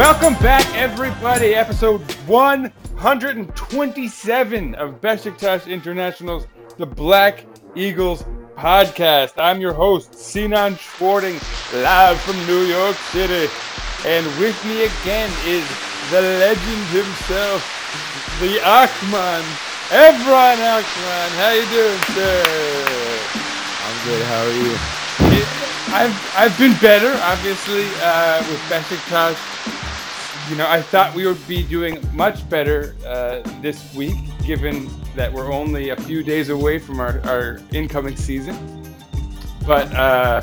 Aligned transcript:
Welcome 0.00 0.32
back, 0.42 0.64
everybody. 0.74 1.54
Episode 1.54 2.00
127 2.26 4.74
of 4.76 4.98
Besiktas 5.02 5.66
International's 5.68 6.46
The 6.78 6.86
Black 6.86 7.44
Eagles 7.74 8.24
podcast. 8.56 9.34
I'm 9.36 9.60
your 9.60 9.74
host, 9.74 10.14
Sinan 10.14 10.76
Schwarting, 10.76 11.38
live 11.74 12.18
from 12.22 12.38
New 12.46 12.62
York 12.62 12.96
City. 13.12 13.50
And 14.06 14.24
with 14.40 14.56
me 14.64 14.86
again 14.86 15.30
is 15.44 15.68
the 16.10 16.22
legend 16.22 16.86
himself, 16.96 17.62
the 18.40 18.56
Achman, 18.56 19.44
Evran 19.90 20.56
Achman. 20.80 21.30
How 21.36 21.50
you 21.52 21.66
doing, 21.76 22.00
sir? 22.16 22.40
I'm 23.84 23.98
good. 24.06 24.24
How 24.24 24.46
are 24.46 24.56
you? 24.64 24.72
I've 25.92 26.16
I've 26.36 26.56
been 26.58 26.76
better, 26.80 27.12
obviously, 27.22 27.84
uh, 28.00 28.42
with 28.48 28.60
Besiktas. 28.70 29.36
You 30.50 30.56
know, 30.56 30.68
I 30.68 30.82
thought 30.82 31.14
we 31.14 31.28
would 31.28 31.46
be 31.46 31.62
doing 31.62 32.04
much 32.12 32.48
better 32.50 32.96
uh, 33.06 33.40
this 33.62 33.94
week, 33.94 34.16
given 34.44 34.90
that 35.14 35.32
we're 35.32 35.52
only 35.52 35.90
a 35.90 35.96
few 35.96 36.24
days 36.24 36.48
away 36.48 36.80
from 36.80 36.98
our, 36.98 37.20
our 37.24 37.60
incoming 37.72 38.16
season. 38.16 38.56
But 39.64 39.94
uh, 39.94 40.42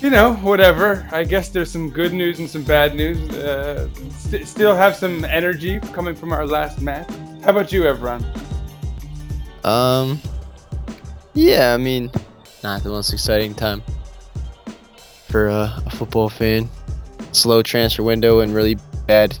you 0.00 0.10
know, 0.10 0.34
whatever. 0.34 1.08
I 1.12 1.22
guess 1.22 1.48
there's 1.48 1.70
some 1.70 1.90
good 1.90 2.12
news 2.12 2.40
and 2.40 2.50
some 2.50 2.64
bad 2.64 2.96
news. 2.96 3.18
Uh, 3.32 3.88
st- 4.16 4.48
still 4.48 4.74
have 4.74 4.96
some 4.96 5.24
energy 5.24 5.78
coming 5.92 6.16
from 6.16 6.32
our 6.32 6.44
last 6.44 6.80
match. 6.80 7.08
How 7.44 7.50
about 7.50 7.70
you, 7.70 7.82
Evran? 7.82 8.24
Um, 9.64 10.20
yeah. 11.34 11.72
I 11.72 11.76
mean, 11.76 12.10
not 12.64 12.82
the 12.82 12.88
most 12.88 13.12
exciting 13.12 13.54
time 13.54 13.80
for 15.28 15.48
uh, 15.48 15.78
a 15.86 15.90
football 15.90 16.28
fan. 16.28 16.68
Slow 17.30 17.62
transfer 17.62 18.02
window 18.02 18.40
and 18.40 18.52
really 18.52 18.76
bad 19.08 19.36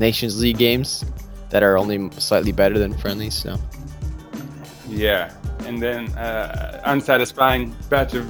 Nations 0.00 0.40
League 0.40 0.58
games 0.58 1.04
that 1.50 1.62
are 1.62 1.78
only 1.78 2.10
slightly 2.18 2.50
better 2.50 2.78
than 2.80 2.92
friendly. 2.98 3.30
So 3.30 3.56
Yeah, 4.88 5.32
and 5.66 5.80
then 5.80 6.08
uh, 6.18 6.82
unsatisfying 6.86 7.76
batch 7.88 8.14
of 8.14 8.26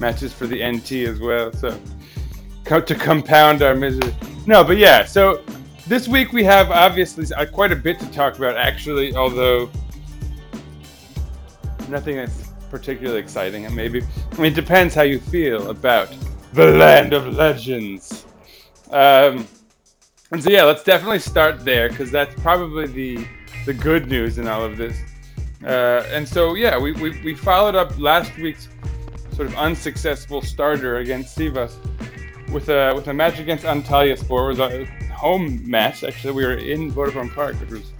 matches 0.00 0.32
for 0.32 0.48
the 0.48 0.66
NT 0.66 0.92
as 1.08 1.20
well. 1.20 1.52
So 1.52 1.78
to 2.64 2.94
compound 2.94 3.62
our 3.62 3.74
misery. 3.74 4.12
No, 4.46 4.64
but 4.64 4.76
yeah. 4.76 5.04
So 5.04 5.42
this 5.86 6.08
week 6.08 6.32
we 6.32 6.42
have 6.44 6.70
obviously 6.70 7.32
uh, 7.34 7.46
quite 7.46 7.70
a 7.70 7.76
bit 7.76 8.00
to 8.00 8.10
talk 8.10 8.36
about. 8.36 8.56
Actually, 8.56 9.14
although 9.14 9.70
nothing 11.88 12.16
that's 12.16 12.48
particularly 12.70 13.20
exciting. 13.20 13.66
And 13.66 13.74
maybe 13.74 14.02
I 14.32 14.36
mean 14.36 14.52
it 14.52 14.54
depends 14.54 14.94
how 14.94 15.02
you 15.02 15.18
feel 15.18 15.70
about 15.70 16.14
the 16.52 16.66
land 16.66 17.12
of 17.12 17.34
legends. 17.34 18.26
Um, 18.90 19.46
and 20.30 20.42
so 20.42 20.50
yeah, 20.50 20.64
let's 20.64 20.82
definitely 20.82 21.18
start 21.18 21.64
there 21.64 21.88
because 21.88 22.10
that's 22.10 22.34
probably 22.40 22.86
the 22.86 23.26
the 23.66 23.74
good 23.74 24.08
news 24.08 24.38
in 24.38 24.48
all 24.48 24.64
of 24.64 24.76
this. 24.76 24.98
Uh, 25.64 26.02
and 26.10 26.26
so 26.26 26.54
yeah, 26.54 26.78
we, 26.78 26.92
we, 26.92 27.20
we 27.22 27.34
followed 27.34 27.74
up 27.74 27.98
last 27.98 28.36
week's 28.36 28.68
sort 29.34 29.48
of 29.48 29.54
unsuccessful 29.56 30.40
starter 30.40 30.98
against 30.98 31.36
Sivas 31.36 31.74
with 32.52 32.68
a 32.68 32.94
with 32.94 33.08
a 33.08 33.14
match 33.14 33.38
against 33.38 33.64
Antalyaspor. 33.64 34.52
It 34.52 34.58
was 34.58 34.60
a 34.60 34.84
home 35.12 35.68
match. 35.68 36.04
Actually, 36.04 36.32
we 36.34 36.44
were 36.44 36.54
in 36.54 36.92
Vodafone 36.92 37.34
Park, 37.34 37.56
which 37.60 37.70
was 37.70 37.92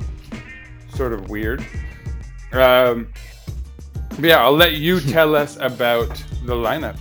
sort 0.95 1.13
of 1.13 1.29
weird. 1.31 1.61
Um, 2.53 3.13
but 4.11 4.25
yeah, 4.25 4.43
I'll 4.43 4.57
let 4.57 4.75
you 4.75 5.01
tell 5.17 5.35
us 5.35 5.57
about 5.61 6.09
the 6.45 6.55
lineup. 6.55 6.97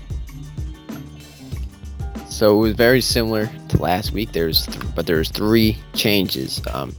So 2.37 2.53
it 2.53 2.59
was 2.59 2.75
very 2.75 3.01
similar 3.01 3.49
to 3.69 3.81
last 3.81 4.11
week. 4.11 4.31
There's 4.31 4.67
th- 4.67 4.79
but 4.93 5.07
there's 5.07 5.29
three 5.29 5.75
changes. 5.95 6.61
Um, 6.71 6.95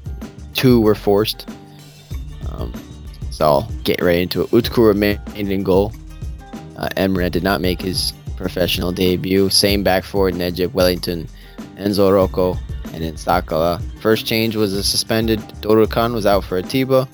two 0.53 0.81
were 0.81 0.97
forced. 0.97 1.49
Um, 2.51 2.73
so 3.31 3.45
I'll 3.45 3.71
get 3.85 4.03
right 4.03 4.19
into 4.19 4.43
it. 4.43 4.51
Utkura 4.51 4.89
remained 4.89 5.21
in 5.37 5.63
goal. 5.63 5.93
Uh, 6.77 6.89
Emre 6.97 7.31
did 7.31 7.45
not 7.45 7.61
make 7.61 7.81
his 7.81 8.13
professional 8.37 8.91
debut. 8.91 9.49
Same 9.49 9.85
back 9.85 10.03
four, 10.03 10.29
Necip, 10.31 10.71
Welinton, 10.71 11.29
Enzo 11.77 12.11
Roco, 12.11 12.59
and 12.93 13.05
then 13.05 13.15
Sakala. 13.15 13.81
First 14.01 14.27
change 14.27 14.57
was 14.57 14.73
a 14.73 14.83
suspended 14.83 15.39
Dorukhan 15.61 16.15
was 16.15 16.27
out 16.27 16.43
for 16.43 16.59
Atiba. 16.59 17.09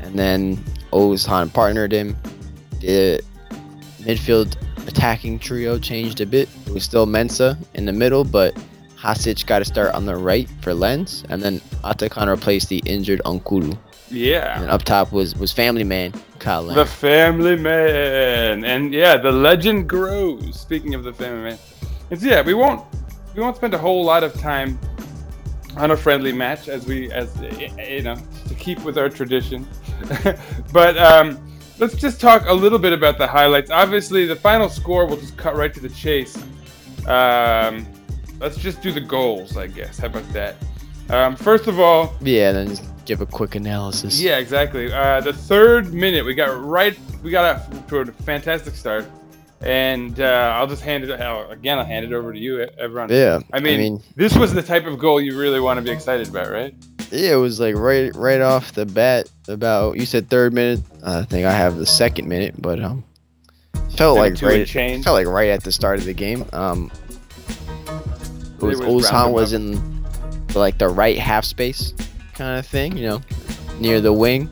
And 0.00 0.18
then 0.18 0.56
Ozhan 0.90 1.52
partnered 1.52 1.92
him. 1.92 2.16
The 2.80 3.22
midfield 3.98 4.56
attacking 4.88 5.38
trio 5.38 5.78
changed 5.78 6.22
a 6.22 6.26
bit. 6.26 6.48
It 6.70 6.74
was 6.74 6.84
still 6.84 7.04
Mensah 7.04 7.58
in 7.74 7.84
the 7.84 7.92
middle, 7.92 8.22
but 8.22 8.56
Hasic 8.96 9.44
got 9.44 9.58
to 9.58 9.64
start 9.64 9.92
on 9.92 10.06
the 10.06 10.14
right 10.14 10.48
for 10.60 10.72
Lens. 10.72 11.24
And 11.28 11.42
then 11.42 11.58
Atakan 11.82 12.28
replaced 12.28 12.68
the 12.68 12.80
injured 12.86 13.20
N'Koudou. 13.24 13.76
Yeah. 14.08 14.60
And 14.60 14.70
up 14.70 14.84
top 14.84 15.10
was 15.10 15.34
was 15.34 15.52
family 15.52 15.82
man 15.82 16.12
Kyle 16.38 16.64
The 16.64 16.86
Family 16.86 17.56
Man, 17.56 18.64
and 18.64 18.92
yeah, 18.94 19.16
the 19.16 19.32
legend 19.32 19.88
grows. 19.88 20.58
Speaking 20.58 20.94
of 20.94 21.02
the 21.02 21.12
Family 21.12 21.50
Man, 21.50 21.58
it's 22.10 22.22
yeah, 22.22 22.40
we 22.40 22.54
won't 22.54 22.84
we 23.34 23.42
won't 23.42 23.56
spend 23.56 23.74
a 23.74 23.78
whole 23.78 24.04
lot 24.04 24.22
of 24.24 24.32
time 24.34 24.78
on 25.76 25.90
a 25.90 25.96
friendly 25.96 26.32
match 26.32 26.68
as 26.68 26.86
we 26.86 27.10
as 27.12 27.36
you 27.88 28.02
know 28.02 28.16
to 28.48 28.54
keep 28.54 28.80
with 28.84 28.96
our 28.96 29.08
tradition, 29.08 29.66
but 30.72 30.96
um, 30.98 31.38
let's 31.78 31.94
just 31.94 32.20
talk 32.20 32.44
a 32.46 32.54
little 32.54 32.78
bit 32.78 32.92
about 32.92 33.18
the 33.18 33.26
highlights. 33.26 33.70
Obviously, 33.70 34.26
the 34.26 34.36
final 34.36 34.68
score 34.68 35.06
will 35.06 35.16
just 35.16 35.36
cut 35.36 35.54
right 35.56 35.74
to 35.74 35.80
the 35.80 35.88
chase. 35.88 36.36
Um, 37.10 37.86
let's 38.38 38.56
just 38.56 38.80
do 38.82 38.92
the 38.92 39.00
goals, 39.00 39.56
I 39.56 39.66
guess. 39.66 39.98
How 39.98 40.06
about 40.06 40.30
that? 40.32 40.56
Um, 41.08 41.34
first 41.36 41.66
of 41.66 41.80
all, 41.80 42.14
Yeah, 42.20 42.52
then 42.52 42.68
just 42.68 42.84
give 43.04 43.20
a 43.20 43.26
quick 43.26 43.56
analysis. 43.56 44.20
yeah, 44.20 44.38
exactly. 44.38 44.92
Uh, 44.92 45.20
the 45.20 45.32
third 45.32 45.92
minute, 45.92 46.24
we 46.24 46.34
got 46.34 46.62
right. 46.64 46.96
We 47.22 47.30
got 47.30 47.56
off 47.56 47.86
to 47.88 47.98
a 48.00 48.06
fantastic 48.06 48.74
start, 48.76 49.06
and 49.60 50.20
uh, 50.20 50.54
I'll 50.56 50.68
just 50.68 50.82
hand 50.82 51.02
it 51.04 51.10
uh, 51.10 51.46
again. 51.50 51.78
I'll 51.78 51.84
hand 51.84 52.04
it 52.06 52.12
over 52.12 52.32
to 52.32 52.38
you, 52.38 52.66
Evran. 52.80 53.10
Yeah, 53.10 53.40
I 53.52 53.58
mean, 53.60 54.00
this 54.14 54.36
was 54.36 54.54
the 54.54 54.62
type 54.62 54.86
of 54.86 54.98
goal 54.98 55.20
you 55.20 55.36
really 55.38 55.58
want 55.60 55.78
to 55.78 55.82
be 55.82 55.90
excited 55.90 56.28
about, 56.28 56.50
right? 56.50 56.74
Yeah, 57.10 57.32
it 57.32 57.36
was 57.36 57.58
like 57.58 57.74
right 57.74 58.14
right 58.14 58.40
off 58.40 58.72
the 58.72 58.86
bat. 58.86 59.28
About 59.48 59.96
you 59.96 60.06
said 60.06 60.30
third 60.30 60.54
minute. 60.54 60.78
I 61.04 61.24
think 61.24 61.44
I 61.44 61.50
have 61.52 61.76
the 61.76 61.86
second 61.86 62.28
minute, 62.28 62.54
but 62.62 62.80
um, 62.80 63.02
felt 64.00 64.16
like 64.16 64.40
right. 64.40 64.66
change. 64.66 65.04
Felt 65.04 65.14
like 65.14 65.26
right 65.26 65.50
at 65.50 65.62
the 65.62 65.70
start 65.70 65.98
of 65.98 66.06
the 66.06 66.14
game. 66.14 66.46
Um, 66.54 66.90
it 68.56 68.62
was, 68.62 68.80
was 68.80 69.04
Ozhan 69.04 69.32
was 69.32 69.52
in 69.52 70.04
like 70.54 70.78
the 70.78 70.88
right 70.88 71.18
half 71.18 71.44
space 71.44 71.92
kind 72.32 72.58
of 72.58 72.66
thing, 72.66 72.96
you 72.96 73.06
know, 73.06 73.20
near 73.78 74.00
the 74.00 74.12
wing, 74.12 74.48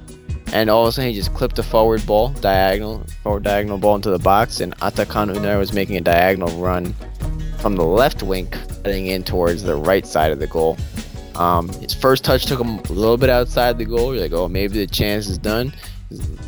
and 0.52 0.68
all 0.68 0.82
of 0.82 0.88
a 0.88 0.92
sudden 0.92 1.10
he 1.10 1.16
just 1.16 1.32
clipped 1.32 1.58
a 1.58 1.62
forward 1.62 2.04
ball, 2.06 2.28
diagonal, 2.40 3.04
forward 3.22 3.42
diagonal 3.42 3.78
ball 3.78 3.96
into 3.96 4.10
the 4.10 4.18
box, 4.18 4.60
and 4.60 4.76
Atakan 4.80 5.34
Uner 5.34 5.58
was 5.58 5.72
making 5.72 5.96
a 5.96 6.02
diagonal 6.02 6.50
run 6.60 6.94
from 7.58 7.74
the 7.74 7.84
left 7.84 8.22
wing, 8.22 8.48
cutting 8.48 9.06
in 9.06 9.24
towards 9.24 9.62
the 9.62 9.74
right 9.74 10.06
side 10.06 10.30
of 10.30 10.38
the 10.38 10.46
goal. 10.46 10.76
Um, 11.36 11.68
his 11.80 11.94
first 11.94 12.22
touch 12.22 12.44
took 12.44 12.60
him 12.60 12.80
a 12.80 12.92
little 12.92 13.16
bit 13.16 13.30
outside 13.30 13.78
the 13.78 13.84
goal. 13.86 14.12
You're 14.12 14.24
like, 14.24 14.32
oh, 14.32 14.48
maybe 14.48 14.78
the 14.78 14.86
chance 14.86 15.26
is 15.26 15.38
done. 15.38 15.72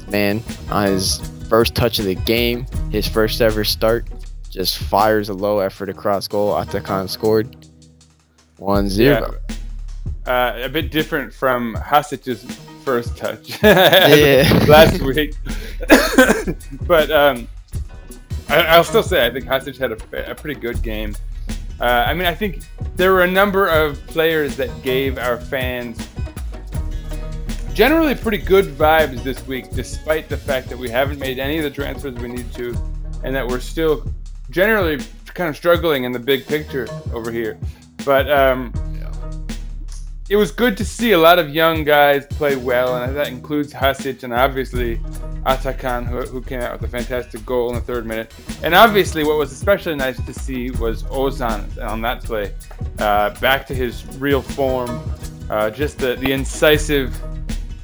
Man, 0.08 0.43
on 0.69 0.87
his 0.87 1.20
first 1.50 1.75
touch 1.75 1.99
of 1.99 2.05
the 2.05 2.14
game, 2.14 2.64
his 2.91 3.06
first 3.06 3.43
ever 3.43 3.64
start, 3.64 4.08
just 4.49 4.79
fires 4.79 5.29
a 5.29 5.35
low 5.35 5.58
effort 5.58 5.88
across 5.91 6.29
goal. 6.29 6.55
Atakan 6.55 7.08
scored 7.11 7.67
1 8.58 8.88
0. 8.88 9.35
Uh, 10.26 10.52
a 10.62 10.69
bit 10.69 10.93
different 10.93 11.35
from 11.35 11.75
Hasic's 11.75 12.44
first 12.85 13.17
touch 13.17 13.61
last 14.69 15.02
week, 15.02 15.35
but 16.87 17.11
um, 17.11 17.49
I, 18.49 18.62
I'll 18.67 18.85
still 18.85 19.03
say 19.03 19.26
I 19.26 19.31
think 19.31 19.46
Hasic 19.46 19.76
had 19.76 19.93
a, 19.93 20.31
a 20.31 20.35
pretty 20.35 20.58
good 20.58 20.81
game. 20.82 21.17
Uh, 21.81 22.05
I 22.06 22.14
mean, 22.14 22.26
I 22.26 22.35
think 22.35 22.61
there 22.94 23.12
were 23.12 23.25
a 23.25 23.31
number 23.31 23.67
of 23.67 24.05
players 24.06 24.56
that 24.56 24.70
gave 24.82 25.19
our 25.19 25.38
fans 25.38 26.06
generally 27.81 28.15
pretty 28.15 28.37
good 28.37 28.67
vibes 28.67 29.23
this 29.23 29.47
week, 29.47 29.71
despite 29.71 30.29
the 30.29 30.37
fact 30.37 30.69
that 30.69 30.77
we 30.77 30.91
haven't 30.91 31.19
made 31.19 31.38
any 31.38 31.56
of 31.56 31.65
the 31.65 31.71
transfers 31.71 32.12
we 32.17 32.29
need 32.29 32.53
to, 32.53 32.77
and 33.25 33.35
that 33.35 33.49
we're 33.49 33.59
still 33.59 34.05
generally 34.50 34.99
kind 35.32 35.49
of 35.49 35.56
struggling 35.56 36.05
in 36.05 36.12
the 36.12 36.19
big 36.19 36.47
picture 36.47 36.87
over 37.15 37.32
here. 37.32 37.59
But 38.05 38.31
um, 38.31 38.71
it 40.29 40.37
was 40.37 40.53
good 40.53 40.77
to 40.77 40.85
see 40.85 41.12
a 41.12 41.19
lot 41.19 41.38
of 41.38 41.49
young 41.49 41.82
guys 41.82 42.27
play 42.27 42.55
well, 42.55 43.03
and 43.03 43.17
that 43.17 43.29
includes 43.29 43.73
Hasic 43.73 44.25
and 44.25 44.35
obviously 44.35 44.99
Atakan, 45.47 46.06
who, 46.06 46.21
who 46.21 46.43
came 46.43 46.61
out 46.61 46.79
with 46.79 46.82
a 46.82 46.99
fantastic 46.99 47.47
goal 47.47 47.71
in 47.71 47.77
the 47.77 47.81
third 47.81 48.05
minute. 48.05 48.35
And 48.62 48.75
obviously, 48.75 49.25
what 49.25 49.38
was 49.38 49.53
especially 49.53 49.94
nice 49.94 50.23
to 50.27 50.35
see 50.35 50.71
was 50.73 51.05
Ozan 51.05 51.82
on 51.82 52.03
that 52.03 52.23
play, 52.25 52.53
uh, 52.99 53.31
back 53.41 53.67
to 53.69 53.75
his 53.75 54.05
real 54.19 54.43
form. 54.43 55.00
Uh, 55.49 55.69
just 55.69 55.99
the, 55.99 56.15
the 56.17 56.31
incisive, 56.31 57.12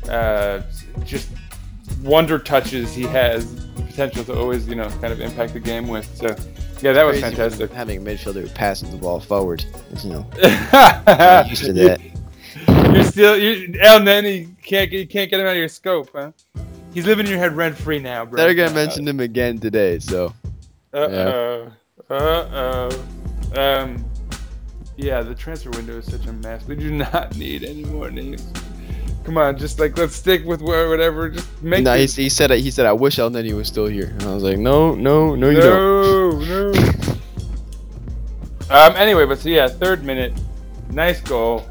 uh, 0.08 0.62
just 1.04 1.28
wonder 2.02 2.38
touches 2.38 2.94
he 2.94 3.02
has 3.04 3.54
the 3.74 3.82
potential 3.82 4.24
to 4.24 4.38
always, 4.38 4.66
you 4.68 4.74
know, 4.74 4.88
kind 4.88 5.12
of 5.12 5.20
impact 5.20 5.52
the 5.52 5.60
game 5.60 5.88
with. 5.88 6.06
So, 6.16 6.28
yeah, 6.80 6.92
that 6.92 7.04
was 7.04 7.20
fantastic. 7.20 7.70
Having 7.72 8.06
a 8.06 8.10
midfielder 8.10 8.42
who 8.42 8.48
passes 8.48 8.90
the 8.90 8.96
ball 8.96 9.20
forward. 9.20 9.64
You 10.02 10.10
know, 10.10 10.30
I'm 11.06 11.48
used 11.48 11.64
to 11.64 11.72
that. 11.74 12.00
You're 12.94 13.04
still 13.04 13.36
you 13.36 13.68
Elneny 13.74 14.56
can't 14.62 14.90
get 14.90 14.98
you 14.98 15.06
can't 15.06 15.30
get 15.30 15.40
him 15.40 15.46
out 15.46 15.52
of 15.52 15.58
your 15.58 15.68
scope, 15.68 16.10
huh? 16.14 16.32
He's 16.94 17.06
living 17.06 17.26
in 17.26 17.32
your 17.32 17.38
head 17.38 17.54
rent 17.54 17.76
free 17.76 17.98
now, 17.98 18.24
bro. 18.24 18.36
They're 18.38 18.54
gonna 18.54 18.74
mention 18.74 19.06
him 19.06 19.20
again 19.20 19.58
today, 19.58 19.98
so 19.98 20.32
Uh 20.92 20.98
oh. 20.98 21.72
Uh 22.08 22.90
oh. 22.94 23.04
Um. 23.56 24.04
Yeah, 24.96 25.20
the 25.20 25.34
transfer 25.34 25.70
window 25.70 25.98
is 25.98 26.06
such 26.06 26.24
a 26.26 26.32
mess. 26.32 26.64
We 26.66 26.74
do 26.74 26.90
not 26.90 27.36
need 27.36 27.64
any 27.64 27.84
more 27.84 28.10
names. 28.10 28.50
Come 29.26 29.38
on, 29.38 29.58
just 29.58 29.78
like 29.80 29.98
let's 29.98 30.14
stick 30.16 30.44
with 30.44 30.62
where 30.62 30.88
whatever. 30.88 31.28
Just 31.28 31.62
make. 31.62 31.82
no, 31.84 31.94
it- 31.94 32.10
he, 32.14 32.22
he 32.22 32.28
said 32.28 32.50
he 32.52 32.70
said 32.70 32.86
I 32.86 32.92
wish 32.92 33.16
Elneny 33.16 33.52
was 33.54 33.66
still 33.68 33.86
here, 33.86 34.06
and 34.06 34.22
I 34.22 34.32
was 34.34 34.42
like, 34.44 34.56
no, 34.56 34.94
no, 34.94 35.34
no, 35.34 35.50
you 35.50 35.60
don't. 35.60 36.48
no, 36.48 36.70
no. 36.72 36.92
Um. 38.70 38.96
Anyway, 38.96 39.26
but 39.26 39.38
so 39.38 39.48
yeah, 39.48 39.68
third 39.68 40.02
minute, 40.04 40.32
nice 40.90 41.20
goal. 41.20 41.64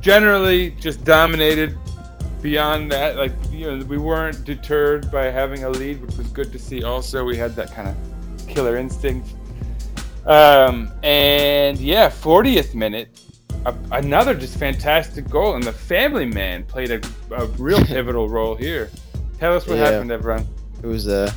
Generally, 0.00 0.70
just 0.80 1.04
dominated. 1.04 1.76
Beyond 2.40 2.92
that, 2.92 3.16
like 3.16 3.32
you 3.50 3.66
know, 3.66 3.84
we 3.86 3.98
weren't 3.98 4.44
deterred 4.44 5.10
by 5.10 5.24
having 5.24 5.64
a 5.64 5.70
lead, 5.70 6.00
which 6.00 6.16
was 6.16 6.28
good 6.28 6.52
to 6.52 6.58
see. 6.58 6.84
Also, 6.84 7.24
we 7.24 7.36
had 7.36 7.56
that 7.56 7.72
kind 7.74 7.88
of 7.88 8.46
killer 8.46 8.76
instinct. 8.76 9.28
Um, 10.24 10.90
and 11.02 11.78
yeah, 11.78 12.08
40th 12.10 12.74
minute, 12.76 13.20
a, 13.68 13.74
another 13.92 14.34
just 14.34 14.56
fantastic 14.58 15.28
goal, 15.28 15.54
and 15.54 15.62
the 15.62 15.72
family 15.72 16.26
man 16.26 16.64
played 16.64 16.90
a, 16.90 17.00
a 17.34 17.46
real 17.58 17.84
pivotal 17.84 18.28
role 18.28 18.54
here. 18.54 18.90
Tell 19.38 19.54
us 19.54 19.66
what 19.66 19.78
Yeah. 19.78 19.90
happened, 19.90 20.10
Evran. 20.10 20.46
It 20.82 20.86
was 20.86 21.06
a 21.06 21.32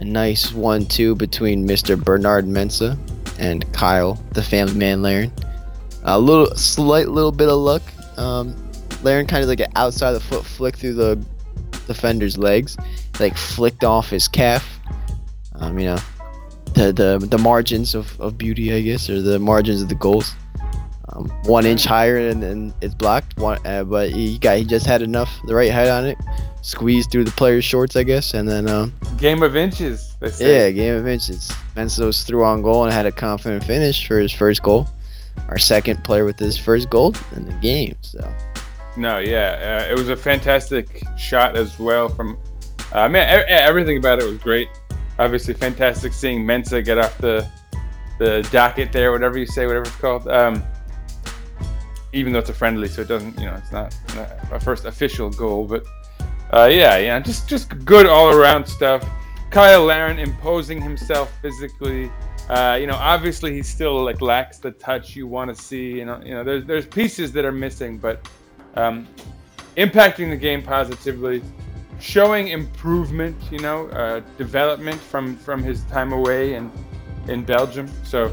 a 0.00 0.04
nice 0.04 0.52
one-two 0.52 1.14
between 1.14 1.66
Mr. 1.68 1.96
Bernard 2.02 2.46
Mensah 2.46 2.98
and 3.38 3.70
Kyle, 3.72 4.14
the 4.32 4.42
family 4.42 4.74
man 4.74 5.02
Larin. 5.02 5.32
A 6.02 6.18
little 6.18 6.54
slight 6.56 7.08
little 7.08 7.30
bit 7.32 7.48
of 7.48 7.58
luck. 7.58 7.82
Um, 8.18 8.56
Larin 9.02 9.26
kind 9.26 9.42
of 9.42 9.48
like 9.48 9.60
an 9.60 9.72
outside 9.76 10.12
the 10.12 10.20
foot 10.20 10.44
flick 10.44 10.76
through 10.76 10.94
the 10.94 11.24
defender's 11.86 12.36
legs, 12.36 12.76
like 13.20 13.36
flicked 13.36 13.84
off 13.84 14.10
his 14.10 14.26
calf. 14.26 14.68
Um, 15.54 15.78
you 15.78 15.86
know, 15.86 15.98
the 16.74 16.92
the 16.92 17.24
the 17.30 17.38
margins 17.38 17.94
of, 17.94 18.20
of 18.20 18.36
beauty, 18.36 18.74
I 18.74 18.80
guess, 18.80 19.08
or 19.08 19.22
the 19.22 19.38
margins 19.38 19.80
of 19.82 19.88
the 19.88 19.94
goals. 19.94 20.34
Um, 21.10 21.28
one 21.44 21.66
inch 21.66 21.84
higher 21.84 22.16
and, 22.16 22.42
and 22.42 22.74
it's 22.80 22.94
blocked. 22.94 23.36
One, 23.36 23.64
uh, 23.66 23.84
but 23.84 24.10
he 24.10 24.38
got 24.38 24.56
he 24.56 24.64
just 24.64 24.86
had 24.86 25.02
enough 25.02 25.30
the 25.46 25.54
right 25.54 25.70
height 25.70 25.88
on 25.88 26.06
it, 26.06 26.16
squeezed 26.62 27.10
through 27.10 27.24
the 27.24 27.30
player's 27.32 27.64
shorts, 27.64 27.94
I 27.94 28.04
guess, 28.04 28.32
and 28.32 28.48
then 28.48 28.68
um, 28.68 28.92
Game 29.18 29.42
of 29.42 29.54
inches, 29.54 30.16
yeah, 30.40 30.70
game 30.70 30.94
of 30.94 31.06
inches. 31.06 31.52
Mensah's 31.76 32.22
threw 32.24 32.44
on 32.44 32.62
goal 32.62 32.84
and 32.84 32.92
had 32.92 33.04
a 33.06 33.12
confident 33.12 33.64
finish 33.64 34.06
for 34.06 34.18
his 34.18 34.32
first 34.32 34.62
goal. 34.62 34.88
Our 35.48 35.58
second 35.58 36.02
player 36.04 36.24
with 36.24 36.38
his 36.38 36.56
first 36.56 36.88
goal 36.88 37.14
in 37.36 37.44
the 37.44 37.52
game. 37.54 37.96
So 38.00 38.32
No, 38.96 39.18
yeah, 39.18 39.82
uh, 39.88 39.92
it 39.92 39.98
was 39.98 40.08
a 40.08 40.16
fantastic 40.16 41.02
shot 41.18 41.56
as 41.56 41.78
well. 41.78 42.08
From, 42.08 42.38
uh, 42.94 43.00
I 43.00 43.08
mean, 43.08 43.22
e- 43.22 43.50
everything 43.50 43.98
about 43.98 44.20
it 44.20 44.24
was 44.24 44.38
great. 44.38 44.68
Obviously, 45.18 45.54
fantastic 45.54 46.12
seeing 46.12 46.44
Mensah 46.44 46.84
get 46.84 46.98
off 46.98 47.18
the 47.18 47.46
the 48.18 48.46
docket 48.52 48.92
there, 48.92 49.10
whatever 49.12 49.36
you 49.38 49.46
say, 49.46 49.66
whatever 49.66 49.86
it's 49.86 49.96
called. 49.96 50.28
Um, 50.28 50.62
even 52.14 52.32
though 52.32 52.38
it's 52.38 52.50
a 52.50 52.54
friendly, 52.54 52.88
so 52.88 53.02
it 53.02 53.08
doesn't, 53.08 53.36
you 53.38 53.46
know, 53.46 53.54
it's 53.54 53.72
not, 53.72 53.94
a 54.52 54.60
first 54.60 54.84
official 54.84 55.28
goal, 55.30 55.66
but 55.66 55.84
uh, 56.52 56.68
yeah, 56.70 56.96
yeah, 56.98 57.18
just 57.18 57.48
just 57.48 57.84
good 57.84 58.06
all 58.06 58.30
around 58.30 58.66
stuff. 58.66 59.06
Kyle 59.50 59.84
Larin 59.84 60.18
imposing 60.18 60.80
himself 60.80 61.32
physically. 61.42 62.10
Uh, 62.48 62.76
you 62.78 62.86
know, 62.86 62.96
obviously 62.96 63.52
he 63.52 63.62
still 63.62 64.04
like 64.04 64.20
lacks 64.20 64.58
the 64.58 64.70
touch 64.70 65.16
you 65.16 65.26
want 65.26 65.54
to 65.54 65.60
see. 65.60 65.98
You 65.98 66.04
know, 66.04 66.20
you 66.24 66.34
know, 66.34 66.44
there's 66.44 66.64
there's 66.64 66.86
pieces 66.86 67.32
that 67.32 67.44
are 67.44 67.52
missing, 67.52 67.98
but 67.98 68.28
um, 68.76 69.08
impacting 69.76 70.30
the 70.30 70.36
game 70.36 70.62
positively, 70.62 71.42
showing 71.98 72.48
improvement. 72.48 73.36
You 73.50 73.58
know, 73.58 73.88
uh, 73.88 74.20
development 74.38 75.00
from 75.00 75.36
from 75.36 75.62
his 75.62 75.82
time 75.84 76.12
away 76.12 76.54
in 76.54 76.70
in 77.26 77.44
Belgium. 77.44 77.90
So 78.04 78.26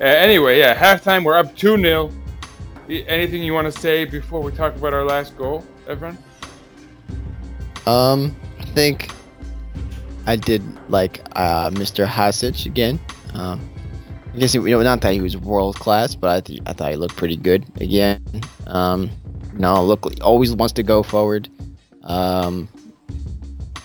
uh, 0.00 0.04
anyway, 0.04 0.58
yeah, 0.58 0.74
halftime 0.74 1.24
we're 1.24 1.36
up 1.36 1.54
two 1.56 1.76
0 1.76 2.10
Anything 2.88 3.42
you 3.42 3.52
want 3.52 3.72
to 3.72 3.80
say 3.80 4.04
before 4.04 4.40
we 4.42 4.50
talk 4.52 4.74
about 4.76 4.94
our 4.94 5.04
last 5.04 5.36
goal, 5.36 5.64
Evran? 5.86 6.16
um, 7.86 8.34
I 8.58 8.64
think 8.64 9.10
I 10.26 10.36
did 10.36 10.62
like 10.90 11.20
uh, 11.36 11.70
Mr. 11.70 12.06
Hasic 12.06 12.66
again. 12.66 12.98
Um, 13.34 13.60
I 14.34 14.38
guess 14.38 14.54
you 14.54 14.62
know 14.62 14.82
not 14.82 15.00
that 15.02 15.12
he 15.12 15.20
was 15.20 15.36
world 15.36 15.76
class, 15.76 16.14
but 16.14 16.30
I 16.30 16.40
th- 16.40 16.60
I 16.66 16.72
thought 16.72 16.90
he 16.90 16.96
looked 16.96 17.16
pretty 17.16 17.36
good 17.36 17.64
again. 17.80 18.22
Um, 18.66 19.10
no, 19.54 19.82
look, 19.84 20.06
always 20.22 20.54
wants 20.54 20.72
to 20.74 20.82
go 20.82 21.02
forward. 21.02 21.48
Um, 22.04 22.68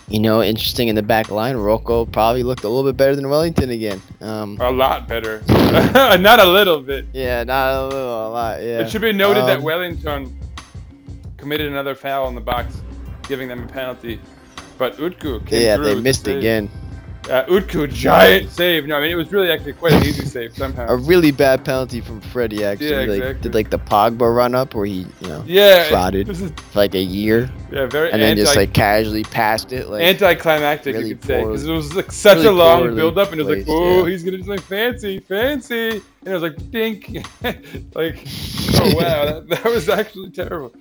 you 0.09 0.19
know, 0.19 0.41
interesting 0.43 0.87
in 0.89 0.95
the 0.95 1.01
back 1.03 1.29
line. 1.31 1.55
Roco 1.55 2.09
probably 2.11 2.43
looked 2.43 2.63
a 2.63 2.69
little 2.69 2.83
bit 2.89 2.97
better 2.97 3.15
than 3.15 3.25
Welinton 3.25 3.71
again. 3.71 4.01
Um, 4.21 4.57
A 4.59 4.69
lot 4.71 5.07
better, 5.07 5.41
not 5.47 6.39
a 6.39 6.45
little 6.45 6.79
bit. 6.81 7.05
yeah, 7.13 7.43
not 7.43 7.73
a 7.75 7.87
little, 7.87 8.27
a 8.27 8.29
lot. 8.29 8.61
Yeah. 8.61 8.79
It 8.79 8.89
should 8.89 9.01
be 9.01 9.13
noted 9.13 9.43
that 9.45 9.57
Um, 9.59 9.63
Welinton 9.63 10.33
committed 11.37 11.71
another 11.71 11.95
foul 11.95 12.27
in 12.29 12.35
the 12.35 12.41
box, 12.41 12.81
giving 13.27 13.47
them 13.47 13.63
a 13.63 13.67
penalty. 13.67 14.19
But 14.77 14.97
Utku 14.97 15.45
came 15.45 15.61
Yeah, 15.61 15.75
through. 15.75 15.85
they 15.85 15.89
with 15.95 15.97
the 15.97 16.03
missed 16.03 16.27
again. 16.27 16.69
Uh, 17.29 17.45
Utku, 17.45 17.89
giant 17.89 18.51
save. 18.51 18.85
No, 18.85 18.97
I 18.97 19.01
mean 19.01 19.11
it 19.11 19.15
was 19.15 19.31
really 19.31 19.49
actually 19.49 19.73
quite 19.73 19.93
an 19.93 20.03
easy 20.03 20.25
save 20.25 20.53
somehow. 20.57 20.87
A 20.87 20.97
really 20.97 21.31
bad 21.31 21.63
penalty 21.63 22.01
from 22.01 22.19
Fredy. 22.19 22.63
Actually, 22.63 23.17
Yeah, 23.17 23.25
like 23.27 23.41
did 23.41 23.53
like 23.53 23.69
the 23.69 23.79
Pogba 23.79 24.35
run 24.35 24.53
up 24.53 24.75
where 24.75 24.85
he, 24.85 25.05
you 25.21 25.27
know, 25.27 25.41
yeah, 25.47 25.87
Trotted. 25.87 26.27
Is 26.27 26.41
for 26.41 26.79
like 26.79 26.95
a 26.95 27.01
year, 27.01 27.49
yeah, 27.71 27.85
very 27.85 28.11
and 28.11 28.21
then 28.21 28.31
anti, 28.31 28.43
just 28.43 28.57
like 28.57 28.73
casually 28.73 29.23
passed 29.23 29.71
it. 29.71 29.87
Like 29.87 30.01
anticlimactic, 30.01 30.95
really 30.95 31.09
you 31.09 31.15
could 31.15 31.25
say, 31.25 31.43
because 31.45 31.65
it 31.65 31.71
was 31.71 31.95
like 31.95 32.11
such 32.11 32.37
really 32.37 32.47
a 32.47 32.51
long 32.51 32.95
build 32.95 33.17
up, 33.17 33.31
and 33.31 33.39
it 33.39 33.45
was 33.45 33.57
like, 33.57 33.67
oh, 33.69 34.03
yeah. 34.03 34.11
he's 34.11 34.23
gonna 34.23 34.37
do 34.37 34.43
something 34.43 34.65
fancy, 34.65 35.19
fancy, 35.19 35.89
and 35.91 36.01
it 36.25 36.33
was 36.33 36.43
like, 36.43 36.71
dink, 36.71 37.09
like, 37.95 38.27
oh 38.81 38.95
wow, 38.95 39.25
that, 39.25 39.45
that 39.49 39.63
was 39.63 39.87
actually 39.87 40.29
terrible. 40.31 40.73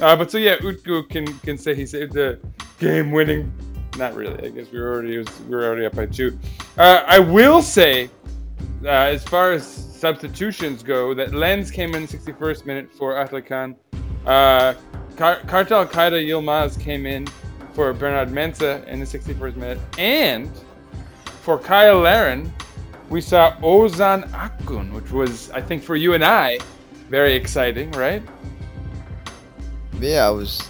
Uh, 0.00 0.16
but 0.16 0.30
so 0.30 0.38
yeah, 0.38 0.56
Utku 0.56 1.06
can 1.10 1.26
can 1.40 1.58
say 1.58 1.74
he 1.74 1.84
saved 1.84 2.14
the 2.14 2.40
game-winning. 2.78 3.52
Not 3.96 4.14
really, 4.14 4.46
I 4.46 4.50
guess 4.50 4.70
we 4.72 4.80
were 4.80 4.92
already 4.92 5.18
we 5.18 5.54
were 5.54 5.64
already 5.64 5.86
up 5.86 5.94
by 5.94 6.06
two. 6.06 6.38
Uh, 6.78 7.04
I 7.06 7.18
will 7.18 7.62
say, 7.62 8.08
uh, 8.84 8.88
as 8.88 9.22
far 9.24 9.52
as 9.52 9.66
substitutions 9.66 10.82
go, 10.82 11.14
that 11.14 11.34
Lens 11.34 11.70
came 11.70 11.94
in 11.94 12.06
the 12.06 12.08
61st 12.08 12.66
minute 12.66 12.90
for 12.90 13.14
Atakan. 13.14 13.76
Uh, 14.26 14.74
Car- 15.16 15.40
Kartal 15.40 15.86
Kayra 15.86 16.24
Yilmaz 16.24 16.80
came 16.80 17.06
in 17.06 17.26
for 17.74 17.92
Bernard 17.92 18.28
Mensah 18.30 18.84
in 18.86 19.00
the 19.00 19.06
61st 19.06 19.56
minute. 19.56 19.78
And 19.98 20.50
for 21.42 21.58
Kyle 21.58 22.00
Larin, 22.00 22.52
we 23.10 23.20
saw 23.20 23.54
Ozan 23.56 24.28
Akun, 24.30 24.92
which 24.92 25.10
was, 25.10 25.50
I 25.50 25.60
think, 25.60 25.82
for 25.82 25.96
you 25.96 26.14
and 26.14 26.24
I, 26.24 26.58
very 27.08 27.34
exciting, 27.34 27.90
right? 27.92 28.22
yeah, 30.00 30.26
I 30.26 30.30
was. 30.30 30.68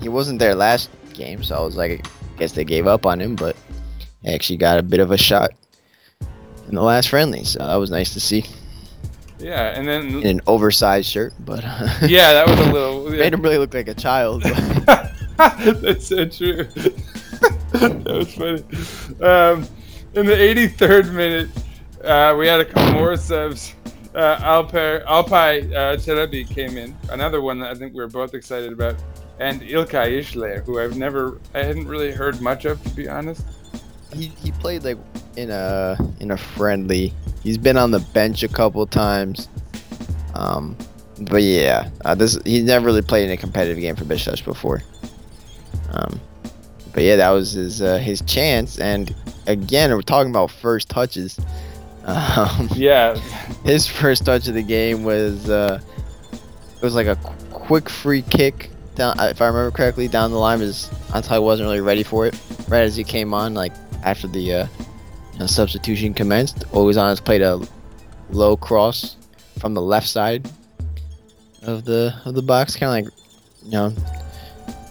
He 0.00 0.08
wasn't 0.08 0.38
there 0.38 0.54
last 0.54 0.88
game, 1.12 1.42
so 1.42 1.56
I 1.56 1.60
was 1.60 1.76
like, 1.76 2.06
guess 2.40 2.52
they 2.52 2.64
gave 2.64 2.86
up 2.86 3.06
on 3.06 3.20
him, 3.20 3.36
but 3.36 3.54
actually 4.26 4.56
got 4.56 4.78
a 4.78 4.82
bit 4.82 4.98
of 4.98 5.10
a 5.10 5.18
shot 5.18 5.50
in 6.68 6.74
the 6.74 6.82
last 6.82 7.10
friendly, 7.10 7.44
so 7.44 7.58
that 7.58 7.76
was 7.76 7.90
nice 7.90 8.14
to 8.14 8.20
see. 8.20 8.44
Yeah, 9.38 9.78
and 9.78 9.86
then 9.86 10.18
In 10.22 10.26
an 10.26 10.40
oversized 10.46 11.08
shirt, 11.08 11.34
but 11.40 11.62
yeah, 12.02 12.32
that 12.32 12.48
was 12.48 12.58
a 12.58 12.72
little. 12.72 13.10
made 13.10 13.32
him 13.32 13.42
really 13.42 13.58
look 13.58 13.74
like 13.74 13.88
a 13.88 13.94
child. 13.94 14.42
That's 15.36 16.06
so 16.06 16.26
true. 16.26 16.64
that 17.72 18.04
was 18.06 18.34
funny. 18.34 18.62
Um, 19.22 19.66
in 20.14 20.26
the 20.26 20.34
83rd 20.34 21.12
minute, 21.12 21.48
uh, 22.04 22.34
we 22.38 22.46
had 22.46 22.60
a 22.60 22.64
couple 22.64 22.92
more 22.94 23.16
subs. 23.16 23.74
Uh, 24.14 24.36
Alper, 24.38 25.04
Alpay 25.06 25.72
uh, 25.72 25.96
Chelebi 25.96 26.48
came 26.48 26.76
in, 26.76 26.96
another 27.10 27.40
one 27.40 27.58
that 27.60 27.70
I 27.70 27.74
think 27.74 27.94
we 27.94 28.00
were 28.00 28.08
both 28.08 28.34
excited 28.34 28.72
about. 28.72 28.96
And 29.40 29.62
Ilkay 29.62 30.20
Ishle, 30.20 30.62
who 30.64 30.78
I've 30.78 30.96
never, 30.96 31.38
I 31.54 31.62
hadn't 31.62 31.88
really 31.88 32.12
heard 32.12 32.40
much 32.40 32.66
of, 32.66 32.82
to 32.84 32.90
be 32.90 33.08
honest. 33.08 33.42
He, 34.14 34.26
he 34.26 34.52
played 34.52 34.84
like 34.84 34.98
in 35.36 35.50
a 35.50 35.96
in 36.20 36.30
a 36.30 36.36
friendly. 36.36 37.14
He's 37.42 37.58
been 37.58 37.76
on 37.76 37.90
the 37.90 38.00
bench 38.00 38.42
a 38.42 38.48
couple 38.48 38.86
times. 38.86 39.48
Um, 40.34 40.76
but 41.22 41.42
yeah, 41.42 41.88
uh, 42.04 42.14
this 42.14 42.38
he's 42.44 42.64
never 42.64 42.86
really 42.86 43.02
played 43.02 43.24
in 43.26 43.30
a 43.30 43.36
competitive 43.36 43.80
game 43.80 43.96
for 43.96 44.04
Besiktas 44.04 44.44
before. 44.44 44.82
Um, 45.92 46.20
but 46.92 47.04
yeah, 47.04 47.16
that 47.16 47.30
was 47.30 47.52
his 47.52 47.80
uh, 47.82 47.98
his 47.98 48.20
chance. 48.22 48.78
And 48.78 49.14
again, 49.46 49.90
we're 49.90 50.02
talking 50.02 50.30
about 50.30 50.50
first 50.50 50.88
touches. 50.88 51.38
Um, 52.02 52.70
Yeah, 52.74 53.14
his 53.62 53.86
first 53.86 54.24
touch 54.24 54.48
of 54.48 54.54
the 54.54 54.62
game 54.62 55.04
was 55.04 55.50
uh, 55.50 55.78
it 56.32 56.82
was 56.82 56.94
like 56.94 57.06
a 57.06 57.16
qu- 57.16 57.46
quick 57.50 57.90
free 57.90 58.22
kick 58.22 58.69
down. 59.00 59.18
If 59.18 59.40
I 59.40 59.46
remember 59.46 59.70
correctly, 59.70 60.08
down 60.08 60.30
the 60.30 60.38
line 60.38 60.60
was 60.60 60.88
Antal 61.08 61.42
wasn't 61.42 61.66
really 61.66 61.80
ready 61.80 62.02
for 62.02 62.26
it. 62.26 62.38
Right 62.68 62.82
as 62.82 62.94
he 62.94 63.02
came 63.02 63.32
on, 63.34 63.54
like 63.54 63.72
after 64.04 64.28
the 64.28 64.52
uh, 64.52 64.66
you 65.32 65.38
know, 65.38 65.46
substitution 65.46 66.12
commenced, 66.14 66.64
always 66.72 66.96
on 66.96 67.08
his 67.10 67.20
played 67.20 67.42
a 67.42 67.60
low 68.30 68.56
cross 68.56 69.16
from 69.58 69.74
the 69.74 69.82
left 69.82 70.06
side 70.06 70.48
of 71.62 71.84
the 71.84 72.14
of 72.24 72.34
the 72.34 72.42
box, 72.42 72.76
kind 72.76 73.04
of 73.06 73.12
like 73.12 73.14
you 73.64 73.70
know. 73.72 73.92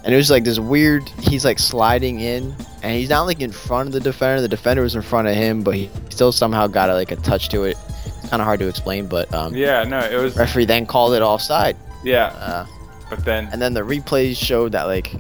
And 0.04 0.14
it 0.14 0.18
was 0.18 0.32
like 0.32 0.44
this 0.44 0.60
weird. 0.60 1.08
He's 1.22 1.46
like 1.46 1.60
sliding 1.60 2.22
in, 2.22 2.56
and 2.82 2.96
he's 2.96 3.10
not 3.10 3.24
like 3.24 3.42
in 3.42 3.52
front 3.52 3.88
of 3.88 3.94
the 3.94 4.00
defender. 4.00 4.42
The 4.42 4.48
defender 4.48 4.82
was 4.82 4.96
in 4.96 5.02
front 5.02 5.28
of 5.28 5.36
him, 5.36 5.62
but 5.62 5.76
he 5.76 5.90
still 6.10 6.32
somehow 6.32 6.68
got 6.68 6.90
a, 6.90 6.94
like 6.94 7.12
a 7.12 7.18
touch 7.18 7.50
to 7.50 7.64
it. 7.66 7.78
It's 8.06 8.30
kind 8.30 8.42
of 8.42 8.46
hard 8.46 8.60
to 8.62 8.68
explain, 8.68 9.08
but 9.08 9.32
um, 9.34 9.54
yeah, 9.56 9.84
no, 9.84 10.00
it 10.00 10.16
was, 10.16 10.36
referee 10.38 10.66
then 10.66 10.86
called 10.86 11.14
it 11.14 11.22
offside. 11.22 11.76
yeah, 12.04 12.28
Uh, 12.28 12.66
but 13.10 13.26
then, 13.26 13.50
and 13.52 13.62
then 13.62 13.74
the 13.74 13.82
replays 13.82 14.38
showed 14.38 14.72
that 14.74 14.84
like 14.84 15.14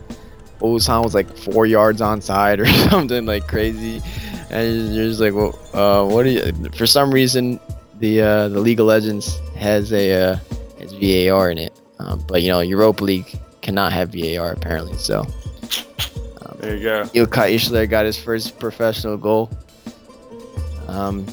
Ozan 0.60 1.04
was 1.04 1.16
like 1.16 1.36
four 1.36 1.66
yards 1.66 2.02
onside 2.02 2.60
or 2.64 2.90
something 2.90 3.26
like 3.26 3.48
crazy, 3.48 4.02
and 4.50 4.94
you're 4.94 5.08
just 5.08 5.22
like, 5.22 5.34
well, 5.34 5.58
uh, 5.74 6.08
what 6.08 6.26
are 6.26 6.30
you? 6.30 6.52
For 6.76 6.88
some 6.88 7.12
reason, 7.12 7.60
the 8.00 8.22
uh, 8.22 8.48
the 8.50 8.60
League 8.60 8.80
of 8.80 8.88
Legends 8.88 9.40
has 9.56 9.92
a 9.94 10.14
uh, 10.14 10.40
has 10.80 10.94
VAR 10.94 11.52
in 11.52 11.58
it, 11.58 11.80
um, 12.00 12.24
but 12.28 12.42
you 12.42 12.50
know 12.50 12.60
Europa 12.60 13.04
League 13.04 13.40
cannot 13.62 13.92
have 13.94 14.10
VAR 14.14 14.52
apparently. 14.52 14.98
So 14.98 15.26
there 16.60 16.76
you 16.76 16.84
go. 16.84 17.04
Ilkay 17.14 17.56
Ishler 17.56 17.90
got 17.90 18.06
his 18.06 18.18
first 18.18 18.60
professional 18.60 19.18
goal, 19.18 19.50
um, 20.88 21.26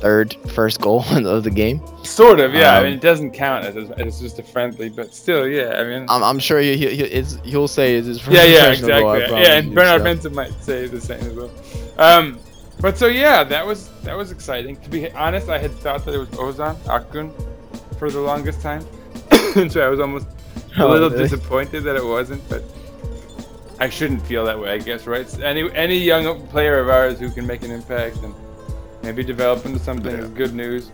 third 0.00 0.34
first 0.54 0.80
goal 0.80 1.04
of 1.10 1.44
the 1.44 1.50
game. 1.50 1.80
Sort 2.04 2.40
of, 2.40 2.54
yeah. 2.54 2.74
I 2.74 2.78
Um, 2.78 2.84
mean, 2.84 2.92
it 2.94 3.00
doesn't 3.00 3.32
count 3.32 3.64
as, 3.66 3.76
as 3.76 3.90
it's 3.98 4.20
just 4.20 4.38
a 4.38 4.42
friendly, 4.42 4.88
but 4.88 5.14
still, 5.14 5.46
yeah. 5.46 5.74
I 5.80 5.84
mean, 5.84 6.06
I'm, 6.08 6.22
I'm 6.22 6.38
sure 6.38 6.58
he, 6.60 6.76
he, 6.76 6.86
it's, 6.86 7.38
he'll 7.44 7.68
say 7.68 7.96
it's 7.96 8.06
his 8.06 8.20
first 8.20 8.36
yeah, 8.36 8.44
yeah, 8.44 8.58
professional 8.66 9.00
goal, 9.00 9.08
I 9.10 9.16
exactly. 9.18 9.42
Yeah, 9.42 9.54
and 9.58 9.74
Bernard 9.74 10.00
so. 10.00 10.04
Benson 10.04 10.34
might 10.34 10.52
say 10.62 10.86
the 10.86 11.00
same 11.00 11.20
as 11.20 11.34
well. 11.34 11.50
Um, 11.98 12.38
but 12.80 12.96
so 12.96 13.06
yeah, 13.08 13.44
that 13.44 13.66
was 13.66 13.90
that 14.04 14.16
was 14.16 14.30
exciting. 14.30 14.76
To 14.76 14.88
be 14.88 15.10
honest, 15.12 15.48
I 15.50 15.58
had 15.58 15.72
thought 15.72 16.04
that 16.06 16.14
it 16.14 16.18
was 16.18 16.28
Ozan 16.30 16.76
Akun 16.84 17.30
for 17.98 18.10
the 18.10 18.20
longest 18.20 18.62
time, 18.62 18.80
so 19.68 19.80
I 19.84 19.88
was 19.88 20.00
almost 20.00 20.26
a 20.78 20.84
Oh, 20.84 20.88
little 20.88 21.10
really? 21.10 21.24
disappointed 21.24 21.82
that 21.84 21.96
it 21.96 22.04
wasn't. 22.04 22.42
But 22.48 22.62
I 23.78 23.90
shouldn't 23.90 24.26
feel 24.26 24.44
that 24.46 24.58
way, 24.58 24.70
I 24.72 24.78
guess, 24.78 25.06
right? 25.06 25.26
Any 25.40 25.70
any 25.74 25.98
young 25.98 26.46
player 26.48 26.78
of 26.78 26.88
ours 26.88 27.18
who 27.18 27.30
can 27.30 27.46
make 27.46 27.62
an 27.64 27.70
impact 27.70 28.16
and 28.18 28.34
maybe 29.02 29.22
develop 29.22 29.64
into 29.66 29.78
something 29.78 30.14
is 30.14 30.28
good 30.30 30.54
news. 30.54 30.90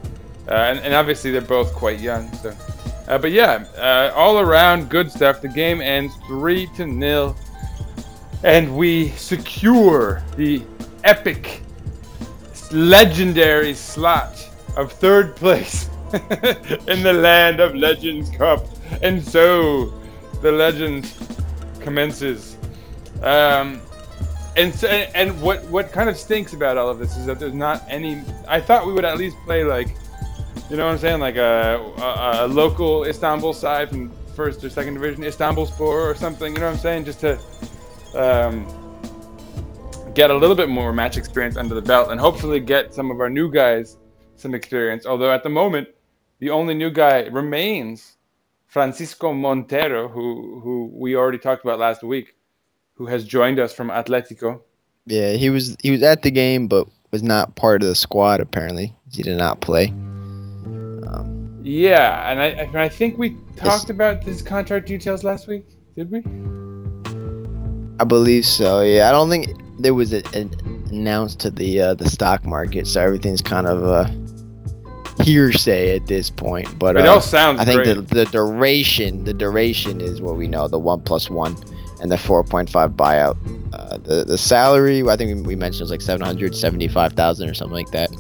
Uh, 0.48 0.52
and, 0.52 0.78
and 0.80 0.94
obviously 0.94 1.30
they're 1.30 1.40
both 1.40 1.72
quite 1.74 2.00
young, 2.00 2.32
so. 2.34 2.54
Uh, 3.08 3.18
but 3.18 3.30
yeah, 3.32 3.64
uh, 3.76 4.12
all 4.14 4.38
around 4.38 4.88
good 4.88 5.10
stuff. 5.10 5.40
The 5.40 5.48
game 5.48 5.80
ends 5.80 6.14
three 6.26 6.66
to 6.76 6.86
nil, 6.86 7.36
and 8.42 8.76
we 8.76 9.10
secure 9.10 10.22
the 10.36 10.62
epic, 11.04 11.62
legendary 12.72 13.74
slot 13.74 14.36
of 14.76 14.92
third 14.92 15.36
place 15.36 15.88
in 16.12 17.02
the 17.02 17.12
Land 17.12 17.60
of 17.60 17.74
Legends 17.74 18.30
Cup. 18.30 18.66
And 19.02 19.22
so 19.22 19.92
the 20.42 20.52
legend 20.52 21.12
commences. 21.80 22.56
Um, 23.22 23.80
and 24.56 24.74
so, 24.74 24.88
and 24.88 25.40
what 25.40 25.64
what 25.64 25.92
kind 25.92 26.08
of 26.08 26.16
stinks 26.16 26.52
about 26.54 26.76
all 26.76 26.88
of 26.88 26.98
this 26.98 27.16
is 27.16 27.26
that 27.26 27.38
there's 27.38 27.54
not 27.54 27.84
any. 27.88 28.22
I 28.48 28.60
thought 28.60 28.86
we 28.86 28.92
would 28.92 29.04
at 29.04 29.18
least 29.18 29.36
play 29.44 29.64
like, 29.64 29.88
you 30.70 30.76
know 30.76 30.86
what 30.86 30.92
I'm 30.92 30.98
saying, 30.98 31.20
like 31.20 31.36
a 31.36 31.78
a, 31.98 32.46
a 32.46 32.48
local 32.48 33.04
Istanbul 33.04 33.52
side 33.52 33.90
from 33.90 34.10
first 34.34 34.64
or 34.64 34.70
second 34.70 34.94
division, 34.94 35.24
Istanbul 35.24 35.66
Spor 35.66 36.10
or 36.10 36.14
something. 36.14 36.54
You 36.54 36.60
know 36.60 36.66
what 36.66 36.74
I'm 36.74 36.78
saying, 36.78 37.04
just 37.04 37.20
to 37.20 37.38
um, 38.14 38.66
get 40.14 40.30
a 40.30 40.34
little 40.34 40.56
bit 40.56 40.68
more 40.68 40.92
match 40.92 41.16
experience 41.16 41.56
under 41.56 41.74
the 41.74 41.82
belt 41.82 42.10
and 42.10 42.18
hopefully 42.18 42.60
get 42.60 42.94
some 42.94 43.10
of 43.10 43.20
our 43.20 43.30
new 43.30 43.50
guys 43.50 43.98
some 44.36 44.54
experience. 44.54 45.06
Although 45.06 45.32
at 45.32 45.42
the 45.42 45.48
moment, 45.48 45.88
the 46.38 46.50
only 46.50 46.74
new 46.74 46.90
guy 46.90 47.26
remains 47.26 48.16
Francisco 48.66 49.32
Montero, 49.32 50.08
who 50.08 50.60
who 50.60 50.90
we 50.94 51.16
already 51.16 51.38
talked 51.38 51.64
about 51.64 51.78
last 51.78 52.02
week, 52.02 52.34
who 52.96 53.06
has 53.06 53.24
joined 53.24 53.58
us 53.58 53.72
from 53.72 53.88
Atletico. 53.88 54.60
Yeah, 55.06 55.32
he 55.32 55.50
was 55.50 55.76
he 55.82 55.90
was 55.90 56.02
at 56.02 56.22
the 56.22 56.30
game, 56.30 56.66
but 56.66 56.88
was 57.12 57.22
not 57.22 57.54
part 57.54 57.82
of 57.82 57.88
the 57.88 57.94
squad. 57.94 58.40
Apparently, 58.40 58.94
he 59.12 59.22
did 59.22 59.38
not 59.38 59.60
play. 59.60 59.88
Um, 59.88 61.60
Yeah, 61.62 62.30
and 62.30 62.40
I 62.40 62.46
and 62.46 62.76
I 62.76 62.88
think 62.88 63.16
we 63.18 63.36
talked 63.56 63.90
about 63.90 64.24
his 64.24 64.42
contract 64.42 64.86
details 64.86 65.22
last 65.22 65.46
week. 65.46 65.64
Did 65.94 66.10
we? 66.10 66.22
I 67.98 68.04
believe 68.04 68.44
so. 68.44 68.82
Yeah, 68.82 69.08
I 69.08 69.12
don't 69.12 69.30
think 69.30 69.48
there 69.78 69.94
was 69.94 70.12
a, 70.12 70.22
an 70.34 70.50
announced 70.90 71.40
to 71.40 71.50
the 71.50 71.80
uh, 71.80 71.94
the 71.94 72.08
stock 72.08 72.44
market, 72.44 72.86
so 72.86 73.00
everything's 73.00 73.42
kind 73.42 73.66
of 73.66 73.84
uh, 73.84 74.10
hearsay 75.22 75.94
at 75.94 76.06
this 76.06 76.30
point. 76.30 76.78
But 76.78 76.96
It 76.96 77.06
uh, 77.06 77.14
all 77.14 77.20
sounds 77.20 77.60
I 77.60 77.64
think 77.64 77.84
the 77.84 78.02
the 78.02 78.24
duration 78.26 79.24
the 79.24 79.34
duration 79.34 80.00
is 80.00 80.20
what 80.20 80.36
we 80.36 80.48
know 80.48 80.68
the 80.68 80.78
one 80.78 81.00
plus 81.00 81.30
one 81.30 81.56
and 82.00 82.10
the 82.10 82.18
four 82.18 82.42
point 82.44 82.70
five 82.70 82.92
buyout. 82.92 83.36
Uh, 83.72 83.98
the 83.98 84.24
the 84.24 84.38
salary 84.38 85.02
I 85.08 85.16
think 85.16 85.46
we, 85.46 85.56
mentioned 85.56 85.82
was 85.82 85.90
like 85.90 86.02
seven 86.02 86.24
hundred 86.24 86.54
seventy 86.54 86.88
five 86.88 87.12
thousand 87.14 87.48
or 87.48 87.54
something 87.54 87.74
like 87.74 87.90
that. 87.90 88.10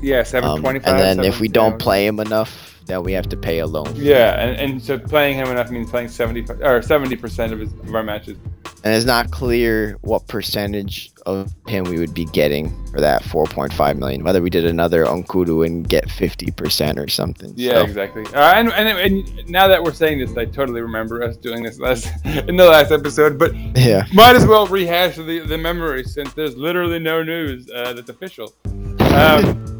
yeah, 0.00 0.22
seven 0.22 0.50
Um, 0.50 0.64
and 0.64 0.84
then 0.84 1.20
if 1.20 1.40
we 1.40 1.48
don't 1.48 1.78
play 1.78 2.06
him 2.06 2.20
enough, 2.20 2.75
then 2.86 3.02
we 3.02 3.12
have 3.12 3.28
to 3.28 3.36
pay 3.36 3.58
a 3.58 3.66
loan. 3.66 3.92
Yeah, 3.94 4.40
and, 4.40 4.58
and 4.58 4.82
so 4.82 4.98
playing 4.98 5.36
him 5.36 5.48
enough 5.48 5.70
means 5.70 5.90
playing 5.90 6.08
seventy 6.08 6.46
or 6.62 6.82
seventy 6.82 7.16
percent 7.16 7.52
of 7.52 7.60
his 7.60 7.72
of 7.72 7.94
our 7.94 8.02
matches. 8.02 8.38
And 8.84 8.94
it's 8.94 9.04
not 9.04 9.32
clear 9.32 9.98
what 10.02 10.28
percentage 10.28 11.10
of 11.26 11.52
him 11.66 11.84
we 11.84 11.98
would 11.98 12.14
be 12.14 12.24
getting 12.26 12.70
for 12.92 13.00
that 13.00 13.20
4.5 13.22 13.96
million. 13.98 14.22
Whether 14.22 14.40
we 14.40 14.48
did 14.48 14.64
another 14.64 15.04
N'Koudou 15.04 15.66
and 15.66 15.88
get 15.88 16.06
50% 16.06 16.96
or 16.96 17.08
something. 17.08 17.52
Yeah, 17.56 17.72
So, 17.72 17.82
exactly. 17.82 18.24
Uh, 18.26 18.54
and, 18.54 18.68
and 18.68 18.88
and 18.96 19.50
now 19.50 19.66
that 19.66 19.82
we're 19.82 19.92
saying 19.92 20.20
this, 20.20 20.36
I 20.36 20.44
totally 20.44 20.82
remember 20.82 21.24
us 21.24 21.36
doing 21.36 21.64
this 21.64 21.80
last 21.80 22.08
in 22.24 22.56
the 22.56 22.64
last 22.64 22.92
episode. 22.92 23.40
But 23.40 23.56
yeah. 23.76 24.06
might 24.12 24.36
as 24.36 24.46
well 24.46 24.68
rehash 24.68 25.16
the 25.16 25.40
the 25.40 25.58
memory 25.58 26.04
since 26.04 26.32
there's 26.34 26.56
literally 26.56 27.00
no 27.00 27.24
news 27.24 27.68
uh, 27.70 27.92
that's 27.92 28.08
official. 28.08 28.54
Um, 28.66 29.74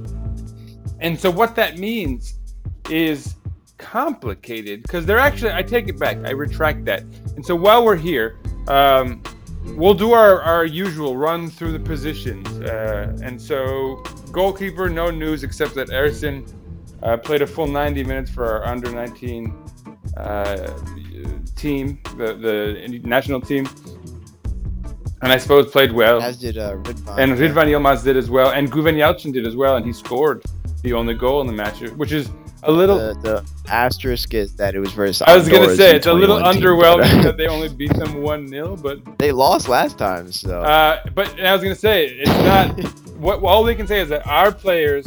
and 1.01 1.17
so 1.17 1.31
what 1.31 1.55
that 1.55 1.79
means 1.79 2.35
is 2.90 3.35
complicated 3.78 4.83
because 4.83 5.05
they're 5.05 5.19
actually 5.19 5.52
I 5.52 5.62
take 5.62 5.88
it 5.88 5.99
back 5.99 6.19
I 6.25 6.31
retract 6.31 6.85
that. 6.87 7.02
And 7.37 7.45
so 7.45 7.55
while 7.55 7.85
we're 7.85 7.97
here 7.97 8.38
um, 8.69 9.23
we'll 9.75 9.95
do 9.95 10.12
our, 10.12 10.40
our 10.43 10.64
usual 10.64 11.16
run 11.16 11.49
through 11.50 11.73
the 11.73 11.81
positions 11.81 12.49
uh, 12.61 13.16
and 13.23 13.40
so 13.40 14.02
goalkeeper 14.33 14.88
no 14.88 15.11
news 15.11 15.45
except 15.45 15.75
that 15.75 15.88
Ersin 15.88 16.52
uh, 17.02 17.16
played 17.16 17.43
a 17.43 17.47
full 17.47 17.66
90 17.66 18.05
minutes 18.05 18.31
for 18.31 18.47
our 18.47 18.66
under 18.66 18.90
19 18.90 19.55
uh, 20.16 20.73
team 21.55 22.00
the, 22.16 22.35
the 22.35 23.00
national 23.05 23.40
team. 23.40 23.69
And 25.23 25.33
I 25.33 25.38
suppose 25.38 25.71
played 25.71 25.93
well. 25.93 26.21
As 26.23 26.38
did 26.38 26.59
uh, 26.59 26.75
Ridvan. 26.76 27.19
and 27.19 27.33
Ridvan 27.33 27.66
Yilmaz 27.66 28.05
did 28.05 28.16
as 28.16 28.28
well, 28.31 28.50
and 28.50 28.71
Guven 28.71 28.97
Yalchin 28.97 29.33
did 29.33 29.47
as 29.47 29.57
well, 29.57 29.76
and 29.76 29.85
he 29.85 29.93
scored 29.93 30.45
the 30.83 30.93
only 30.93 31.14
goal 31.14 31.40
in 31.40 31.47
the 31.47 31.52
match, 31.52 31.81
which 31.93 32.12
is 32.12 32.31
a 32.67 32.73
little. 32.73 32.99
The, 32.99 33.15
the 33.21 33.71
asterisk 33.71 34.35
is 34.35 34.55
that 34.57 34.75
it 34.75 34.81
was 34.81 34.93
versus. 34.93 35.23
I 35.23 35.37
was 35.37 35.49
gonna 35.49 35.75
say 35.75 35.97
it's 35.97 36.07
a 36.07 36.13
little 36.13 36.39
U21 36.39 36.55
underwhelming 36.55 37.21
uh, 37.21 37.23
that 37.23 37.37
they 37.37 37.47
only 37.47 37.69
beat 37.69 37.95
them 37.95 38.23
one 38.23 38.49
0 38.49 38.77
but 38.77 39.01
they 39.19 39.33
lost 39.33 39.69
last 39.69 39.99
time, 39.99 40.31
so. 40.33 40.61
uh, 40.63 41.01
but 41.15 41.39
I 41.41 41.53
was 41.53 41.63
gonna 41.63 41.75
say 41.75 42.09
it's 42.09 42.31
not. 42.31 42.79
what 43.17 43.43
all 43.43 43.65
we 43.65 43.75
can 43.75 43.87
say 43.87 44.01
is 44.01 44.09
that 44.11 44.27
our 44.27 44.53
players 44.53 45.07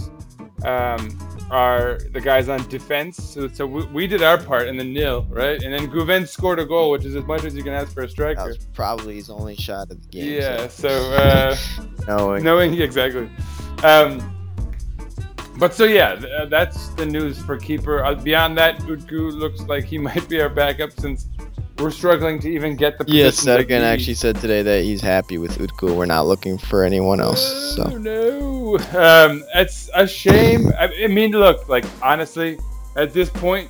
um, 0.66 1.18
are 1.52 2.00
the 2.12 2.22
guys 2.22 2.50
on 2.50 2.68
defense, 2.70 3.18
so, 3.18 3.48
so 3.48 3.66
we, 3.66 3.86
we 3.88 4.08
did 4.08 4.22
our 4.22 4.38
part 4.38 4.68
in 4.68 4.78
the 4.78 4.84
nil, 4.84 5.26
right? 5.30 5.62
And 5.62 5.74
then 5.74 5.88
Guven 5.90 6.28
scored 6.28 6.60
a 6.60 6.66
goal, 6.66 6.92
which 6.92 7.06
is 7.06 7.16
as 7.16 7.24
much 7.26 7.44
as 7.44 7.56
you 7.56 7.64
can 7.64 7.74
ask 7.74 7.94
for 7.94 8.02
a 8.02 8.06
that 8.06 8.12
striker. 8.12 8.46
was 8.46 8.58
probably 8.74 9.16
his 9.16 9.30
only 9.30 9.56
shot 9.56 9.92
of 9.92 10.02
the 10.02 10.08
game. 10.10 10.42
Yeah, 10.42 10.68
so. 10.68 10.90
Uh, 11.20 11.56
Knowing. 12.08 12.44
knowing 12.44 12.74
exactly. 12.82 13.30
Um, 13.84 14.39
but 15.60 15.74
so 15.74 15.84
yeah, 15.86 16.16
th- 16.16 16.32
uh, 16.32 16.46
that's 16.46 16.90
the 16.90 17.06
news 17.06 17.42
for 17.42 17.58
keeper. 17.58 18.04
Uh, 18.04 18.16
beyond 18.16 18.58
that, 18.58 18.78
Utku 18.80 19.32
looks 19.34 19.62
like 19.64 19.86
he 19.86 19.98
might 20.08 20.28
be 20.30 20.42
our 20.42 20.50
backup 20.50 20.92
since 21.00 21.28
we're 21.78 21.92
struggling 21.92 22.40
to 22.40 22.50
even 22.50 22.76
get 22.76 22.98
the. 22.98 23.06
Yes, 23.08 23.38
positions 23.42 23.46
that 23.46 23.60
Sergen 23.68 23.80
we- 23.82 23.86
actually 23.86 24.14
said 24.16 24.36
today 24.38 24.62
that 24.64 24.84
he's 24.84 25.02
happy 25.02 25.38
with 25.38 25.58
Utku. 25.58 25.96
We're 25.96 26.06
not 26.06 26.26
looking 26.28 26.58
for 26.58 26.84
anyone 26.84 27.20
else. 27.22 27.40
Oh 27.78 27.90
So 27.90 27.98
no, 27.98 28.78
um, 29.00 29.44
it's 29.56 29.90
a 29.94 30.08
shame. 30.08 30.72
I, 30.80 30.90
I 31.04 31.08
mean, 31.08 31.32
look, 31.32 31.68
like 31.70 31.86
honestly, 32.02 32.58
at 32.96 33.14
this 33.14 33.30
point, 33.30 33.70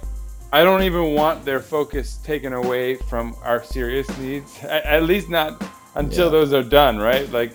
I 0.52 0.64
don't 0.64 0.82
even 0.84 1.14
want 1.14 1.46
their 1.46 1.60
focus 1.60 2.18
taken 2.24 2.54
away 2.54 2.96
from 2.96 3.36
our 3.44 3.64
serious 3.64 4.08
needs. 4.18 4.58
At, 4.64 4.84
at 4.86 5.04
least 5.04 5.30
not 5.30 5.62
until 5.96 6.26
Yeah. 6.26 6.32
those 6.32 6.54
are 6.54 6.64
done, 6.64 6.98
right? 6.98 7.32
Like, 7.32 7.54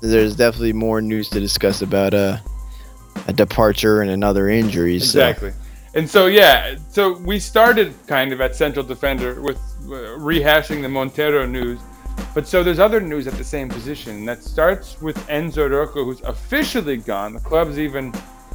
there's 0.00 0.34
definitely 0.34 0.72
more 0.72 1.00
news 1.00 1.28
to 1.30 1.38
discuss 1.38 1.80
about 1.82 2.12
uh, 2.14 2.38
a 3.26 3.32
departure 3.32 4.02
and 4.02 4.10
another 4.10 4.48
injury. 4.48 4.98
So. 4.98 5.04
exactly. 5.20 5.52
And 5.94 6.08
so 6.08 6.26
yeah, 6.26 6.76
so 6.88 7.12
we 7.18 7.38
started 7.38 7.94
kind 8.06 8.32
of 8.32 8.40
at 8.40 8.56
central 8.56 8.84
defender 8.84 9.40
with 9.42 9.58
uh, 9.84 10.16
rehashing 10.18 10.80
the 10.82 10.88
Montero 10.88 11.44
news. 11.46 11.80
But 12.34 12.46
so 12.48 12.62
there's 12.62 12.78
other 12.78 13.00
news 13.00 13.26
at 13.26 13.34
the 13.34 13.44
same 13.44 13.68
position. 13.68 14.24
That 14.24 14.42
starts 14.42 15.00
with 15.02 15.16
Enzo 15.28 15.68
Roco, 15.68 16.04
who's 16.04 16.20
officially 16.22 16.96
gone. 16.96 17.34
The 17.34 17.40
club's 17.40 17.78
even 17.78 18.12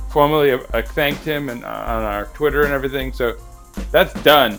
formally 0.10 0.52
uh, 0.52 0.82
thanked 0.82 1.24
him 1.24 1.50
and 1.50 1.64
uh, 1.64 1.68
on 1.68 2.04
our 2.04 2.26
Twitter 2.34 2.64
and 2.64 2.74
everything. 2.74 3.14
So 3.14 3.36
that's 3.92 4.14
done. 4.24 4.58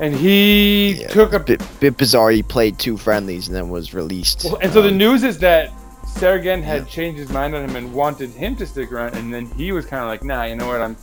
And 0.00 0.14
he 0.14 0.92
Yeah, 1.02 1.08
took 1.08 1.32
a 1.32 1.40
bit, 1.40 1.60
bit 1.80 1.96
bizarre. 1.96 2.30
He 2.30 2.42
played 2.42 2.78
two 2.78 2.96
friendlies 2.96 3.48
and 3.48 3.56
then 3.56 3.68
was 3.68 3.92
released. 3.94 4.44
well, 4.44 4.58
and 4.62 4.72
so 4.72 4.80
the 4.80 4.88
Um, 4.90 4.96
news 4.98 5.22
is 5.24 5.38
that 5.38 5.72
Sergen 6.06 6.62
had 6.62 6.82
Yeah. 6.82 6.88
changed 6.88 7.18
his 7.18 7.30
mind 7.30 7.54
on 7.54 7.68
him 7.68 7.76
and 7.76 7.92
wanted 7.92 8.30
him 8.30 8.56
to 8.56 8.66
stick 8.66 8.92
around, 8.92 9.14
and 9.16 9.32
then 9.32 9.46
he 9.46 9.72
was 9.72 9.86
kind 9.86 10.02
of 10.02 10.08
like, 10.08 10.22
"Nah, 10.24 10.44
you 10.44 10.56
know 10.56 10.66
what? 10.66 10.80
I'm, 10.80 10.96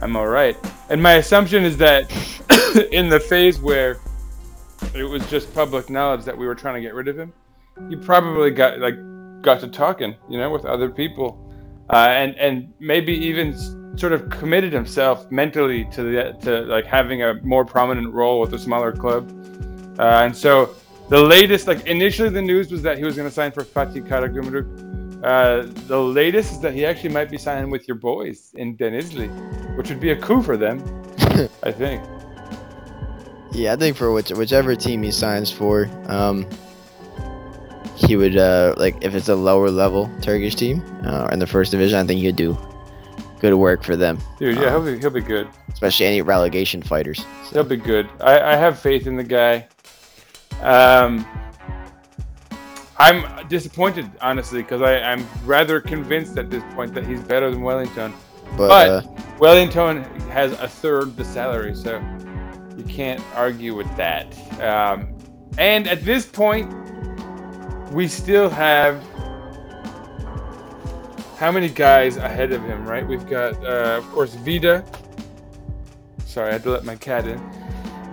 I'm 0.00 0.16
all 0.16 0.28
right." 0.28 0.56
And 0.88 1.02
my 1.02 1.14
assumption 1.14 1.64
is 1.64 1.76
that 1.78 2.10
in 2.92 3.08
the 3.08 3.20
phase 3.20 3.60
where 3.60 3.98
it 4.94 5.04
was 5.04 5.28
just 5.30 5.52
public 5.54 5.90
knowledge 5.90 6.24
that 6.24 6.36
we 6.36 6.46
were 6.46 6.54
trying 6.54 6.74
to 6.74 6.80
get 6.80 6.94
rid 6.94 7.08
of 7.08 7.18
him, 7.18 7.32
he 7.88 7.96
probably 7.96 8.50
got 8.50 8.78
like 8.78 8.94
got 9.42 9.60
to 9.60 9.68
talking, 9.68 10.14
you 10.28 10.38
know, 10.38 10.50
with 10.50 10.64
other 10.64 10.88
people, 10.88 11.38
uh, 11.90 11.96
and 12.10 12.36
and 12.36 12.72
maybe 12.78 13.12
even 13.12 13.54
sort 13.98 14.12
of 14.12 14.30
committed 14.30 14.72
himself 14.72 15.30
mentally 15.30 15.84
to 15.92 16.02
the 16.02 16.36
to 16.42 16.60
like 16.62 16.86
having 16.86 17.22
a 17.22 17.34
more 17.42 17.64
prominent 17.64 18.12
role 18.12 18.40
with 18.40 18.54
a 18.54 18.58
smaller 18.58 18.92
club, 18.92 19.30
uh, 19.98 20.22
and 20.24 20.34
so 20.36 20.70
the 21.12 21.22
latest, 21.22 21.66
like 21.68 21.86
initially, 21.86 22.30
the 22.30 22.40
news 22.40 22.70
was 22.72 22.80
that 22.82 22.96
he 22.96 23.04
was 23.04 23.14
going 23.16 23.28
to 23.28 23.34
sign 23.34 23.52
for 23.52 23.64
Fatih 23.64 24.02
Karagümrük. 24.08 24.66
Uh, 25.22 25.66
the 25.86 26.00
latest 26.00 26.52
is 26.52 26.60
that 26.60 26.72
he 26.72 26.86
actually 26.86 27.10
might 27.10 27.30
be 27.30 27.36
signing 27.38 27.70
with 27.70 27.86
your 27.86 27.96
boys 27.96 28.50
in 28.56 28.76
Denizli, 28.78 29.28
which 29.76 29.88
would 29.90 30.00
be 30.00 30.10
a 30.10 30.16
coup 30.16 30.42
for 30.42 30.56
them, 30.56 30.78
I 31.62 31.70
think. 31.70 32.02
Yeah, 33.52 33.74
I 33.74 33.76
think 33.76 33.96
for 33.98 34.10
which, 34.10 34.30
whichever 34.30 34.74
team 34.74 35.02
he 35.02 35.10
signs 35.10 35.52
for, 35.52 35.88
um, 36.06 36.46
he 37.94 38.16
would 38.16 38.38
uh, 38.38 38.74
like 38.78 38.96
if 39.04 39.14
it's 39.14 39.28
a 39.28 39.36
lower 39.36 39.70
level 39.70 40.10
Turkish 40.22 40.54
team 40.54 40.82
uh, 41.04 41.28
in 41.30 41.38
the 41.38 41.46
first 41.46 41.70
division. 41.72 41.98
I 41.98 42.06
think 42.06 42.20
he 42.20 42.26
would 42.26 42.36
do 42.36 42.56
good 43.38 43.54
work 43.54 43.84
for 43.84 43.96
them, 43.96 44.18
Dude, 44.38 44.56
yeah, 44.56 44.74
Um, 44.74 44.86
he'll 44.86 44.94
be, 44.94 45.00
he'll 45.00 45.10
be 45.10 45.20
good. 45.20 45.46
especially 45.72 46.06
any 46.06 46.22
relegation 46.22 46.80
fighters. 46.80 47.22
He'll 47.52 47.64
be 47.64 47.76
good. 47.76 48.08
I, 48.20 48.40
I 48.54 48.56
have 48.56 48.78
faith 48.78 49.06
in 49.06 49.16
the 49.16 49.24
guy. 49.24 49.68
Um, 50.62 51.26
I'm 52.98 53.48
disappointed, 53.48 54.08
honestly, 54.20 54.62
because 54.62 54.80
I'm 54.80 55.26
rather 55.44 55.80
convinced 55.80 56.38
at 56.38 56.50
this 56.50 56.62
point 56.74 56.94
that 56.94 57.04
he's 57.04 57.20
better 57.20 57.50
than 57.50 57.60
Welinton. 57.60 58.12
But, 58.56 58.68
But- 58.68 58.88
uh, 58.88 59.02
Welinton 59.38 60.04
has 60.30 60.52
a 60.52 60.68
third 60.68 61.16
the 61.16 61.24
salary, 61.24 61.74
so 61.74 62.00
you 62.76 62.84
can't 62.84 63.20
argue 63.34 63.74
with 63.74 63.94
that. 63.96 64.32
Um, 64.60 65.14
and 65.58 65.88
at 65.88 66.04
this 66.04 66.26
point, 66.26 66.72
we 67.92 68.06
still 68.06 68.48
have 68.48 69.02
how 71.38 71.50
many 71.50 71.68
guys 71.68 72.18
ahead 72.18 72.52
of 72.52 72.62
him, 72.62 72.86
right? 72.86 73.04
We've 73.04 73.28
got, 73.28 73.54
uh, 73.64 73.98
of 73.98 74.08
course, 74.12 74.34
Vida. 74.34 74.84
Sorry, 76.24 76.50
I 76.50 76.52
had 76.52 76.62
to 76.62 76.70
let 76.70 76.84
my 76.84 76.94
cat 76.94 77.26
in. 77.26 77.38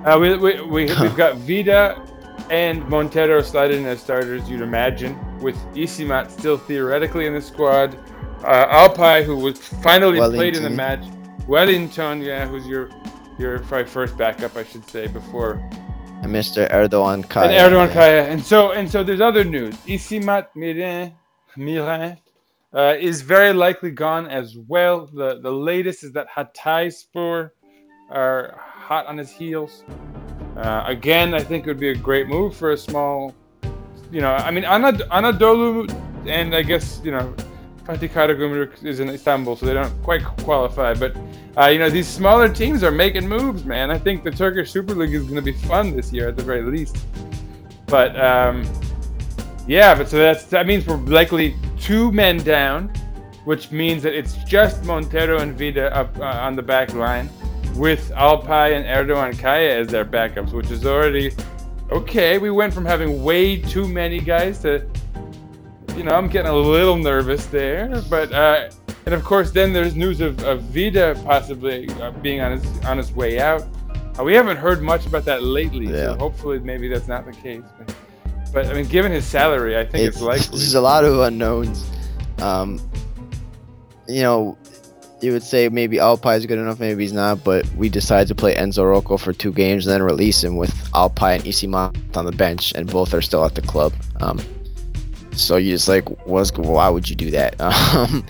Uh, 0.03 0.17
we, 0.19 0.35
we, 0.35 0.61
we, 0.61 0.85
we've 0.85 1.15
got 1.15 1.37
Vida 1.37 2.08
and 2.49 2.87
Montero 2.89 3.41
slide 3.41 3.71
in 3.71 3.85
as 3.85 4.01
starters, 4.01 4.49
you'd 4.49 4.61
imagine, 4.61 5.17
with 5.39 5.55
Isimat 5.75 6.31
still 6.31 6.57
theoretically 6.57 7.25
in 7.25 7.33
the 7.33 7.41
squad. 7.41 7.97
Uh, 8.43 8.87
Alpay, 8.87 9.23
who 9.23 9.35
was 9.35 9.57
finally 9.59 10.19
played 10.19 10.55
in 10.55 10.63
the 10.63 10.69
match. 10.69 11.03
Welinton, 11.47 12.23
yeah, 12.23 12.47
who's 12.47 12.65
your 12.65 12.89
your 13.37 13.59
probably 13.59 13.85
first 13.85 14.17
backup, 14.17 14.55
I 14.55 14.63
should 14.63 14.87
say, 14.89 15.07
before 15.07 15.61
and 16.21 16.33
Mr. 16.33 16.69
Erdogan 16.71 17.27
Kaya. 17.27 17.49
and 17.49 17.73
Erdogan 17.73 17.87
yeah. 17.87 17.93
Kaya. 17.93 18.23
And 18.25 18.43
so 18.43 18.71
and 18.71 18.89
so 18.89 19.03
there's 19.03 19.21
other 19.21 19.43
news. 19.43 19.75
Isimat 19.87 20.47
Mirin 20.55 21.13
Mirin 21.57 22.17
uh, 22.73 22.95
is 22.99 23.21
very 23.21 23.53
likely 23.53 23.91
gone 23.91 24.27
as 24.27 24.57
well. 24.67 25.07
The 25.07 25.39
the 25.41 25.51
latest 25.51 26.03
is 26.03 26.11
that 26.13 26.27
Hatay 26.29 26.93
Spor 26.93 27.53
are 28.09 28.55
hot 28.57 29.05
on 29.05 29.17
his 29.17 29.31
heels. 29.31 29.83
Uh, 30.57 30.83
again, 30.87 31.33
I 31.33 31.41
think 31.41 31.65
it 31.65 31.69
would 31.69 31.79
be 31.79 31.89
a 31.89 31.95
great 31.95 32.27
move 32.27 32.55
for 32.55 32.71
a 32.71 32.77
small, 32.77 33.33
you 34.11 34.21
know, 34.21 34.33
I 34.33 34.51
mean, 34.51 34.63
Anad- 34.63 35.07
Anadolu 35.09 35.89
and 36.27 36.55
I 36.55 36.61
guess, 36.61 37.01
you 37.03 37.11
know, 37.11 37.33
Fatih 37.85 38.09
Karagümrük 38.09 38.83
is 38.83 38.99
in 38.99 39.09
Istanbul, 39.09 39.55
so 39.55 39.65
they 39.65 39.73
don't 39.73 40.03
quite 40.03 40.23
qualify. 40.23 40.93
But, 40.93 41.15
uh, 41.57 41.67
you 41.67 41.79
know, 41.79 41.89
these 41.89 42.07
smaller 42.07 42.47
teams 42.47 42.83
are 42.83 42.91
making 42.91 43.27
moves, 43.27 43.65
man. 43.65 43.89
I 43.89 43.97
think 43.97 44.23
the 44.23 44.31
Turkish 44.31 44.71
Super 44.71 44.93
League 44.93 45.13
is 45.13 45.23
going 45.23 45.35
to 45.35 45.41
be 45.41 45.53
fun 45.53 45.95
this 45.95 46.13
year 46.13 46.27
at 46.27 46.37
the 46.37 46.43
very 46.43 46.61
least. 46.61 46.97
But, 47.87 48.19
um, 48.19 48.63
yeah, 49.67 49.95
but 49.95 50.07
so 50.09 50.17
that's, 50.17 50.43
that 50.45 50.67
means 50.67 50.85
we're 50.85 50.97
likely 50.97 51.55
two 51.79 52.11
men 52.11 52.37
down, 52.37 52.89
which 53.45 53.71
means 53.71 54.03
that 54.03 54.13
it's 54.13 54.35
just 54.43 54.83
Montero 54.83 55.39
and 55.39 55.57
Vida 55.57 55.95
up 55.95 56.15
uh, 56.19 56.23
on 56.23 56.55
the 56.55 56.61
back 56.61 56.93
line 56.93 57.29
with 57.79 58.11
Alpay 58.11 58.75
and 58.75 58.85
Erdogan 58.85 59.39
Kaya 59.39 59.79
as 59.79 59.87
their 59.87 60.03
backups, 60.05 60.51
which 60.51 60.69
is 60.69 60.85
already 60.85 61.31
okay. 61.91 62.37
We 62.37 62.51
went 62.51 62.73
from 62.73 62.85
having 62.85 63.23
way 63.23 63.55
too 63.61 63.87
many 63.87 64.19
guys 64.19 64.59
to, 64.59 64.85
you 65.95 66.03
know, 66.03 66.11
I'm 66.13 66.27
getting 66.27 66.51
a 66.51 66.55
little 66.55 66.97
nervous 66.97 67.45
there. 67.45 68.01
But 68.09 68.33
uh, 68.33 68.69
and 69.05 69.15
of 69.15 69.23
course, 69.23 69.51
then 69.51 69.71
there's 69.71 69.95
news 69.95 70.19
of, 70.19 70.43
of 70.43 70.61
Vida 70.63 71.19
possibly 71.23 71.89
uh, 72.01 72.11
being 72.11 72.41
on 72.41 72.59
his 72.59 72.85
on 72.85 72.97
his 72.97 73.13
way 73.13 73.39
out. 73.39 73.63
Uh, 74.19 74.23
we 74.23 74.33
haven't 74.33 74.57
heard 74.57 74.81
much 74.81 75.05
about 75.05 75.23
that 75.25 75.41
lately, 75.43 75.87
so 75.87 75.93
Yeah. 75.93 76.17
hopefully 76.17 76.59
maybe 76.59 76.89
that's 76.89 77.07
not 77.07 77.25
the 77.25 77.31
case. 77.31 77.63
But, 77.77 77.95
but 78.53 78.65
I 78.65 78.73
mean, 78.73 78.87
given 78.87 79.11
his 79.13 79.25
salary, 79.25 79.77
I 79.77 79.85
think 79.85 80.05
it's, 80.05 80.17
it's, 80.17 80.21
likely. 80.21 80.57
there's 80.59 80.73
a 80.73 80.81
lot 80.81 81.05
of 81.05 81.17
unknowns. 81.19 81.89
Um, 82.39 82.81
you 84.09 84.21
know, 84.23 84.57
you 85.21 85.31
would 85.31 85.43
say 85.43 85.69
maybe 85.69 85.97
Alpay 85.97 86.37
is 86.37 86.45
good 86.45 86.59
enough, 86.59 86.79
maybe 86.79 87.03
he's 87.03 87.13
not, 87.13 87.43
but 87.43 87.67
we 87.75 87.89
decided 87.89 88.27
to 88.29 88.35
play 88.35 88.55
Enzo 88.55 88.83
Roco 88.83 89.19
for 89.19 89.33
two 89.33 89.51
games 89.51 89.85
and 89.85 89.93
then 89.93 90.03
release 90.03 90.43
him 90.43 90.55
with 90.57 90.71
Alpay 90.91 91.35
and 91.35 91.43
Isimat 91.43 92.17
on 92.17 92.25
the 92.25 92.31
bench, 92.31 92.73
and 92.75 92.89
both 92.89 93.13
are 93.13 93.21
still 93.21 93.45
at 93.45 93.55
the 93.55 93.61
club. 93.61 93.93
Um, 94.21 94.39
so 95.33 95.57
you 95.57 95.71
just 95.71 95.87
like, 95.87 96.07
what's 96.25 96.51
why 96.57 96.89
would 96.89 97.09
you 97.09 97.15
do 97.15 97.31
that? 97.31 97.55
Um, 97.95 98.23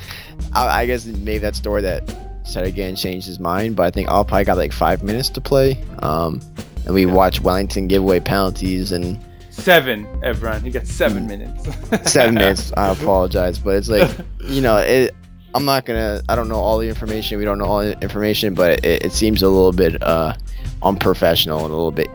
I, 0.53 0.81
I 0.81 0.85
guess 0.85 1.05
maybe 1.05 1.39
that 1.39 1.55
story 1.55 1.81
that 1.81 2.07
Sergen 2.43 2.97
changed 2.97 3.27
his 3.27 3.39
mind, 3.39 3.75
but 3.75 3.83
I 3.83 3.91
think 3.91 4.07
Alpay 4.07 4.45
got 4.45 4.57
like 4.57 4.71
five 4.71 5.03
minutes 5.03 5.29
to 5.29 5.41
play. 5.41 5.83
Um, 5.99 6.41
and 6.85 6.93
we 6.93 7.05
watched 7.05 7.43
Welinton 7.43 7.89
give 7.89 8.01
away 8.01 8.19
penalties 8.21 8.91
and 8.91 9.19
Seven, 9.51 10.05
Evran. 10.21 10.63
He 10.63 10.71
got 10.71 10.87
seven 10.87 11.27
minutes. 11.27 11.67
seven 12.09 12.35
minutes. 12.35 12.71
I 12.77 12.91
apologize, 12.91 13.59
but 13.59 13.75
it's 13.75 13.89
like 13.89 14.09
you 14.45 14.61
know, 14.61 14.77
it. 14.77 15.13
I'm 15.55 15.65
not 15.65 15.85
gonna. 15.85 16.21
I 16.29 16.35
don't 16.35 16.47
know 16.47 16.59
all 16.59 16.77
the 16.77 16.87
information. 16.87 17.37
We 17.39 17.45
don't 17.45 17.57
know 17.57 17.65
all 17.65 17.79
the 17.79 17.99
information, 18.01 18.53
but 18.53 18.85
it, 18.85 19.05
it 19.05 19.11
seems 19.11 19.41
a 19.41 19.49
little 19.49 19.71
bit 19.71 20.01
uh, 20.03 20.35
unprofessional 20.83 21.59
and 21.59 21.71
a 21.71 21.75
little 21.75 21.91
bit, 21.91 22.09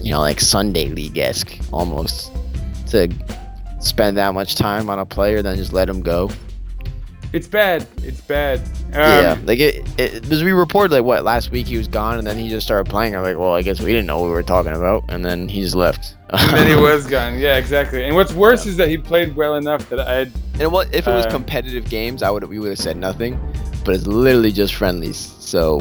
you 0.00 0.12
know, 0.12 0.20
like 0.20 0.40
Sunday 0.40 0.88
league 0.88 1.18
esque 1.18 1.58
almost 1.72 2.32
to 2.88 3.08
spend 3.80 4.16
that 4.16 4.34
much 4.34 4.54
time 4.54 4.88
on 4.88 4.98
a 4.98 5.06
player, 5.06 5.42
then 5.42 5.56
just 5.56 5.72
let 5.72 5.88
him 5.88 6.00
go. 6.00 6.30
It's 7.32 7.46
bad. 7.46 7.86
It's 8.02 8.20
bad. 8.20 8.60
Um, 8.88 8.94
yeah, 8.94 9.38
like 9.44 9.60
it, 9.60 9.88
it. 9.98 10.22
Because 10.22 10.42
we 10.42 10.52
reported 10.52 10.92
like 10.92 11.04
what 11.04 11.24
last 11.24 11.50
week 11.50 11.68
he 11.68 11.76
was 11.76 11.86
gone, 11.86 12.18
and 12.18 12.26
then 12.26 12.38
he 12.38 12.48
just 12.48 12.66
started 12.66 12.90
playing. 12.90 13.14
I'm 13.14 13.22
like, 13.22 13.38
well, 13.38 13.54
I 13.54 13.62
guess 13.62 13.80
we 13.80 13.86
didn't 13.86 14.06
know 14.06 14.20
what 14.20 14.26
we 14.26 14.32
were 14.32 14.42
talking 14.42 14.72
about, 14.72 15.04
and 15.08 15.24
then 15.24 15.48
he 15.48 15.60
just 15.60 15.76
left. 15.76 16.16
And 16.32 16.50
then 16.56 16.66
he 16.68 16.74
was 16.82 17.06
gone. 17.06 17.38
Yeah, 17.38 17.56
exactly. 17.56 18.04
And 18.04 18.14
what's 18.14 18.32
worse 18.32 18.66
is 18.66 18.76
that 18.76 18.88
he 18.88 18.96
played 18.98 19.34
well 19.36 19.56
enough 19.56 19.88
that 19.90 20.00
I'd. 20.00 20.30
And 20.60 20.70
what 20.72 20.94
if 20.94 21.06
it 21.08 21.10
was 21.10 21.26
Uh, 21.26 21.30
competitive 21.30 21.88
games? 21.88 22.22
I 22.22 22.30
would 22.30 22.44
we 22.44 22.58
would 22.58 22.68
have 22.70 22.78
said 22.78 22.96
nothing, 22.96 23.38
but 23.84 23.94
it's 23.94 24.06
literally 24.06 24.52
just 24.52 24.74
friendlies. 24.74 25.16
So 25.38 25.80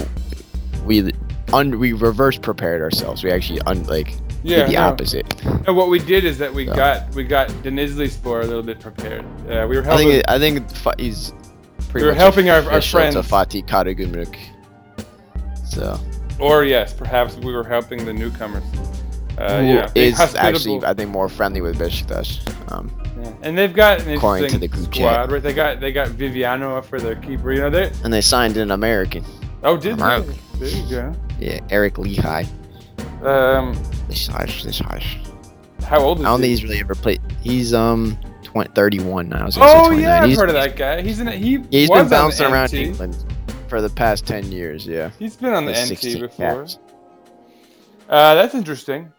we 0.85 1.11
un, 1.53 1.77
we 1.79 1.93
reverse 1.93 2.37
prepared 2.37 2.81
ourselves. 2.81 3.23
We 3.23 3.31
actually 3.31 3.61
un, 3.67 3.83
like 3.85 4.13
Yeah. 4.43 4.57
did 4.59 4.69
the 4.69 4.73
no. 4.75 4.87
opposite. 4.87 5.45
No, 5.67 5.73
what 5.73 5.89
we 5.89 5.99
did 5.99 6.23
is 6.25 6.37
that 6.37 6.53
we 6.53 6.65
So. 6.65 6.73
got 6.75 7.13
we 7.13 7.23
got 7.25 7.49
Denizlispor 7.63 8.41
a 8.43 8.45
little 8.47 8.63
bit 8.63 8.79
prepared. 8.79 9.25
Uh, 9.49 9.67
we 9.67 9.75
were 9.75 9.83
helping. 9.83 9.91
I 9.91 10.11
think 10.11 10.11
it, 10.13 10.25
I 10.29 10.39
think 10.39 10.99
he's 10.99 11.33
pretty 11.89 12.05
We 12.05 12.11
were 12.11 12.15
helping 12.15 12.49
our- 12.49 12.63
our 12.71 12.81
friends. 12.81 13.15
to 13.15 13.21
Fatih 13.21 13.65
Karagümrük. 13.67 14.35
So 15.69 15.99
or 16.39 16.63
yes, 16.63 16.93
perhaps 16.93 17.35
we 17.35 17.51
were 17.53 17.63
helping 17.65 18.05
the 18.05 18.13
newcomers. 18.13 18.63
Uh, 19.39 19.59
Who 19.61 19.67
yeah, 19.67 19.89
is 19.95 20.17
hospitable- 20.17 20.47
actually, 20.47 20.85
I 20.85 20.93
think, 20.93 21.09
more 21.11 21.29
friendly 21.29 21.61
with 21.61 21.77
Besiktas. 21.79 22.39
Um, 22.71 22.91
yeah. 23.21 23.31
and 23.41 23.57
they've 23.57 23.73
got 23.73 24.01
an 24.01 24.11
According 24.15 24.49
to 24.49 24.57
the 24.57 24.67
group 24.67 24.93
squad, 24.93 25.13
chat. 25.13 25.31
right? 25.31 25.41
They 25.41 25.53
got 25.53 25.79
they 25.79 25.91
got 25.93 26.09
Viviano 26.09 26.83
for 26.83 26.99
their 26.99 27.15
keeper. 27.15 27.53
You 27.53 27.61
know 27.61 27.69
they. 27.69 27.91
and 28.03 28.11
they 28.11 28.21
signed 28.21 28.57
an 28.57 28.71
American. 28.71 29.23
Oh, 29.63 29.77
did 29.77 29.97
they? 29.97 30.21
There 30.59 30.67
you 30.67 30.89
go. 30.89 31.15
Yeah, 31.39 31.59
Eric 31.69 31.95
Lichaj. 31.95 32.47
Um, 33.23 33.75
Lichaj, 34.09 34.65
Lichaj. 34.65 35.83
how 35.83 35.99
old 35.99 36.19
is 36.19 36.25
I 36.25 36.29
don't 36.29 36.39
he? 36.41 36.47
think 36.47 36.49
he's 36.59 36.63
really 36.63 36.79
ever 36.79 36.95
played. 36.95 37.21
He's 37.41 37.73
um 37.73 38.17
20, 38.43 38.71
31 38.73 39.29
now. 39.29 39.41
I 39.41 39.45
was 39.45 39.55
gonna 39.57 39.69
say 39.71 39.77
Oh 39.77 39.85
29. 39.87 40.03
yeah, 40.03 40.21
I've 40.21 40.29
he's, 40.29 40.37
heard 40.37 40.49
of 40.49 40.55
that 40.55 40.75
guy. 40.75 41.01
He's 41.01 41.19
in. 41.21 41.27
He 41.27 41.51
Yeah, 41.51 41.59
he's 41.71 41.89
was 41.89 42.01
been 42.01 42.09
bouncing 42.09 42.45
around 42.51 42.65
NT. 42.73 42.73
England 42.73 43.25
for 43.67 43.81
the 43.81 43.89
past 43.89 44.25
10 44.25 44.51
years. 44.51 44.85
Yeah. 44.87 45.11
He's 45.19 45.35
been 45.37 45.53
on 45.53 45.65
the 45.65 45.71
With 45.71 45.91
NT 46.03 46.19
before. 46.21 46.65
Uh, 48.09 48.33
that's 48.35 48.55
interesting. 48.55 49.11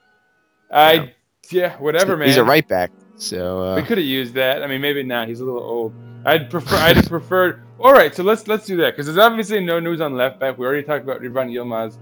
I 0.70 0.92
Yeah. 0.92 1.06
yeah, 1.50 1.76
whatever, 1.78 2.16
man. 2.16 2.28
He's 2.28 2.36
a 2.36 2.44
right 2.44 2.66
back. 2.66 2.90
So 3.16 3.74
We 3.74 3.82
uh, 3.82 3.84
could 3.84 3.98
have 3.98 4.06
used 4.06 4.34
that. 4.34 4.62
I 4.62 4.66
mean, 4.66 4.80
maybe 4.80 5.02
not. 5.02 5.28
He's 5.28 5.40
a 5.40 5.44
little 5.44 5.62
old. 5.62 5.94
I'd 6.24 6.50
prefer. 6.50 6.76
I'd 6.76 7.06
preferred. 7.08 7.62
All 7.78 7.92
right, 7.92 8.14
so 8.14 8.22
let's 8.22 8.46
let's 8.48 8.66
do 8.66 8.76
that 8.78 8.92
because 8.92 9.06
there's 9.06 9.18
obviously 9.18 9.60
no 9.60 9.80
news 9.80 10.00
on 10.00 10.14
left 10.14 10.38
back. 10.40 10.58
We 10.58 10.66
already 10.66 10.82
talked 10.82 11.04
about 11.04 11.20
Ridvan 11.20 11.50
Yilmaz 11.50 11.98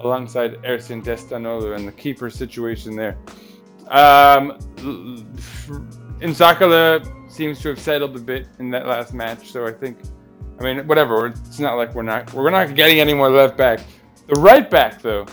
alongside 0.00 0.54
Ersin 0.62 1.02
Destanoglu 1.02 1.74
and 1.76 1.86
the 1.86 1.92
keeper 1.92 2.30
situation 2.30 2.96
there. 2.96 3.18
Um, 3.88 4.58
N'Sakala 6.20 7.30
seems 7.30 7.60
to 7.62 7.68
have 7.70 7.78
settled 7.78 8.16
a 8.16 8.20
bit 8.20 8.48
in 8.58 8.70
that 8.70 8.86
last 8.86 9.14
match, 9.14 9.50
so 9.50 9.66
I 9.66 9.72
think. 9.72 9.98
I 10.60 10.64
mean, 10.64 10.88
whatever. 10.88 11.28
It's 11.28 11.60
not 11.60 11.76
like 11.76 11.94
we're 11.94 12.02
not 12.02 12.32
we're 12.34 12.50
not 12.50 12.74
getting 12.74 12.98
any 13.00 13.14
more 13.14 13.30
left 13.30 13.56
back. 13.56 13.80
The 14.26 14.40
right 14.40 14.68
back 14.68 15.00
though, 15.00 15.26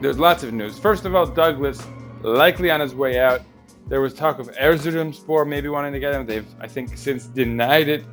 there's 0.00 0.18
lots 0.18 0.42
of 0.42 0.52
news. 0.52 0.78
First 0.78 1.04
of 1.04 1.14
all, 1.14 1.26
Douglas 1.26 1.86
likely 2.22 2.70
on 2.70 2.80
his 2.80 2.94
way 2.94 3.18
out. 3.18 3.42
There 3.88 4.00
was 4.00 4.14
talk 4.14 4.38
of 4.38 4.50
Erzurumspor 4.52 5.46
maybe 5.46 5.68
wanting 5.68 5.92
to 5.92 6.00
get 6.00 6.14
him. 6.14 6.26
They've, 6.26 6.46
I 6.60 6.66
think, 6.66 6.96
since 6.96 7.26
denied 7.26 7.88
it. 7.88 8.04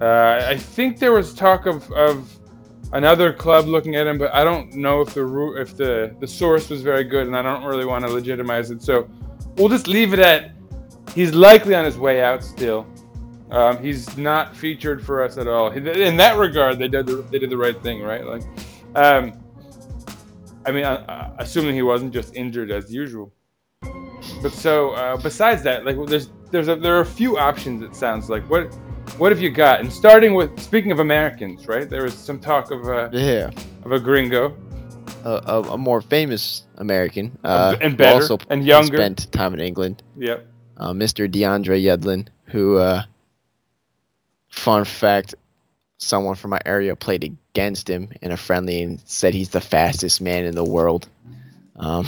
Uh, 0.00 0.44
I 0.46 0.56
think 0.56 0.98
there 0.98 1.12
was 1.12 1.34
talk 1.34 1.66
of, 1.66 1.90
of 1.92 2.38
another 2.92 3.32
club 3.32 3.66
looking 3.66 3.96
at 3.96 4.06
him, 4.06 4.16
but 4.16 4.32
I 4.32 4.44
don't 4.44 4.74
know 4.74 5.00
if 5.00 5.14
the 5.14 5.54
if 5.58 5.76
the 5.76 6.14
the 6.20 6.26
source 6.26 6.70
was 6.70 6.82
very 6.82 7.04
good, 7.04 7.26
and 7.26 7.36
I 7.36 7.42
don't 7.42 7.64
really 7.64 7.84
want 7.84 8.04
to 8.04 8.10
legitimize 8.10 8.70
it. 8.70 8.80
So 8.82 9.08
we'll 9.56 9.68
just 9.68 9.88
leave 9.88 10.12
it 10.12 10.20
at 10.20 10.52
he's 11.14 11.34
likely 11.34 11.74
on 11.74 11.84
his 11.84 11.98
way 11.98 12.22
out 12.22 12.44
still. 12.44 12.86
Um, 13.50 13.82
he's 13.82 14.16
not 14.16 14.54
featured 14.54 15.04
for 15.04 15.22
us 15.22 15.38
at 15.38 15.48
all. 15.48 15.70
In 15.70 16.16
that 16.18 16.36
regard, 16.36 16.78
they 16.78 16.88
did 16.88 17.06
the, 17.06 17.16
they 17.30 17.38
did 17.38 17.50
the 17.50 17.56
right 17.56 17.80
thing, 17.82 18.02
right? 18.02 18.24
Like, 18.24 18.42
um, 18.94 19.32
I 20.66 20.72
mean, 20.72 20.84
uh, 20.84 21.04
uh, 21.08 21.34
assuming 21.38 21.74
he 21.74 21.82
wasn't 21.82 22.12
just 22.12 22.34
injured 22.34 22.70
as 22.70 22.92
usual. 22.92 23.32
But 24.42 24.52
so 24.52 24.90
uh, 24.90 25.16
besides 25.16 25.62
that, 25.62 25.84
like 25.84 25.96
there's 26.06 26.30
there's 26.50 26.68
a, 26.68 26.76
there 26.76 26.96
are 26.96 27.00
a 27.00 27.06
few 27.06 27.38
options. 27.38 27.82
It 27.82 27.94
sounds 27.94 28.28
like 28.28 28.48
what 28.50 28.74
what 29.16 29.32
have 29.32 29.40
you 29.40 29.50
got? 29.50 29.80
And 29.80 29.92
starting 29.92 30.34
with 30.34 30.58
speaking 30.60 30.92
of 30.92 30.98
Americans, 30.98 31.66
right? 31.66 31.88
There 31.88 32.02
was 32.02 32.14
some 32.14 32.38
talk 32.38 32.70
of 32.70 32.88
a 32.88 33.10
yeah, 33.12 33.50
of 33.84 33.92
a 33.92 34.00
gringo. 34.00 34.56
a, 35.24 35.42
a, 35.46 35.62
a 35.72 35.78
more 35.78 36.00
famous 36.00 36.64
American. 36.76 37.36
Uh, 37.44 37.76
and 37.80 37.96
better, 37.96 38.20
also 38.20 38.38
and 38.50 38.64
younger. 38.64 38.96
Spent 38.96 39.30
time 39.32 39.54
in 39.54 39.60
England. 39.60 40.02
Yep. 40.16 40.46
Uh, 40.76 40.92
Mr. 40.92 41.28
DeAndre 41.28 41.82
Yedlin, 41.82 42.28
who, 42.44 42.76
uh, 42.76 43.02
fun 44.48 44.84
fact, 44.84 45.34
someone 45.98 46.36
from 46.36 46.50
my 46.50 46.60
area 46.64 46.94
played 46.94 47.36
against 47.58 47.90
him 47.90 48.08
in 48.22 48.30
a 48.30 48.36
friendly 48.36 48.82
and 48.82 49.00
said 49.04 49.34
he's 49.34 49.48
the 49.48 49.60
fastest 49.60 50.20
man 50.20 50.44
in 50.44 50.54
the 50.54 50.62
world. 50.62 51.08
Um, 51.74 52.06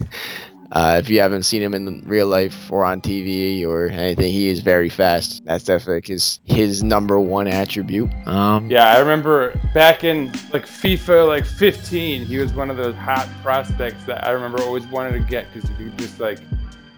uh, 0.72 1.00
if 1.02 1.08
you 1.08 1.18
haven't 1.18 1.44
seen 1.44 1.62
him 1.62 1.72
in 1.72 2.02
real 2.06 2.26
life 2.26 2.70
or 2.70 2.84
on 2.84 3.00
TV 3.00 3.66
or 3.66 3.86
anything, 3.86 4.30
he 4.30 4.50
is 4.50 4.60
very 4.60 4.90
fast. 4.90 5.46
That's 5.46 5.64
definitely 5.64 6.02
his 6.12 6.40
his 6.44 6.82
number 6.82 7.18
one 7.18 7.48
attribute. 7.48 8.12
Um, 8.26 8.70
Yeah, 8.70 8.92
I 8.92 8.98
remember 8.98 9.58
back 9.72 10.04
in 10.04 10.26
like 10.52 10.66
FIFA 10.66 11.26
like 11.26 11.46
15, 11.46 12.26
he 12.26 12.36
was 12.36 12.52
one 12.52 12.68
of 12.68 12.76
those 12.76 12.94
hot 12.94 13.30
prospects 13.42 14.04
that 14.04 14.26
I 14.26 14.32
remember 14.32 14.60
always 14.60 14.86
wanted 14.88 15.12
to 15.12 15.20
get 15.20 15.46
because 15.54 15.70
you 15.70 15.76
could 15.76 15.96
just 15.96 16.20
like, 16.20 16.38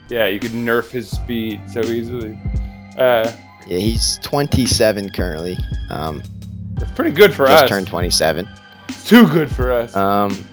yeah, 0.08 0.26
you 0.26 0.40
could 0.40 0.50
nerf 0.50 0.90
his 0.90 1.08
speed 1.08 1.60
so 1.70 1.80
easily. 1.80 2.36
Uh, 2.98 3.30
yeah, 3.68 3.78
he's 3.78 4.18
27 4.18 5.10
currently. 5.10 5.56
Um, 5.90 6.24
it's 6.76 6.90
pretty 6.92 7.10
good 7.10 7.34
for 7.34 7.46
just 7.46 7.64
us. 7.64 7.68
turned 7.68 7.86
27. 7.86 8.48
Too 9.04 9.28
good 9.28 9.50
for 9.50 9.72
us. 9.72 9.94
Um, 9.94 10.46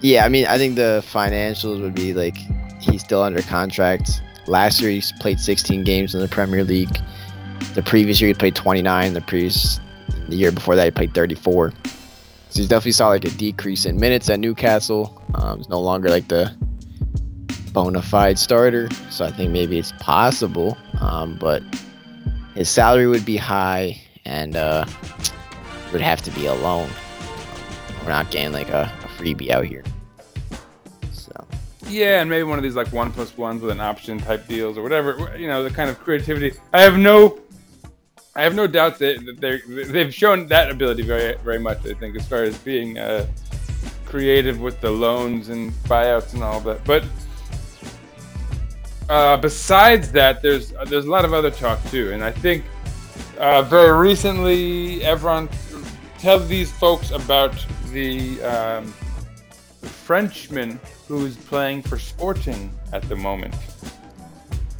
yeah, 0.00 0.24
I 0.24 0.28
mean, 0.28 0.46
I 0.46 0.58
think 0.58 0.76
the 0.76 1.04
financials 1.06 1.80
would 1.80 1.94
be 1.94 2.14
like 2.14 2.36
he's 2.80 3.02
still 3.02 3.22
under 3.22 3.42
contract. 3.42 4.22
Last 4.46 4.80
year, 4.80 4.90
he 4.90 5.02
played 5.20 5.40
16 5.40 5.84
games 5.84 6.14
in 6.14 6.20
the 6.20 6.28
Premier 6.28 6.64
League. 6.64 6.98
The 7.74 7.82
previous 7.82 8.20
year, 8.20 8.28
he 8.28 8.34
played 8.34 8.54
29. 8.54 9.12
The 9.12 9.20
previous, 9.20 9.80
the 10.28 10.36
year 10.36 10.52
before 10.52 10.76
that, 10.76 10.84
he 10.84 10.90
played 10.90 11.14
34. 11.14 11.72
So 12.50 12.60
he's 12.60 12.68
definitely 12.68 12.92
saw 12.92 13.08
like 13.08 13.24
a 13.24 13.30
decrease 13.30 13.84
in 13.84 13.98
minutes 14.00 14.30
at 14.30 14.40
Newcastle. 14.40 15.22
Um, 15.34 15.58
he's 15.58 15.68
no 15.68 15.80
longer 15.80 16.08
like 16.08 16.28
the 16.28 16.56
bona 17.72 18.00
fide 18.00 18.38
starter. 18.38 18.88
So 19.10 19.24
I 19.26 19.30
think 19.30 19.50
maybe 19.50 19.78
it's 19.78 19.92
possible. 20.00 20.78
Um, 21.00 21.36
but 21.38 21.62
his 22.54 22.70
salary 22.70 23.06
would 23.06 23.24
be 23.26 23.36
high 23.36 24.00
and 24.24 24.56
uh, 24.56 24.84
would 25.92 26.00
have 26.00 26.22
to 26.22 26.30
be 26.32 26.46
alone. 26.46 26.90
We're 28.02 28.10
not 28.10 28.30
getting 28.30 28.52
like 28.52 28.68
a, 28.70 28.90
a 29.04 29.06
freebie 29.20 29.50
out 29.50 29.64
here. 29.64 29.84
So 31.12 31.46
Yeah, 31.88 32.20
and 32.20 32.30
maybe 32.30 32.44
one 32.44 32.58
of 32.58 32.62
these 32.62 32.76
like 32.76 32.92
one 32.92 33.12
plus 33.12 33.36
ones 33.36 33.62
with 33.62 33.70
an 33.70 33.80
option 33.80 34.18
type 34.18 34.46
deals 34.46 34.78
or 34.78 34.82
whatever. 34.82 35.36
You 35.36 35.48
know, 35.48 35.62
the 35.62 35.70
kind 35.70 35.90
of 35.90 35.98
creativity. 36.00 36.56
I 36.72 36.82
have 36.82 36.98
no, 36.98 37.40
I 38.34 38.42
have 38.42 38.54
no 38.54 38.66
doubt 38.66 38.98
that 38.98 39.36
they're 39.40 39.60
they've 39.66 40.14
shown 40.14 40.46
that 40.48 40.70
ability 40.70 41.02
very 41.02 41.36
very 41.44 41.58
much. 41.58 41.86
I 41.86 41.94
think 41.94 42.16
as 42.16 42.26
far 42.26 42.42
as 42.42 42.56
being 42.58 42.98
uh, 42.98 43.26
creative 44.04 44.60
with 44.60 44.80
the 44.80 44.90
loans 44.90 45.50
and 45.50 45.72
buyouts 45.84 46.34
and 46.34 46.42
all 46.42 46.60
that. 46.60 46.84
But 46.84 47.04
uh, 49.08 49.36
besides 49.36 50.12
that, 50.12 50.42
there's 50.42 50.72
there's 50.86 51.06
a 51.06 51.10
lot 51.10 51.24
of 51.24 51.32
other 51.32 51.50
talk 51.50 51.82
too, 51.90 52.12
and 52.12 52.22
I 52.22 52.30
think 52.30 52.64
uh, 53.38 53.62
very 53.62 53.96
recently, 53.96 55.00
Evran 55.00 55.48
tell 56.18 56.38
these 56.40 56.70
folks 56.72 57.10
about 57.10 57.54
the. 57.92 58.42
Um, 58.42 58.94
the 59.80 59.88
Frenchman 59.88 60.80
who's 61.06 61.36
playing 61.36 61.82
for 61.82 61.98
Sporting 61.98 62.72
at 62.92 63.08
the 63.08 63.16
moment. 63.16 63.54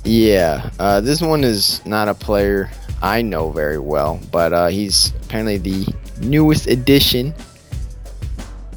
yeah, 0.05 0.71
uh, 0.79 1.01
this 1.01 1.21
one 1.21 1.45
is 1.45 1.85
not 1.87 2.09
a 2.09 2.15
player 2.15 2.71
I 3.03 3.23
know 3.23 3.51
very 3.51 3.79
well, 3.79 4.21
but 4.33 4.53
uh, 4.53 4.67
he's 4.69 5.13
apparently 5.25 5.59
the 5.59 5.87
newest 6.21 6.67
addition 6.67 7.35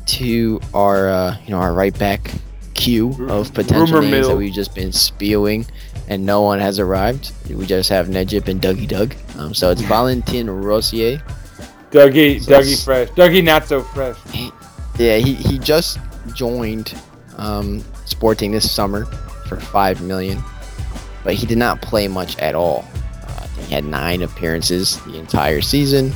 to 0.07 0.59
our 0.73 1.09
uh, 1.09 1.37
you 1.45 1.51
know 1.51 1.59
our 1.59 1.73
right 1.73 1.97
back 1.97 2.31
queue 2.73 3.15
of 3.29 3.53
potential 3.53 3.99
Rumor 3.99 4.11
names 4.11 4.27
that 4.27 4.35
we've 4.35 4.53
just 4.53 4.75
been 4.75 4.91
spewing, 4.91 5.65
and 6.07 6.25
no 6.25 6.41
one 6.41 6.59
has 6.59 6.79
arrived. 6.79 7.31
We 7.49 7.65
just 7.65 7.89
have 7.89 8.07
Necip 8.07 8.47
and 8.47 8.61
Dougie 8.61 8.87
Doug. 8.87 9.15
Um, 9.37 9.53
so 9.53 9.71
it's 9.71 9.81
Valentin 9.89 10.49
Rosier. 10.49 11.23
Dougie, 11.91 12.39
Dougie 12.45 12.83
fresh, 12.83 13.09
Dougie 13.09 13.43
not 13.43 13.65
so 13.65 13.81
fresh. 13.81 14.17
Yeah, 14.97 15.17
he, 15.17 15.35
he 15.35 15.59
just 15.59 15.99
joined 16.33 16.95
um, 17.37 17.83
Sporting 18.05 18.51
this 18.51 18.69
summer 18.69 19.05
for 19.47 19.59
five 19.59 20.01
million, 20.01 20.41
but 21.23 21.33
he 21.33 21.45
did 21.45 21.57
not 21.57 21.81
play 21.81 22.07
much 22.07 22.37
at 22.39 22.55
all. 22.55 22.85
Uh, 23.27 23.47
he 23.67 23.73
had 23.73 23.85
nine 23.85 24.21
appearances 24.21 24.99
the 25.05 25.17
entire 25.17 25.61
season. 25.61 26.13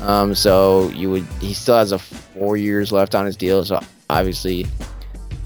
Um, 0.00 0.34
so 0.34 0.88
you 0.90 1.10
would 1.10 1.24
he 1.40 1.52
still 1.54 1.76
has 1.76 1.92
a 1.92 1.98
four 1.98 2.56
years 2.56 2.92
left 2.92 3.14
on 3.14 3.26
his 3.26 3.36
deal. 3.36 3.64
So 3.64 3.80
obviously, 4.08 4.66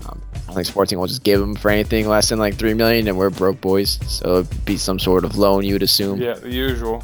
um, 0.07 0.21
I 0.49 0.55
think 0.55 0.67
Sporting 0.67 0.99
will 0.99 1.07
just 1.07 1.25
give 1.25 1.41
him 1.41 1.55
for 1.57 1.71
anything 1.71 2.07
less 2.09 2.29
than 2.29 2.39
like 2.39 2.55
three 2.55 2.75
million, 2.75 3.09
and 3.09 3.17
we're 3.17 3.31
broke 3.31 3.61
boys. 3.61 3.99
So 4.07 4.41
it'd 4.41 4.65
be 4.65 4.77
some 4.77 4.99
sort 4.99 5.25
of 5.25 5.37
loan, 5.37 5.65
you 5.65 5.75
would 5.75 5.83
assume. 5.83 6.21
Yeah, 6.21 6.35
the 6.35 6.51
usual. 6.51 7.03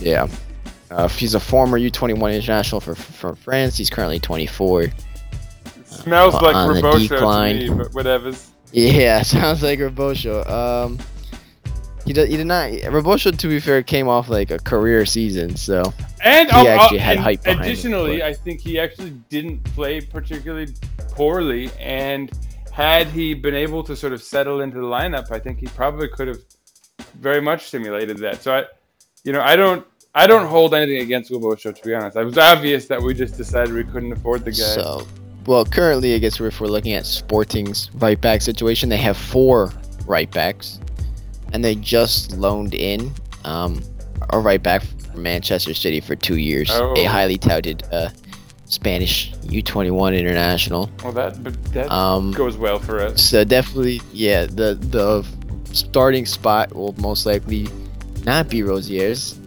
Yeah. 0.00 0.28
Uh, 0.90 1.08
he's 1.08 1.34
a 1.34 1.40
former 1.40 1.78
U21 1.78 2.34
international 2.34 2.80
for 2.80 2.94
for 2.94 3.36
France. 3.36 3.76
He's 3.76 3.90
currently 3.90 4.18
24. 4.18 4.90
Smells 5.84 6.34
Uh, 6.34 6.40
like 6.40 6.56
on 6.56 6.74
the 6.74 6.80
Rebocho 6.80 7.08
decline. 7.08 7.58
to 7.60 7.70
me, 7.70 7.76
but 7.76 7.94
whatever's. 7.94 8.50
Yeah, 8.72 9.22
sounds 9.22 9.62
like 9.62 9.78
Rebocho. 9.78 10.48
Um, 10.48 10.98
he 12.04 12.12
did, 12.14 12.28
he 12.30 12.36
did 12.38 12.46
not. 12.46 12.70
Rebocho, 12.70 13.36
to 13.36 13.48
be 13.48 13.60
fair, 13.60 13.82
came 13.82 14.08
off 14.08 14.28
like 14.28 14.50
a 14.50 14.58
career 14.58 15.04
season, 15.04 15.56
so 15.56 15.92
And 16.22 16.50
He 16.50 16.56
oh, 16.56 16.64
oh, 16.64 16.68
actually 16.68 16.98
had 16.98 17.18
hype 17.18 17.42
behind 17.42 17.60
him, 17.60 17.64
additionally, 17.64 18.22
I 18.22 18.32
think 18.32 18.60
he 18.60 18.78
actually 18.78 19.10
didn't 19.28 19.62
play 19.74 20.00
particularly 20.00 20.68
poorly, 21.10 21.70
and 21.78 22.30
had 22.72 23.08
he 23.08 23.34
been 23.34 23.54
able 23.54 23.82
to 23.82 23.96
sort 23.96 24.12
of 24.12 24.22
settle 24.22 24.60
into 24.60 24.78
the 24.78 24.86
lineup, 24.86 25.30
I 25.30 25.38
think 25.38 25.58
he 25.58 25.66
probably 25.66 26.08
could 26.08 26.28
have 26.28 26.38
very 27.20 27.40
much 27.40 27.68
simulated 27.68 28.18
that. 28.18 28.42
So 28.42 28.54
I, 28.54 28.64
you 29.24 29.32
know, 29.32 29.42
I 29.42 29.56
don't. 29.56 29.86
I 30.18 30.26
don't 30.26 30.46
hold 30.48 30.74
anything 30.74 31.00
against 31.00 31.30
Rebocho, 31.30 31.72
to 31.72 31.84
be 31.86 31.94
honest. 31.94 32.16
It 32.16 32.24
was 32.24 32.38
obvious 32.38 32.86
that 32.86 33.00
we 33.00 33.14
just 33.14 33.36
decided 33.36 33.72
we 33.72 33.84
couldn't 33.84 34.12
afford 34.12 34.44
the 34.44 34.50
guy. 34.50 34.56
so 34.56 35.06
Well, 35.46 35.64
currently, 35.64 36.14
I 36.16 36.18
guess 36.18 36.40
if 36.40 36.60
we're 36.60 36.66
looking 36.66 36.94
at 36.94 37.06
Sporting's 37.06 37.88
right 37.94 38.20
back 38.20 38.42
situation, 38.42 38.88
they 38.88 38.96
have 38.96 39.16
four 39.16 39.72
right 40.06 40.28
backs, 40.32 40.80
and 41.52 41.64
they 41.64 41.76
just 41.76 42.32
loaned 42.32 42.74
in 42.74 43.12
um, 43.44 43.80
a 44.30 44.40
right 44.40 44.60
back 44.60 44.82
from 44.82 45.22
Manchester 45.22 45.72
City 45.72 46.00
for 46.00 46.16
two 46.16 46.36
years, 46.38 46.68
Oh. 46.72 46.94
a 46.96 47.04
highly 47.04 47.38
touted 47.38 47.84
uh, 47.92 48.08
Spanish 48.64 49.32
U21 49.44 50.18
international. 50.18 50.90
Well, 51.04 51.12
that 51.12 51.42
but 51.44 51.62
that 51.74 51.92
Um, 51.92 52.32
goes 52.32 52.56
well 52.56 52.80
for 52.80 52.98
us. 52.98 53.22
So 53.22 53.44
definitely, 53.44 54.00
yeah, 54.12 54.46
the 54.46 54.74
the 54.74 55.24
starting 55.72 56.26
spot 56.26 56.74
will 56.74 56.94
most 56.98 57.24
likely 57.24 57.68
not 58.24 58.48
be 58.48 58.62
Rosier's, 58.64 59.37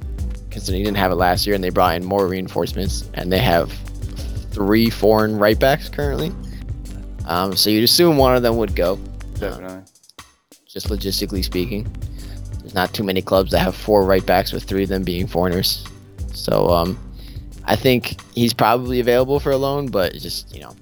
considering 0.52 0.82
he 0.82 0.86
didn't 0.86 0.98
have 0.98 1.12
it 1.12 1.16
last 1.16 1.48
year, 1.48 1.56
and 1.56 1.64
they 1.64 1.70
brought 1.70 1.96
in 1.96 2.04
more 2.06 2.28
reinforcements, 2.28 3.10
and 3.14 3.32
they 3.32 3.40
have 3.40 3.72
three 4.52 4.90
foreign 4.90 5.38
right 5.38 5.60
backs 5.60 5.90
currently. 5.90 6.32
Um, 7.26 7.56
so 7.56 7.70
you'd 7.70 7.84
assume 7.84 8.18
one 8.18 8.36
of 8.36 8.44
them 8.44 8.58
would 8.58 8.76
go, 8.76 8.98
Definitely. 9.40 9.84
just 10.68 10.90
logistically 10.90 11.44
speaking. 11.44 11.92
There's 12.60 12.74
not 12.74 12.94
too 12.94 13.04
many 13.04 13.22
clubs 13.22 13.52
that 13.52 13.60
have 13.60 13.76
four 13.76 14.04
right 14.04 14.26
backs 14.26 14.52
with 14.52 14.64
three 14.64 14.84
of 14.84 14.90
them 14.90 15.04
being 15.04 15.28
foreigners. 15.28 15.88
So 16.34 16.70
um, 16.70 17.00
I 17.66 17.76
think 17.76 18.20
he's 18.34 18.54
probably 18.54 19.00
available 19.00 19.40
for 19.40 19.52
a 19.52 19.58
loan, 19.58 19.88
but 19.88 20.14
it's 20.14 20.24
just 20.24 20.54
you 20.54 20.62
know 20.62 20.76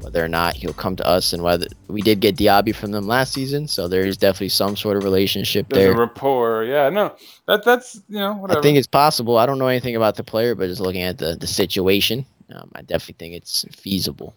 whether 0.00 0.24
or 0.24 0.28
not 0.28 0.56
he'll 0.56 0.72
come 0.72 0.96
to 0.96 1.06
us 1.06 1.32
and 1.32 1.42
whether 1.42 1.66
we 1.88 2.02
did 2.02 2.20
get 2.20 2.36
Diaby 2.36 2.74
from 2.74 2.92
them 2.92 3.06
last 3.06 3.32
season, 3.32 3.68
so 3.68 3.88
there 3.88 4.04
is 4.04 4.16
definitely 4.16 4.48
some 4.48 4.76
sort 4.76 4.96
of 4.96 5.04
relationship 5.04 5.68
There's 5.68 5.84
there. 5.84 5.92
a 5.92 5.96
rapport. 5.96 6.64
Yeah, 6.64 6.88
no, 6.88 7.14
that 7.46 7.64
that's 7.64 8.00
you 8.08 8.18
know 8.18 8.34
whatever. 8.34 8.60
I 8.60 8.62
think 8.62 8.78
it's 8.78 8.86
possible. 8.86 9.38
I 9.38 9.46
don't 9.46 9.58
know 9.58 9.68
anything 9.68 9.96
about 9.96 10.16
the 10.16 10.24
player, 10.24 10.54
but 10.54 10.66
just 10.66 10.80
looking 10.80 11.02
at 11.02 11.18
the 11.18 11.36
the 11.36 11.46
situation, 11.46 12.24
um, 12.54 12.70
I 12.74 12.82
definitely 12.82 13.16
think 13.18 13.34
it's 13.34 13.64
feasible. 13.72 14.34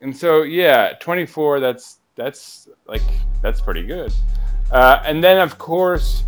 And 0.00 0.16
so 0.16 0.42
yeah, 0.42 0.94
24. 1.00 1.60
That's 1.60 1.98
that's 2.16 2.68
like 2.86 3.02
that's 3.42 3.60
pretty 3.60 3.84
good. 3.86 4.12
Uh, 4.70 5.02
and 5.04 5.22
then 5.22 5.38
of 5.38 5.58
course, 5.58 6.22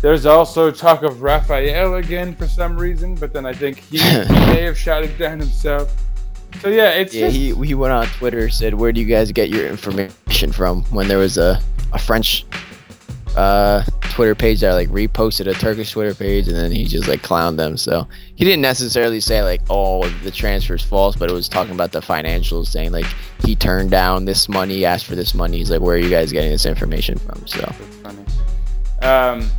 there's 0.00 0.26
also 0.26 0.70
talk 0.70 1.02
of 1.02 1.22
Raphael 1.22 1.94
again 1.96 2.34
for 2.34 2.46
some 2.46 2.76
reason, 2.76 3.14
but 3.14 3.32
then 3.32 3.46
I 3.46 3.52
think 3.52 3.78
he, 3.78 3.98
he 3.98 4.04
may 4.28 4.62
have 4.62 4.78
shot 4.78 5.04
it 5.04 5.16
down 5.18 5.38
himself. 5.40 5.94
So 6.60 6.68
yeah, 6.68 6.90
it's 6.90 7.14
Yeah, 7.14 7.26
just, 7.26 7.36
he 7.36 7.54
he 7.66 7.74
went 7.74 7.92
on 7.92 8.06
Twitter 8.06 8.48
said, 8.48 8.74
"Where 8.74 8.92
do 8.92 9.00
you 9.00 9.06
guys 9.06 9.32
get 9.32 9.48
your 9.48 9.66
information 9.66 10.52
from?" 10.52 10.82
When 10.84 11.08
there 11.08 11.18
was 11.18 11.38
a 11.38 11.60
a 11.92 11.98
French 11.98 12.44
uh 13.36 13.82
Twitter 14.10 14.34
page 14.34 14.60
that 14.60 14.74
like 14.74 14.88
reposted 14.90 15.46
a 15.46 15.54
Turkish 15.54 15.92
Twitter 15.92 16.14
page, 16.14 16.46
and 16.46 16.56
then 16.56 16.70
he 16.70 16.84
just 16.84 17.08
like 17.08 17.22
clowned 17.22 17.56
them. 17.56 17.76
So 17.76 18.06
he 18.34 18.44
didn't 18.44 18.60
necessarily 18.60 19.20
say 19.20 19.42
like, 19.42 19.62
"Oh, 19.70 20.08
the 20.22 20.30
transfer's 20.30 20.84
false," 20.84 21.16
but 21.16 21.30
it 21.30 21.32
was 21.32 21.48
talking 21.48 21.74
about 21.74 21.92
the 21.92 22.00
financials, 22.00 22.66
saying 22.66 22.92
like 22.92 23.06
he 23.44 23.56
turned 23.56 23.90
down 23.90 24.26
this 24.26 24.48
money, 24.48 24.84
asked 24.84 25.06
for 25.06 25.16
this 25.16 25.34
money. 25.34 25.58
He's 25.58 25.70
like, 25.70 25.80
"Where 25.80 25.96
are 25.96 25.98
you 25.98 26.10
guys 26.10 26.30
getting 26.30 26.50
this 26.50 26.66
information 26.66 27.18
from?" 27.18 27.46
So. 27.46 27.72
Um, 29.00 29.50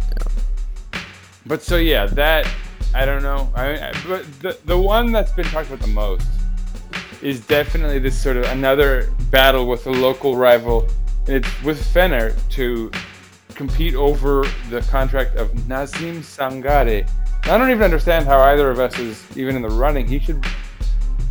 but 1.45 1.62
so 1.62 1.75
yeah, 1.77 2.06
that 2.06 2.47
I 2.93 3.06
don't 3.06 3.23
know. 3.23 3.51
I, 3.56 3.89
I 3.89 3.93
but 4.08 4.41
the 4.41 4.58
the 4.65 4.77
one 4.77 5.12
that's 5.12 5.32
been 5.32 5.45
talked 5.45 5.67
about 5.67 5.82
the 5.82 5.88
most 5.88 6.25
is 7.23 7.39
definitely 7.47 7.99
this 7.99 8.21
sort 8.21 8.38
of 8.38 8.43
another 8.45 9.09
battle 9.31 9.65
with 9.65 9.88
a 9.88 9.91
local 9.91 10.36
rival, 10.36 10.88
and 11.27 11.38
it's 11.38 11.63
with 11.63 11.81
Fener 11.93 12.36
to 12.51 12.91
compete 13.55 13.95
over 13.95 14.45
the 14.69 14.81
contract 14.89 15.36
of 15.38 15.67
Nazim 15.67 16.21
Sangare. 16.21 17.07
I 17.43 17.57
don't 17.57 17.69
even 17.69 17.83
understand 17.83 18.25
how 18.25 18.39
either 18.41 18.69
of 18.69 18.79
us 18.79 18.97
is 18.99 19.25
even 19.38 19.55
in 19.55 19.62
the 19.62 19.69
running. 19.69 20.07
He 20.07 20.19
should 20.19 20.45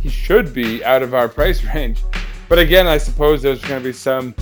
he 0.01 0.09
should 0.09 0.53
be 0.53 0.83
out 0.83 1.03
of 1.03 1.13
our 1.13 1.29
price 1.39 1.63
range. 1.63 2.03
But 2.49 2.59
again, 2.59 2.87
I 2.87 2.97
suppose 2.97 3.41
there's 3.41 3.61
going 3.61 3.81
to 3.81 3.83
be 3.83 3.93
some 3.93 4.35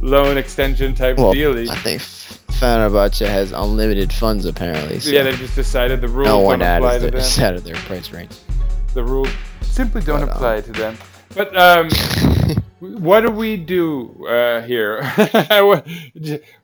loan 0.00 0.36
extension 0.36 0.94
type 0.94 1.18
well, 1.18 1.32
dealie. 1.32 1.68
I 1.68 1.76
think 1.76 2.02
Fenerbahce 2.02 3.26
has 3.26 3.52
unlimited 3.52 4.12
funds 4.12 4.44
apparently. 4.44 5.00
So 5.00 5.10
Yeah, 5.10 5.22
they've 5.22 5.36
just 5.36 5.54
decided 5.54 6.00
the 6.00 6.08
rules 6.08 6.28
no 6.28 6.40
one 6.40 6.62
out 6.62 6.78
apply 6.78 6.94
of, 6.94 7.02
to 7.02 7.10
the, 7.10 7.40
out 7.46 7.54
of 7.54 7.64
their 7.64 7.76
price 7.76 8.10
range. 8.10 8.32
The 8.94 9.04
rules 9.04 9.30
simply 9.74 10.02
don't 10.02 10.20
But, 10.20 10.28
um, 10.28 10.36
apply 10.36 10.60
to 10.62 10.72
them. 10.72 10.96
But 11.34 11.56
um, 11.56 11.90
what 12.80 13.22
do 13.22 13.30
we 13.30 13.56
do 13.56 14.26
uh, 14.26 14.62
here? 14.62 15.02
what, 15.50 15.86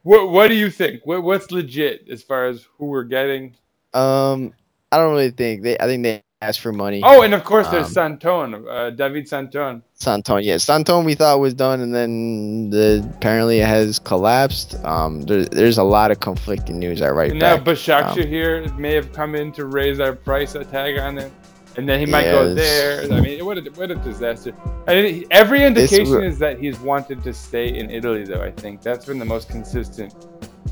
what 0.03 0.31
What 0.31 0.49
do 0.49 0.55
you 0.55 0.71
think? 0.71 1.03
What, 1.05 1.23
what's 1.25 1.51
legit 1.51 2.09
as 2.09 2.23
far 2.23 2.47
as 2.47 2.67
who 2.79 2.87
we're 2.87 3.05
getting? 3.05 3.57
Um, 3.93 4.53
I 4.93 4.99
don't 4.99 5.11
really 5.11 5.31
think 5.31 5.63
they. 5.63 5.77
I 5.79 5.87
think 5.87 6.05
they 6.05 6.23
asked 6.41 6.61
for 6.61 6.73
money. 6.73 7.03
Oh, 7.05 7.23
and 7.23 7.35
of 7.35 7.45
course 7.45 7.69
there's 7.69 7.87
Um, 7.89 8.19
Santon, 8.19 8.67
uh, 8.69 8.91
David 8.91 9.29
Santon. 9.29 9.83
Santon, 9.95 10.43
yeah, 10.43 10.57
Santon 10.57 11.05
we 11.05 11.15
thought 11.15 11.39
was 11.41 11.53
done, 11.55 11.81
and 11.81 11.95
then 11.95 12.71
the 12.71 13.07
apparently 13.17 13.59
it 13.61 13.67
has 13.67 13.99
collapsed. 13.99 14.77
Um, 14.85 15.23
there, 15.23 15.45
there's 15.45 15.79
a 15.79 15.83
lot 15.83 16.11
of 16.11 16.21
conflicting 16.21 16.79
news 16.79 17.03
at 17.03 17.13
right 17.15 17.33
And 17.33 17.41
now 17.41 17.57
back. 17.57 17.67
Basaksehir 17.67 18.23
Um, 18.23 18.29
here 18.29 18.73
may 18.75 18.95
have 18.95 19.13
come 19.13 19.35
in 19.35 19.53
to 19.53 19.67
raise 19.67 20.01
our 20.01 20.15
price 20.15 20.53
tag 20.71 20.99
on 20.99 21.19
it. 21.19 21.33
And 21.77 21.89
then 21.89 22.01
he 22.01 22.07
might 22.07 22.25
Yeah, 22.27 22.33
go 22.33 22.55
there. 22.55 23.13
I 23.13 23.21
mean, 23.21 23.45
what 23.45 23.59
a, 23.59 23.63
what 23.73 23.91
a 23.91 23.95
disaster. 23.95 24.53
I 24.89 24.95
mean, 24.95 25.25
every 25.31 25.65
indication 25.65 26.13
re- 26.13 26.27
is 26.27 26.39
that 26.41 26.59
he's 26.59 26.79
wanted 26.81 27.23
to 27.25 27.33
stay 27.33 27.69
in 27.79 27.91
Italy, 27.91 28.25
though, 28.25 28.43
I 28.43 28.51
think. 28.51 28.83
That's 28.83 29.07
been 29.07 29.19
the 29.19 29.25
most 29.25 29.49
consistent 29.49 30.15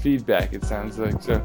feedback, 0.01 0.53
it 0.53 0.65
sounds 0.65 0.99
like. 0.99 1.23
So 1.23 1.41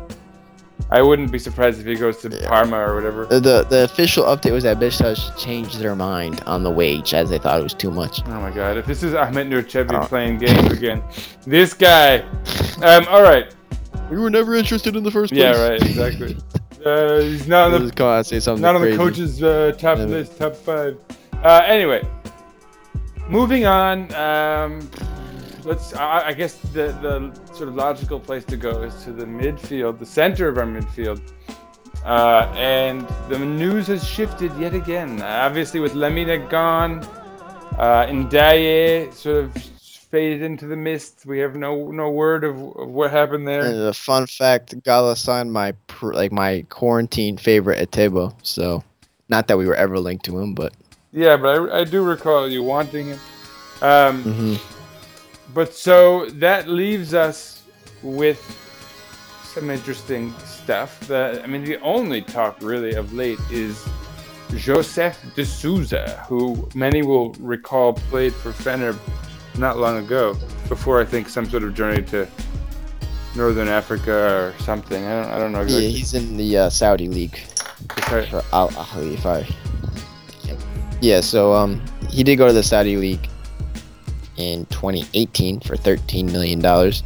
I 0.89 1.01
wouldn't 1.03 1.31
be 1.31 1.37
surprised 1.39 1.79
if 1.79 1.85
he 1.85 1.95
goes 1.95 2.17
to 2.21 2.29
Yeah. 2.29 2.47
Parma 2.49 2.77
or 2.77 2.95
whatever. 2.95 3.25
the, 3.27 3.39
the 3.39 3.63
the 3.69 3.83
official 3.83 4.25
update 4.25 4.51
was 4.51 4.63
that 4.63 4.79
Besiktas 4.79 5.37
changed 5.37 5.79
their 5.79 5.95
mind 5.95 6.41
on 6.45 6.63
the 6.63 6.71
wage 6.71 7.13
as 7.13 7.29
they 7.29 7.37
thought 7.37 7.59
it 7.59 7.63
was 7.63 7.73
too 7.75 7.91
much. 7.91 8.21
Oh 8.25 8.41
my 8.41 8.51
god, 8.51 8.77
if 8.77 8.85
this 8.87 9.03
is 9.03 9.13
Ahmet 9.13 9.47
Nur 9.47 9.61
Çebi 9.61 9.93
Oh. 9.93 10.05
playing 10.07 10.39
games 10.39 10.71
again. 10.71 11.01
This 11.45 11.73
guy. 11.73 12.19
Um, 12.81 13.05
alright. 13.07 13.53
We 14.09 14.17
were 14.19 14.29
never 14.31 14.55
interested 14.55 14.95
in 14.95 15.03
the 15.03 15.11
first 15.11 15.31
Yeah, 15.31 15.51
right, 15.61 15.81
exactly. 15.81 16.37
Uh, 16.85 17.19
he's 17.21 17.47
not 17.47 17.73
on 17.73 17.87
the 17.87 18.03
on, 18.03 18.23
say 18.23 18.39
something 18.39 18.61
not 18.61 18.75
on 18.75 18.81
crazy. 18.81 18.97
the 18.97 19.03
coach's 19.03 19.43
uh, 19.43 19.71
top 19.77 19.97
Yeah. 19.99 20.05
list, 20.05 20.37
top 20.37 20.55
five. 20.55 20.97
Uh, 21.43 21.61
anyway, 21.65 22.05
moving 23.29 23.65
on. 23.65 24.13
Um, 24.15 24.89
let's. 25.63 25.93
I, 25.93 26.27
I 26.27 26.33
guess 26.33 26.55
the 26.73 26.87
the 27.01 27.31
sort 27.53 27.69
of 27.69 27.75
logical 27.75 28.19
place 28.19 28.43
to 28.45 28.57
go 28.57 28.81
is 28.83 29.03
to 29.05 29.11
the 29.13 29.25
midfield, 29.25 29.99
the 29.99 30.05
center 30.05 30.47
of 30.49 30.57
our 30.57 30.65
midfield. 30.65 31.21
Uh, 32.05 32.51
and 32.57 33.07
the 33.29 33.39
news 33.39 33.87
has 33.87 34.05
shifted 34.05 34.51
yet 34.59 34.73
again. 34.73 35.21
Obviously, 35.21 35.79
with 35.79 35.93
Lemina 35.93 36.49
gone, 36.49 36.99
uh, 37.77 38.05
Ndiaye 38.07 39.13
sort 39.13 39.37
of 39.45 39.53
faded 40.13 40.43
into 40.43 40.67
the 40.67 40.75
mist. 40.75 41.25
We 41.25 41.39
have 41.39 41.55
no 41.55 41.89
no 41.89 42.11
word 42.11 42.43
of, 42.43 42.55
of 42.55 42.89
what 42.89 43.09
happened 43.09 43.47
there. 43.47 43.65
And 43.65 43.79
a 43.79 43.93
fun 43.93 44.27
fact: 44.27 44.81
Gala 44.83 45.15
signed 45.15 45.51
my 45.51 45.73
like 46.03 46.31
my 46.31 46.63
quarantine 46.69 47.35
favorite 47.35 47.79
Etebo. 47.89 48.35
So, 48.43 48.83
not 49.27 49.47
that 49.47 49.57
we 49.57 49.65
were 49.65 49.75
ever 49.75 49.97
linked 49.97 50.23
to 50.25 50.37
him, 50.37 50.53
but 50.53 50.71
Yeah, 51.11 51.35
but 51.35 51.49
I, 51.49 51.79
I 51.79 51.83
do 51.83 52.03
recall 52.03 52.47
you 52.47 52.61
wanting 52.61 53.07
him. 53.07 53.19
Um, 53.81 54.23
mhm. 54.23 54.61
But 55.51 55.73
so 55.73 56.29
that 56.45 56.67
leaves 56.67 57.15
us 57.15 57.63
with 58.03 58.39
some 59.43 59.71
interesting 59.71 60.31
stuff. 60.45 60.99
That 61.07 61.43
I 61.43 61.47
mean, 61.47 61.63
the 61.63 61.79
only 61.81 62.21
talk 62.21 62.57
really 62.61 62.93
of 62.93 63.13
late 63.13 63.39
is 63.49 63.83
Josef 64.55 65.17
de 65.33 65.43
Souza, 65.43 66.23
who 66.29 66.69
many 66.75 67.01
will 67.01 67.33
recall 67.39 67.93
played 67.93 68.33
for 68.33 68.51
Fener 68.51 68.95
not 69.57 69.77
long 69.77 69.97
ago, 69.97 70.35
before 70.67 71.01
I 71.01 71.05
think 71.05 71.29
some 71.29 71.49
sort 71.49 71.63
of 71.63 71.73
journey 71.73 72.03
to 72.03 72.27
Northern 73.35 73.67
Africa 73.67 74.11
or 74.13 74.53
something. 74.63 75.03
I 75.03 75.23
don't, 75.23 75.31
I 75.33 75.39
don't 75.39 75.51
know 75.51 75.61
yeah, 75.61 75.87
he's 75.87 76.13
in 76.13 76.37
the 76.37 76.57
uh, 76.57 76.69
Saudi 76.69 77.07
league. 77.07 77.39
Okay. 77.99 78.29
for 78.29 78.43
Al 78.53 78.69
I. 78.77 79.47
Yeah, 81.01 81.19
so 81.19 81.53
um, 81.53 81.81
he 82.09 82.23
did 82.23 82.37
go 82.37 82.47
to 82.47 82.53
the 82.53 82.63
Saudi 82.63 82.95
league 82.95 83.27
in 84.37 84.65
2018 84.67 85.59
for 85.59 85.75
13 85.75 86.27
million 86.27 86.59
dollars. 86.59 87.03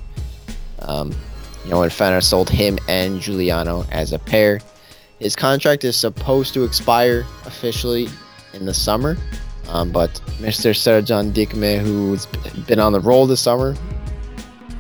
Um, 0.84 1.16
you 1.64 1.72
know, 1.72 1.80
when 1.80 1.90
Fener 1.90 2.24
sold 2.24 2.50
him 2.50 2.78
and 2.88 3.20
Giuliano 3.20 3.86
as 3.92 4.14
a 4.14 4.20
pair, 4.20 4.60
his 5.20 5.36
contract 5.36 5.84
is 5.84 5.98
supposed 5.98 6.54
to 6.54 6.64
expire 6.64 7.26
officially 7.46 8.08
in 8.54 8.66
the 8.66 8.74
summer. 8.74 9.18
Um, 9.70 9.92
but 9.92 10.12
Mr. 10.40 10.72
Sercan 10.72 11.32
Dikme, 11.32 11.80
who's 11.80 12.26
been 12.68 12.80
on 12.80 12.94
the 12.94 13.02
roll 13.02 13.28
this 13.28 13.42
summer, 13.42 13.76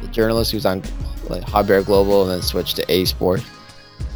the 0.01 0.07
journalist 0.07 0.51
who's 0.51 0.65
on 0.65 0.81
like 1.29 1.43
Haber 1.43 1.83
Global 1.83 2.23
and 2.23 2.31
then 2.31 2.41
switched 2.41 2.77
to 2.77 2.91
A 2.91 3.03
Sport, 3.05 3.43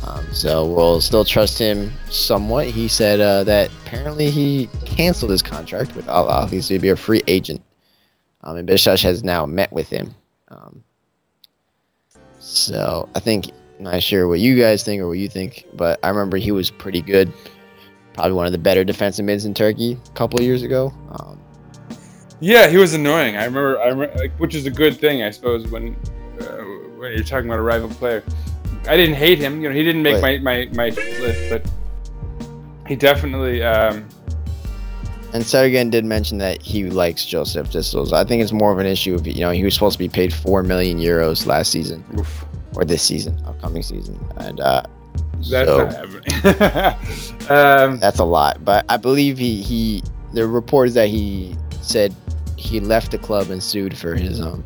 um, 0.04 0.26
so 0.34 0.66
we'll 0.66 1.02
still 1.02 1.24
trust 1.24 1.60
him 1.60 1.92
somewhat. 2.10 2.68
He 2.68 2.88
said 2.88 3.20
uh, 3.20 3.44
that 3.44 3.70
apparently 3.84 4.32
he 4.32 4.68
canceled 4.86 5.32
his 5.32 5.42
contract 5.42 5.96
with 5.96 6.08
Al 6.08 6.28
Ahli 6.28 6.66
to 6.68 6.80
be 6.80 6.90
a 6.90 6.96
free 6.96 7.22
agent. 7.28 7.62
Um, 8.42 8.58
and 8.58 8.68
Besiktas 8.68 9.04
has 9.04 9.24
now 9.24 9.46
met 9.46 9.72
with 9.72 9.90
him. 9.90 10.16
Um, 10.48 10.84
so 12.40 13.08
I 13.14 13.20
think, 13.20 13.52
I'm 13.78 13.84
not 13.86 14.02
sure 14.02 14.28
what 14.28 14.40
you 14.40 14.60
guys 14.60 14.84
think 14.84 15.02
or 15.02 15.08
what 15.08 15.20
you 15.20 15.30
think, 15.30 15.68
but 15.74 16.00
I 16.04 16.10
remember 16.10 16.38
he 16.38 16.52
was 16.52 16.72
pretty 16.72 17.02
good 17.02 17.32
probably 18.14 18.34
one 18.34 18.46
of 18.46 18.52
the 18.52 18.58
better 18.58 18.84
defensive 18.84 19.26
mids 19.26 19.46
in 19.46 19.54
Turkey 19.54 19.98
a 20.06 20.10
couple 20.12 20.40
of 20.40 20.46
years 20.46 20.64
ago. 20.64 20.94
Um, 21.12 21.40
Yeah, 22.40 22.68
he 22.68 22.78
was 22.78 22.94
annoying. 22.94 23.36
I 23.38 23.46
remember, 23.46 23.80
I 23.80 23.88
remember, 23.88 24.18
like, 24.18 24.32
which 24.40 24.56
is 24.56 24.66
a 24.66 24.72
good 24.72 24.98
thing, 24.98 25.24
I 25.24 25.30
suppose, 25.32 25.68
when 25.68 25.96
uh, 26.42 26.46
when 26.98 27.12
you're 27.14 27.24
talking 27.24 27.48
about 27.50 27.60
a 27.60 27.64
rival 27.64 27.90
player. 27.90 28.24
I 28.88 28.98
didn't 28.98 29.16
hate 29.16 29.38
him. 29.38 29.62
You 29.62 29.70
know, 29.70 29.76
he 29.76 29.84
didn't 29.84 30.02
make 30.02 30.22
Right. 30.24 30.42
my, 30.42 30.66
my, 30.68 30.90
my 30.90 30.96
list, 31.20 31.50
but 31.52 31.70
he 32.88 32.96
definitely. 32.96 33.62
Um, 33.64 34.08
and 35.34 35.44
Sergen 35.44 35.92
did 35.92 36.04
mention 36.04 36.40
that 36.40 36.62
he 36.64 36.90
likes 36.90 37.26
Josef 37.26 37.70
de 37.72 37.84
Souza. 37.84 38.16
I 38.16 38.24
think 38.24 38.42
it's 38.42 38.52
more 38.52 38.72
of 38.74 38.80
an 38.80 38.86
issue 38.88 39.14
of 39.16 39.26
you 39.28 39.40
know 39.40 39.52
he 39.52 39.64
was 39.64 39.74
supposed 39.76 39.94
to 39.94 40.00
be 40.00 40.10
paid 40.10 40.34
four 40.34 40.64
million 40.64 40.98
euros 41.00 41.46
last 41.46 41.72
season 41.72 42.04
oof, 42.20 42.44
or 42.76 42.84
this 42.84 43.04
season, 43.04 43.40
upcoming 43.46 43.84
season, 43.84 44.20
and 44.38 44.60
uh, 44.60 44.82
that's 45.50 45.70
so 45.70 45.78
not 45.86 45.94
happening. 45.94 47.38
um, 47.50 48.00
that's 48.00 48.20
a 48.20 48.26
lot. 48.26 48.64
But 48.64 48.86
I 48.90 48.98
believe 48.98 49.38
he 49.38 49.62
he 49.62 50.04
the 50.34 50.48
report 50.48 50.90
is 50.90 50.94
that 50.96 51.10
he 51.10 51.56
said 51.82 52.14
he 52.58 52.80
left 52.80 53.12
the 53.12 53.18
club 53.18 53.50
and 53.50 53.62
sued 53.62 53.98
for 53.98 54.16
his 54.16 54.40
um 54.40 54.64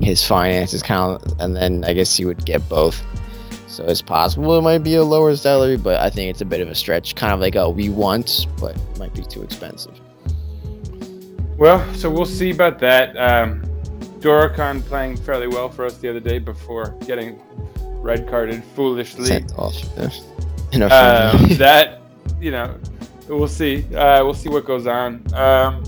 his 0.00 0.26
finances 0.26 0.82
kind 0.82 1.16
of, 1.16 1.40
and 1.40 1.54
then 1.54 1.84
I 1.84 1.92
guess 1.92 2.16
he 2.16 2.24
would 2.24 2.44
get 2.44 2.66
both. 2.68 3.00
So 3.68 3.84
it's 3.84 4.02
possible 4.02 4.58
it 4.58 4.62
might 4.62 4.78
be 4.78 4.96
a 4.96 5.04
lower 5.04 5.34
salary, 5.36 5.76
but 5.76 6.00
I 6.00 6.10
think 6.10 6.28
it's 6.30 6.40
a 6.40 6.44
bit 6.44 6.60
of 6.60 6.68
a 6.68 6.74
stretch. 6.74 7.14
Kind 7.14 7.32
of 7.32 7.40
like 7.40 7.54
a 7.54 7.70
we 7.70 7.88
want, 7.88 8.46
but 8.60 8.76
it 8.76 8.98
might 8.98 9.14
be 9.14 9.22
too 9.22 9.42
expensive. 9.42 9.98
well, 11.56 11.94
so 11.94 12.10
we'll 12.10 12.26
see 12.26 12.50
about 12.50 12.78
that. 12.80 13.16
Um, 13.16 13.62
Dorukhan 14.20 14.84
playing 14.84 15.16
fairly 15.16 15.48
well 15.48 15.68
for 15.68 15.84
us 15.84 15.96
the 15.98 16.08
other 16.08 16.20
day 16.20 16.38
before 16.38 16.96
getting 17.06 17.40
red 18.02 18.28
carded 18.28 18.62
foolishly. 18.76 19.26
Sent 19.26 19.52
off. 19.56 19.74
In 20.74 20.82
a 20.82 20.86
um, 20.86 21.48
that 21.58 22.00
you 22.40 22.50
know 22.50 22.78
we'll 23.28 23.48
see. 23.48 23.84
Uh, 23.94 24.24
we'll 24.24 24.34
see 24.34 24.48
what 24.48 24.64
goes 24.64 24.86
on. 24.86 25.24
Um, 25.34 25.84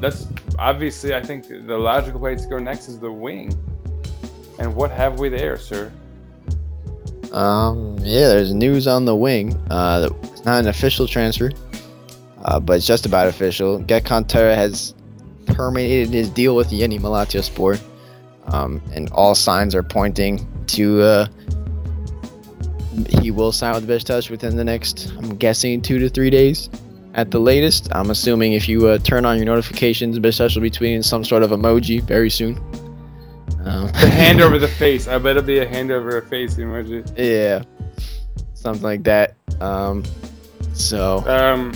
that's 0.00 0.26
obviously 0.58 1.14
i 1.14 1.22
think 1.22 1.48
the 1.48 1.78
logical 1.78 2.20
way 2.20 2.34
to 2.34 2.46
go 2.46 2.58
next 2.58 2.88
is 2.88 2.98
the 2.98 3.10
wing. 3.10 3.52
And 4.58 4.74
what 4.74 4.90
have 4.90 5.18
we 5.18 5.28
there 5.28 5.58
sir? 5.58 5.90
Um, 7.32 7.96
yeah, 8.00 8.28
there's 8.28 8.54
news 8.54 8.86
on 8.86 9.04
the 9.04 9.16
wing. 9.16 9.54
Uh, 9.70 10.08
it's 10.22 10.44
not 10.44 10.60
an 10.60 10.68
official 10.68 11.08
transfer, 11.08 11.50
uh, 12.44 12.60
but 12.60 12.76
it's 12.76 12.86
just 12.86 13.06
about 13.06 13.26
official. 13.26 13.80
Gökhan 13.80 14.26
Töre 14.26 14.54
has 14.54 14.94
terminated 15.52 16.10
his 16.10 16.30
deal 16.30 16.54
with 16.54 16.72
Yeni 16.72 17.00
Malatyaspor, 17.00 17.80
um, 18.46 18.80
and 18.92 19.10
all 19.10 19.34
signs 19.34 19.74
are 19.74 19.82
pointing 19.82 20.46
to 20.68 21.02
uh, 21.02 21.26
he 23.22 23.30
will 23.30 23.52
sign 23.52 23.74
with 23.74 23.86
Beşiktaş 23.86 24.30
within 24.30 24.56
the 24.56 24.64
next, 24.64 25.12
I'm 25.18 25.36
guessing, 25.36 25.80
two 25.82 25.98
to 25.98 26.08
three 26.08 26.30
days 26.30 26.70
at 27.14 27.30
the 27.30 27.38
latest. 27.38 27.88
I'm 27.94 28.10
assuming 28.10 28.52
if 28.52 28.68
you 28.68 28.88
uh, 28.88 28.98
turn 28.98 29.24
on 29.24 29.36
your 29.36 29.46
notifications, 29.46 30.18
Beşiktaş 30.18 30.54
will 30.54 30.62
be 30.62 30.70
tweeting 30.70 31.04
some 31.04 31.24
sort 31.24 31.42
of 31.42 31.50
emoji 31.50 32.00
very 32.02 32.30
soon. 32.30 32.58
Um, 33.64 33.86
the 33.86 34.10
hand 34.10 34.40
over 34.40 34.58
the 34.58 34.68
face 34.68 35.08
i 35.08 35.16
bet 35.18 35.36
it'll 35.36 35.46
be 35.46 35.58
a 35.58 35.66
hand 35.66 35.90
over 35.90 36.18
a 36.18 36.22
face 36.22 36.56
emoji 36.56 37.02
Yeah, 37.16 37.62
something 38.54 38.82
like 38.82 39.04
that. 39.04 39.34
Um, 39.60 40.04
so 40.74 41.24
um, 41.26 41.72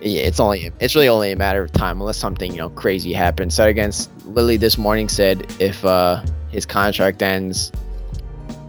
yeah, 0.00 0.22
it's 0.22 0.40
only 0.40 0.70
it's 0.80 0.94
really 0.94 1.08
only 1.08 1.32
a 1.32 1.36
matter 1.36 1.62
of 1.62 1.72
time 1.72 2.00
unless 2.00 2.18
something 2.18 2.52
you 2.52 2.58
know 2.58 2.70
crazy 2.70 3.12
happens. 3.12 3.54
So 3.54 3.66
against 3.66 4.10
Lily 4.26 4.56
this 4.56 4.76
morning 4.78 5.08
said 5.08 5.46
if 5.60 5.84
uh, 5.84 6.22
his 6.50 6.66
contract 6.66 7.22
ends, 7.22 7.72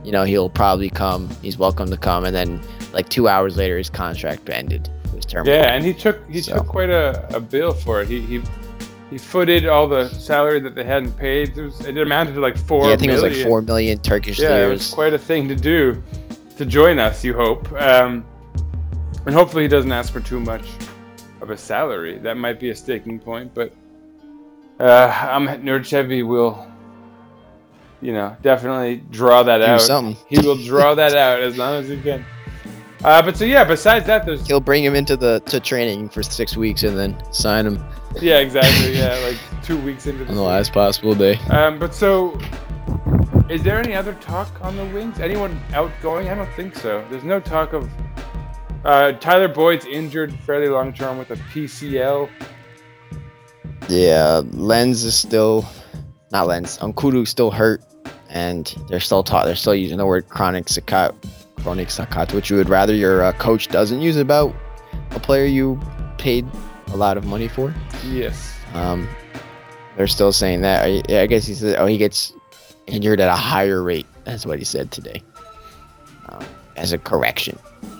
you 0.04 0.12
know 0.12 0.24
he'll 0.24 0.50
probably 0.50 0.90
come. 0.90 1.30
He's 1.42 1.58
welcome 1.58 1.90
to 1.90 1.98
come, 1.98 2.26
and 2.26 2.36
then 2.36 2.62
like 2.94 3.10
two 3.10 3.28
hours 3.28 3.58
later 3.58 3.78
his 3.78 3.90
contract 3.90 4.50
ended. 4.50 4.90
Was 5.14 5.26
terminated. 5.26 5.60
yeah 5.60 5.74
and 5.74 5.84
he 5.84 5.94
took 5.94 6.30
he 6.30 6.42
So. 6.42 6.56
took 6.56 6.68
quite 6.68 6.90
a, 6.90 7.36
a 7.36 7.40
bill 7.42 7.74
for 7.74 8.02
it 8.02 8.08
he, 8.08 8.22
he 8.22 8.42
he 9.10 9.18
footed 9.18 9.68
all 9.68 9.90
the 9.90 10.08
salary 10.08 10.62
that 10.62 10.74
they 10.74 10.86
hadn't 10.86 11.12
paid 11.18 11.58
it, 11.58 11.62
was, 11.62 11.82
it 11.86 11.98
amounted 11.98 12.36
to 12.36 12.40
like 12.40 12.58
four 12.58 12.88
Yeah, 12.88 12.94
I 12.94 12.96
think 12.96 13.12
it 13.12 13.16
was 13.16 13.24
like 13.24 13.36
four 13.36 13.62
million 13.62 14.00
Turkish 14.00 14.40
yeah, 14.40 14.66
it 14.66 14.70
was 14.70 14.90
quite 14.94 15.14
a 15.14 15.20
thing 15.20 15.50
to 15.50 15.56
do 15.56 16.02
to 16.58 16.66
join 16.66 16.98
us. 17.00 17.24
You 17.24 17.34
hope, 17.34 17.72
um, 17.74 18.24
and 19.26 19.36
hopefully 19.36 19.64
he 19.64 19.68
doesn't 19.68 19.92
ask 19.92 20.14
for 20.14 20.20
too 20.22 20.40
much 20.40 20.64
of 21.42 21.50
a 21.50 21.58
salary. 21.58 22.20
That 22.20 22.38
might 22.38 22.60
be 22.60 22.70
a 22.70 22.76
sticking 22.76 23.20
point, 23.20 23.54
but 23.54 23.74
uh, 24.80 25.28
Ahmet 25.30 25.64
Nur 25.64 25.80
Çebi 25.80 26.26
will, 26.26 26.71
you 28.02 28.14
know, 28.14 28.36
definitely 28.42 28.98
draw 29.12 29.44
that 29.44 29.60
Do 29.60 29.66
out. 29.66 29.82
something. 29.82 30.18
He 30.28 30.40
will 30.46 30.58
draw 30.58 30.96
that 31.02 31.16
out 31.16 31.42
as 31.42 31.58
long 31.58 31.76
as 31.76 31.88
he 31.88 32.00
can. 32.02 32.26
Uh, 33.04 33.22
but 33.22 33.36
so 33.36 33.46
yeah, 33.46 33.64
besides 33.64 34.06
that, 34.06 34.26
there's 34.26 34.46
He'll 34.46 34.60
bring 34.60 34.84
him 34.84 34.94
into 34.96 35.18
the 35.18 35.40
to 35.48 35.60
training 35.60 36.10
for 36.10 36.22
six 36.22 36.56
weeks 36.56 36.84
and 36.84 36.98
then 36.98 37.16
sign 37.34 37.66
him 37.66 37.84
yeah, 38.20 38.40
exactly, 38.40 38.98
yeah, 38.98 39.16
like 39.26 39.38
two 39.64 39.80
weeks 39.82 40.06
into 40.06 40.22
on 40.24 40.28
the 40.28 40.34
season. 40.34 40.46
last 40.46 40.74
possible 40.74 41.16
day. 41.16 41.36
Um, 41.50 41.80
but 41.80 41.96
so, 41.96 42.38
is 43.50 43.64
there 43.64 43.80
any 43.80 43.94
other 43.96 44.14
talk 44.16 44.50
on 44.62 44.76
the 44.76 44.86
wings? 44.88 45.20
Anyone 45.20 45.60
outgoing? 45.74 46.28
I 46.30 46.36
don't 46.36 46.52
think 46.54 46.76
so. 46.76 47.06
There's 47.10 47.24
no 47.24 47.40
talk 47.40 47.74
of 47.74 47.90
uh, 48.84 49.14
Tyler 49.14 49.48
Boyd's 49.48 49.86
injured 49.86 50.34
fairly 50.46 50.68
long 50.68 50.92
term 50.94 51.18
with 51.18 51.32
a 51.32 51.36
PCL. 51.36 52.30
Yeah, 53.88 54.42
Lens 54.52 55.04
is 55.04 55.16
still 55.16 55.66
not 56.32 56.48
Lens. 56.48 56.78
N'Koudou 56.80 57.28
still 57.28 57.52
hurt, 57.52 57.82
and 58.32 58.76
they're 58.88 59.00
still 59.00 59.24
taught. 59.24 59.46
They're 59.46 59.56
still 59.56 59.76
using 59.76 59.98
the 59.98 60.06
word 60.06 60.28
chronic 60.30 60.65
sakat, 60.65 61.13
chronic 61.62 61.89
sakat, 61.89 62.34
which 62.34 62.50
you 62.50 62.56
would 62.56 62.70
rather 62.70 62.96
your 62.96 63.24
uh, 63.24 63.34
coach 63.34 63.67
doesn't 63.67 64.02
use 64.02 64.17
about 64.17 64.56
a 65.12 65.20
player 65.20 65.46
you 65.46 65.80
paid 66.17 66.48
a 66.88 66.98
lot 66.98 67.17
of 67.17 67.26
money 67.26 67.48
for. 67.48 67.74
Yes. 68.06 68.58
Um, 68.74 69.08
they're 69.98 70.08
still 70.08 70.32
saying 70.32 70.62
that. 70.62 70.86
I, 70.86 71.04
yeah, 71.10 71.22
I 71.22 71.28
guess 71.28 71.46
he 71.46 71.54
said, 71.54 71.78
oh, 71.78 71.86
he 71.86 71.98
gets 71.98 72.34
injured 72.88 73.20
at 73.20 73.30
a 73.30 73.36
higher 73.36 73.84
rate. 73.84 74.08
That's 74.24 74.46
what 74.46 74.60
he 74.60 74.65
said 74.65 74.91
today. 74.91 75.22
Um, 76.30 76.46
as 76.78 76.94
a 76.94 76.98
correction. 76.98 77.60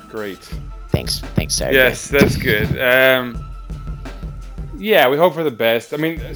Great. 0.10 0.39
Thanks, 0.89 1.20
thanks, 1.20 1.56
Sarah. 1.56 1.74
Yes, 1.74 2.08
that's 2.08 2.38
good. 2.38 2.67
Um, 2.80 3.51
yeah, 4.82 5.08
we 5.08 5.15
hope 5.15 5.36
for 5.36 5.44
the 5.44 5.52
best. 5.52 5.94
I 5.94 5.98
mean, 5.98 6.20
uh, 6.22 6.34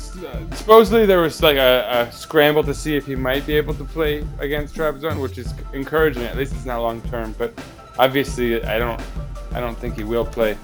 supposedly 0.56 1.08
there 1.08 1.20
was 1.20 1.42
like 1.42 1.58
a, 1.58 2.08
a 2.08 2.12
scramble 2.12 2.64
to 2.64 2.76
see 2.76 2.96
if 2.96 3.06
he 3.08 3.16
might 3.16 3.44
be 3.48 3.58
able 3.58 3.74
to 3.74 3.84
play 3.84 4.24
against 4.40 4.76
Trabzon, 4.76 5.20
which 5.20 5.40
is 5.40 5.52
encouraging. 5.74 6.24
At 6.24 6.38
least 6.38 6.54
it's 6.54 6.66
not 6.66 6.80
long 6.82 7.02
term, 7.10 7.34
but 7.40 7.52
obviously 7.98 8.64
I 8.64 8.78
don't, 8.78 9.02
I 9.52 9.60
don't 9.60 9.76
think 9.78 9.96
he 9.96 10.04
will 10.04 10.26
play. 10.26 10.58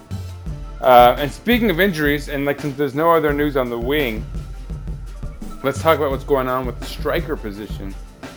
Uh, 0.80 1.15
and 1.17 1.32
speaking 1.32 1.72
of 1.72 1.80
injuries, 1.80 2.30
and 2.30 2.46
like 2.46 2.62
since 2.62 2.78
there's 2.78 2.94
no 2.94 3.12
other 3.12 3.34
news 3.34 3.58
on 3.58 3.70
the 3.72 3.80
wing, 3.80 4.24
let's 5.63 5.82
talk 5.82 5.98
about 5.98 6.12
what's 6.12 6.24
going 6.24 6.48
on 6.48 6.67
with 6.67 6.80
the 6.80 6.86
striker 6.86 7.36
position. 7.36 7.96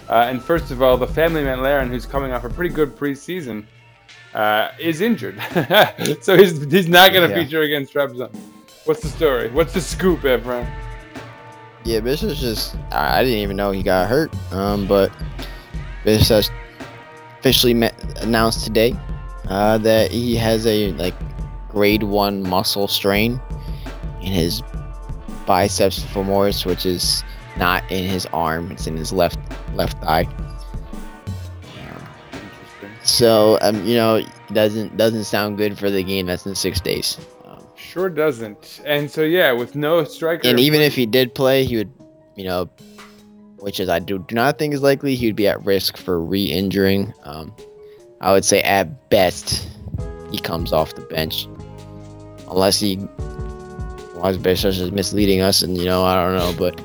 Uh, 0.09 0.27
and 0.31 0.43
first 0.43 0.71
of 0.71 0.83
all, 0.83 0.97
the 0.97 1.07
family 1.07 1.45
man 1.45 1.61
Larin, 1.61 1.91
who's 1.91 2.07
coming 2.07 2.33
off 2.33 2.45
a 2.45 2.49
pretty 2.49 2.75
good 2.75 2.97
preseason, 2.97 3.65
uh, 4.35 4.71
is 4.79 5.03
injured, 5.03 5.39
so 6.23 6.37
he's 6.37 6.63
he's 6.73 6.89
not 6.89 7.13
going 7.13 7.29
to 7.29 7.35
Yeah. 7.35 7.45
feature 7.45 7.63
against 7.63 7.93
Trabzon. 7.93 8.35
What's 8.85 9.01
the 9.01 9.09
story? 9.09 9.51
What's 9.51 9.73
the 9.73 9.81
scoop, 9.81 10.21
Evran? 10.21 10.71
Yeah, 11.85 12.01
Bish 12.01 12.21
Bishop's 12.21 12.41
just 12.41 12.77
I 12.93 13.21
I 13.21 13.25
didn't 13.25 13.39
even 13.39 13.57
know 13.57 13.71
he 13.71 13.83
got 13.83 14.11
hurt. 14.11 14.35
Um, 14.53 14.87
but 14.87 15.11
Bishop 16.05 16.45
officially 17.39 17.73
met, 17.73 17.95
announced 18.23 18.65
today 18.65 18.95
uh, 19.49 19.79
that 19.79 20.11
he 20.11 20.37
has 20.37 20.67
a 20.67 20.93
like 20.93 21.15
grade 21.71 22.03
one 22.03 22.43
muscle 22.43 22.87
strain 22.87 23.41
in 24.21 24.33
his 24.33 24.63
biceps 25.47 26.01
femoris, 26.05 26.67
which 26.67 26.85
is 26.85 27.25
not 27.57 27.91
in 27.91 28.05
his 28.05 28.27
arm; 28.35 28.71
it's 28.71 28.87
in 28.87 28.99
his 28.99 29.15
left 29.15 29.39
left 29.75 29.99
thigh. 30.03 30.29
So 33.03 33.59
um, 33.63 33.83
you 33.87 33.97
know, 33.97 34.23
doesn't 34.53 34.99
doesn't 34.99 35.25
sound 35.25 35.57
good 35.57 35.79
for 35.79 35.91
the 35.91 36.03
game 36.03 36.27
that's 36.27 36.45
in 36.45 36.55
six 36.55 36.81
days. 36.81 37.19
Sure 37.95 38.11
doesn't. 38.11 38.81
And 38.85 39.09
so 39.09 39.23
yeah, 39.23 39.53
with 39.53 39.77
no 39.77 40.03
striker, 40.03 40.49
and 40.49 40.59
even 40.59 40.81
if 40.81 40.97
he 40.97 41.07
did 41.07 41.33
play, 41.33 41.65
he 41.65 41.77
would, 41.77 41.93
you 42.35 42.43
know, 42.43 42.69
which 43.59 43.79
is 43.79 43.89
I 43.89 44.01
do, 44.01 44.19
do 44.19 44.35
not 44.35 44.59
think 44.59 44.75
is 44.75 44.83
likely, 44.83 45.15
he 45.15 45.27
would 45.27 45.37
be 45.37 45.47
at 45.47 45.65
risk 45.65 45.97
for 45.97 46.21
re-injuring. 46.21 47.15
Um, 47.23 47.55
I 48.21 48.33
would 48.33 48.45
say 48.45 48.63
at 48.63 49.11
best 49.11 49.69
he 50.33 50.41
comes 50.41 50.73
off 50.73 50.97
the 50.97 51.03
bench, 51.03 51.47
unless 52.51 52.81
he 52.81 52.97
was 54.17 54.39
Bishop 54.39 54.71
is 54.71 54.91
misleading 54.91 55.41
us, 55.41 55.63
and 55.63 55.79
you 55.79 55.85
know 55.85 56.03
I 56.03 56.17
don't 56.17 56.35
know, 56.35 56.53
but 56.59 56.81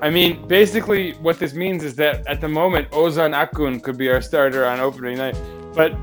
I 0.00 0.08
mean, 0.08 0.48
basically, 0.48 1.12
what 1.20 1.38
this 1.38 1.52
means 1.52 1.84
is 1.84 1.94
that 1.96 2.26
at 2.26 2.40
the 2.40 2.48
moment, 2.48 2.90
Ozan 2.92 3.34
Akun 3.34 3.82
could 3.82 3.98
be 3.98 4.08
our 4.08 4.22
starter 4.22 4.64
on 4.64 4.80
opening 4.80 5.18
night. 5.18 5.36
But 5.74 5.94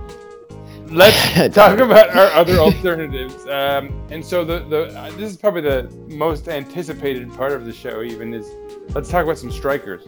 let's 0.89 1.53
talk 1.55 1.79
about 1.79 2.15
our 2.15 2.27
other 2.27 2.57
alternatives. 2.59 3.45
Um, 3.47 4.07
and 4.09 4.25
so 4.25 4.43
the 4.43 4.59
the 4.59 4.97
uh, 4.97 5.11
this 5.11 5.31
is 5.31 5.37
probably 5.37 5.61
the 5.61 5.89
most 6.07 6.47
anticipated 6.47 7.31
part 7.33 7.51
of 7.51 7.65
the 7.65 7.73
show. 7.73 8.01
Even 8.01 8.33
is 8.33 8.49
let's 8.93 9.09
talk 9.09 9.23
about 9.23 9.37
some 9.37 9.51
strikers. 9.51 10.05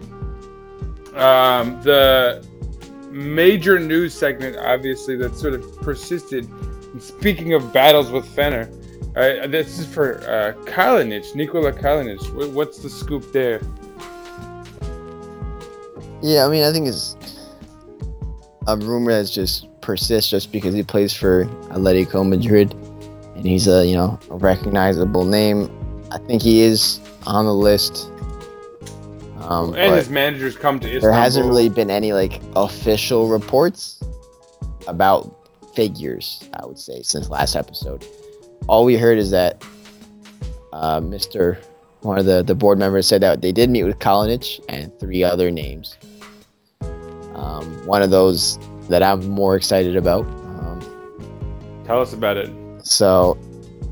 Um, 1.16 1.82
the 1.82 2.46
major 3.10 3.80
news 3.80 4.14
segment, 4.14 4.58
obviously, 4.58 5.16
that 5.18 5.36
sort 5.36 5.54
of 5.54 5.82
persisted. 5.82 6.48
And 6.48 7.02
speaking 7.02 7.54
of 7.54 7.74
battles 7.74 8.12
with 8.12 8.26
Fener, 8.36 8.72
uh, 9.16 9.48
this 9.48 9.80
is 9.80 9.86
for 9.88 10.20
uh, 10.22 10.54
Kalinic, 10.66 11.34
Nikola 11.34 11.74
Kalinic. 11.74 12.54
What's 12.54 12.80
the 12.80 12.90
scoop 12.90 13.32
there? 13.32 13.62
Yeah, 16.22 16.46
I 16.46 16.50
mean, 16.50 16.64
I 16.64 16.72
think 16.72 16.88
it's 16.88 17.16
a 18.68 18.78
rumor 18.78 19.12
that's 19.12 19.32
just 19.32 19.68
persists 19.88 20.30
just 20.30 20.52
because 20.52 20.74
he 20.74 20.84
plays 20.84 21.14
for 21.14 21.46
Atletico 21.72 22.28
Madrid 22.28 22.74
and 23.38 23.46
he's 23.46 23.70
a 23.70 23.88
you 23.88 23.96
know 23.96 24.20
a 24.30 24.36
recognizable 24.36 25.24
name. 25.24 25.72
I 26.12 26.18
think 26.18 26.42
he 26.42 26.62
is 26.62 27.00
on 27.26 27.46
the 27.46 27.54
list. 27.54 28.12
Um, 29.40 29.74
And 29.76 29.96
his 29.96 30.10
managers 30.10 30.58
come 30.58 30.78
to 30.82 30.88
Istanbul. 30.88 31.10
there 31.10 31.18
hasn't 31.18 31.46
really 31.46 31.70
been 31.70 31.90
any 31.90 32.12
like 32.12 32.42
official 32.58 33.30
reports 33.30 34.04
about 34.88 35.34
figures. 35.74 36.44
I 36.60 36.66
would 36.66 36.78
say 36.80 37.02
since 37.02 37.30
last 37.30 37.56
episode, 37.56 38.06
all 38.68 38.84
we 38.84 38.98
heard 38.98 39.18
is 39.18 39.32
that 39.32 39.64
uh, 40.74 41.00
Mr. 41.00 41.58
One 42.02 42.20
of 42.20 42.26
the, 42.26 42.44
the 42.44 42.56
board 42.56 42.78
members 42.78 43.08
said 43.08 43.22
that 43.22 43.42
they 43.42 43.52
did 43.52 43.70
meet 43.70 43.84
with 43.84 44.00
Kalinic 44.00 44.60
and 44.70 44.92
three 45.00 45.24
other 45.24 45.50
names. 45.50 45.98
Um, 47.34 47.66
one 47.88 48.02
of 48.02 48.12
those 48.12 48.60
that 48.90 49.04
I'm 49.04 49.28
more 49.30 49.56
excited 49.56 49.96
about. 49.96 50.26
Um, 50.26 51.82
Tell 51.86 52.02
us 52.02 52.14
about 52.14 52.38
it. 52.38 52.52
so, 52.86 53.38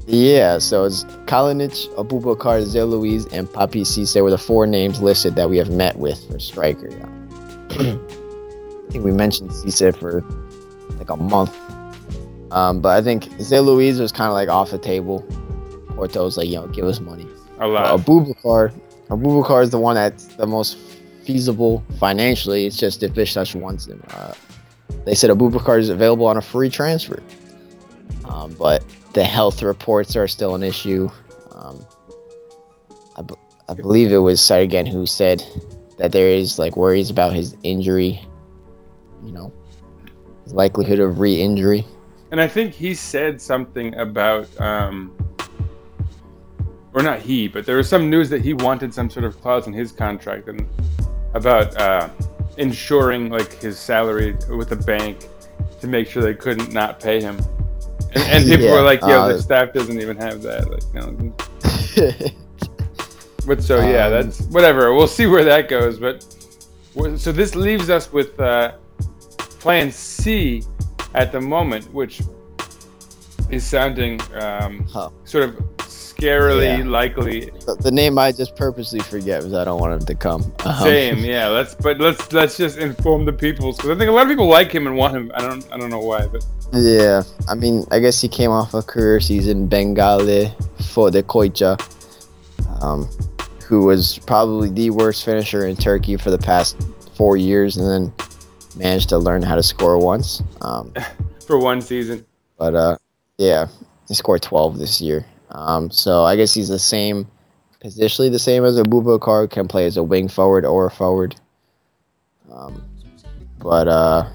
yeah, 0.08 0.58
so 0.60 0.84
it's 0.84 1.04
Kalinic, 1.26 1.88
Abubakar, 1.96 2.64
Zé 2.64 2.88
Luiz, 2.88 3.26
and 3.28 3.48
Papiss 3.48 3.88
Cisse 3.98 4.22
were 4.22 4.30
the 4.32 4.38
four 4.38 4.68
names 4.68 5.02
listed 5.02 5.36
that 5.36 5.50
we 5.50 5.58
have 5.58 5.70
met 5.70 5.98
with 5.98 6.24
for 6.30 6.39
striker. 6.39 6.89
I 7.72 8.91
think 8.91 9.04
we 9.04 9.12
mentioned 9.12 9.50
Cisse 9.52 9.96
for 9.98 10.22
like 10.98 11.10
a 11.10 11.18
month. 11.18 11.56
Um, 12.52 12.80
but 12.80 12.98
I 12.98 13.02
think 13.02 13.26
Zé 13.39 13.66
Luiz 13.66 14.00
was 14.00 14.12
kind 14.12 14.28
of 14.28 14.34
like 14.34 14.48
off 14.50 14.72
the 14.72 14.78
table. 14.78 15.22
Porto 15.89 16.24
was 16.24 16.38
like, 16.38 16.48
you 16.48 16.56
know, 16.56 16.68
give 16.68 16.86
us 16.86 17.00
money. 17.00 17.28
A 17.60 17.68
lot. 17.68 18.00
Abubakar, 18.00 18.72
Abubakar 19.10 19.64
is 19.64 19.72
the 19.72 19.80
one 19.80 19.96
that's 19.96 20.26
the 20.36 20.46
most 20.46 20.78
feasible 21.24 21.84
financially. 22.00 22.66
It's 22.66 22.78
just 22.78 23.02
if 23.02 23.14
Besiktas 23.14 23.56
wants 23.56 23.88
him. 23.88 24.02
Uh, 24.12 24.34
they 25.05 25.15
said 25.15 25.29
Abubakar 25.29 25.79
is 25.79 25.89
available 25.89 26.25
on 26.25 26.38
a 26.38 26.41
free 26.41 26.69
transfer, 26.69 27.21
um, 28.25 28.53
but 28.59 28.83
the 29.13 29.23
health 29.23 29.61
reports 29.63 30.15
are 30.15 30.27
still 30.27 30.55
an 30.55 30.63
issue. 30.63 31.09
Um, 31.51 31.86
I, 33.17 33.21
b- 33.21 33.36
I 33.69 33.73
believe 33.73 34.11
it 34.11 34.17
was 34.17 34.41
Sergen 34.41 34.88
who 34.88 35.05
said 35.05 35.43
that 35.97 36.11
there 36.11 36.27
is 36.27 36.59
like 36.59 36.75
worries 36.75 37.09
about 37.09 37.33
his 37.33 37.55
injury. 37.63 38.21
You 39.23 39.31
know, 39.31 39.53
likelihood 40.47 40.99
of 40.99 41.19
re-injury. 41.19 41.86
And 42.31 42.41
I 42.41 42.47
think 42.47 42.73
he 42.73 42.93
said 42.93 43.41
something 43.41 43.95
about, 43.95 44.49
um, 44.59 45.15
or 46.93 47.01
not 47.01 47.19
he, 47.19 47.47
but 47.47 47.65
there 47.65 47.77
was 47.77 47.88
some 47.88 48.09
news 48.09 48.29
that 48.29 48.41
he 48.41 48.53
wanted 48.53 48.93
some 48.93 49.09
sort 49.09 49.25
of 49.25 49.39
clause 49.41 49.67
in 49.67 49.73
his 49.73 49.91
contract 49.91 50.47
and 50.47 50.67
about 51.33 51.75
uh, 51.79 52.09
ensuring 52.58 53.30
like 53.30 53.53
his 53.53 53.78
salary 53.80 54.36
with 54.49 54.70
the 54.70 54.76
bank 54.76 55.28
to 55.82 55.88
make 55.88 56.08
sure 56.10 56.24
they 56.24 56.34
couldn't 56.34 56.72
not 56.74 56.99
pay 56.99 57.22
him. 57.22 57.38
And, 58.14 58.24
and 58.24 58.45
people 58.49 58.66
Yeah, 58.66 58.74
were 58.74 58.82
like, 58.82 59.01
"Yo, 59.01 59.08
uh, 59.22 59.28
the 59.34 59.41
staff 59.41 59.74
doesn't 59.74 59.99
even 60.01 60.18
have 60.18 60.41
that." 60.43 60.70
Like, 60.70 60.84
you 60.93 60.99
know, 61.01 62.32
But 63.45 63.62
so 63.64 63.80
yeah, 63.82 64.06
Um, 64.08 64.12
that's 64.12 64.41
whatever. 64.47 64.93
We'll 64.93 65.08
see 65.08 65.28
where 65.28 65.43
that 65.43 65.70
goes. 65.70 65.99
But 65.99 66.26
so 67.18 67.32
this 67.32 67.56
leaves 67.56 67.89
us 67.89 68.12
with 68.12 68.39
uh, 68.39 68.74
Plan 69.60 69.91
C 69.91 70.64
at 71.14 71.32
the 71.32 71.41
moment, 71.41 71.91
which 71.93 72.22
is 73.51 73.64
sounding 73.64 74.20
um, 74.41 74.86
Huh. 74.91 75.10
sort 75.26 75.43
of 75.43 75.74
scarily 76.16 76.80
Yeah. 76.80 76.86
likely. 76.89 77.51
the, 77.66 77.76
the 77.80 77.91
name 77.91 78.18
I 78.18 78.32
just 78.32 78.55
purposely 78.55 78.99
forget 78.99 79.41
because 79.41 79.53
I 79.53 79.63
don't 79.66 79.80
want 79.80 79.93
him 80.01 80.05
to 80.07 80.16
come. 80.16 80.51
Um, 80.66 80.76
Same, 80.84 81.20
yeah. 81.20 81.47
Let's 81.47 81.76
but 81.76 81.99
let's 81.99 82.34
let's 82.34 82.57
just 82.57 82.78
inform 82.78 83.26
the 83.26 83.34
people 83.34 83.72
because 83.74 83.89
I 83.89 83.95
think 83.95 84.09
a 84.09 84.11
lot 84.11 84.24
of 84.24 84.30
people 84.30 84.47
like 84.47 84.72
him 84.72 84.88
and 84.88 84.95
want 84.97 85.16
him. 85.16 85.32
I 85.36 85.41
don't 85.41 85.66
I 85.72 85.78
don't 85.78 85.89
know 85.89 85.99
why, 85.99 86.26
but 86.28 86.43
Yeah, 86.74 87.22
I 87.47 87.53
mean, 87.55 87.86
I 87.91 87.99
guess 87.99 88.20
he 88.20 88.28
came 88.28 88.49
off 88.51 88.74
a 88.74 88.82
career 88.82 89.20
season 89.20 89.68
Bengali 89.68 90.51
for 90.93 91.11
the 91.11 91.22
Koicha, 91.24 91.80
um, 92.82 93.07
who 93.68 93.84
was 93.86 94.20
probably 94.26 94.70
the 94.70 94.89
worst 94.89 95.24
finisher 95.24 95.68
in 95.68 95.76
Turkey 95.76 96.18
for 96.18 96.32
the 96.32 96.38
past 96.39 96.76
four 97.16 97.38
years, 97.38 97.78
and 97.78 97.88
then 97.88 98.13
managed 98.76 99.09
to 99.09 99.18
learn 99.18 99.41
how 99.41 99.55
to 99.55 99.63
score 99.63 99.97
once. 99.97 100.41
Um, 100.61 100.91
for 101.47 101.59
one 101.59 101.80
season, 101.82 102.26
but 102.57 102.74
uh, 102.76 102.97
yeah, 103.38 103.68
he 104.07 104.16
scored 104.16 104.41
12 104.41 104.78
this 104.80 104.99
year. 104.99 105.26
Um, 105.50 105.91
so 105.91 106.24
I 106.24 106.36
guess 106.36 106.54
he's 106.54 106.70
the 106.70 106.80
same, 106.80 107.28
positionally 107.84 108.32
the 108.32 108.39
same 108.39 108.66
as 108.66 108.78
a 108.78 108.84
Abubakar, 108.84 109.50
can 109.50 109.68
play 109.68 109.86
as 109.86 109.98
a 109.98 110.04
wing 110.04 110.28
forward 110.28 110.66
or 110.66 110.88
a 110.88 110.91
forward. 110.91 111.36
Um, 112.52 112.84
but 113.60 113.88
uh, 113.88 114.28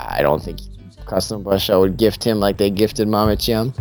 I 0.00 0.22
don't 0.22 0.42
think 0.42 0.60
Kasımpaşa 1.06 1.78
would 1.80 1.96
gift 1.96 2.24
him 2.24 2.40
like 2.40 2.56
they 2.56 2.70
gifted 2.70 3.08
Mame 3.08 3.36
Thiam, 3.36 3.72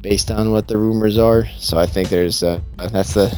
based 0.00 0.30
on 0.30 0.50
what 0.50 0.68
the 0.68 0.76
rumors 0.76 1.16
are. 1.16 1.46
So 1.58 1.78
I 1.78 1.86
think 1.86 2.08
there's 2.08 2.42
uh, 2.42 2.60
that's 2.90 3.14
the 3.14 3.28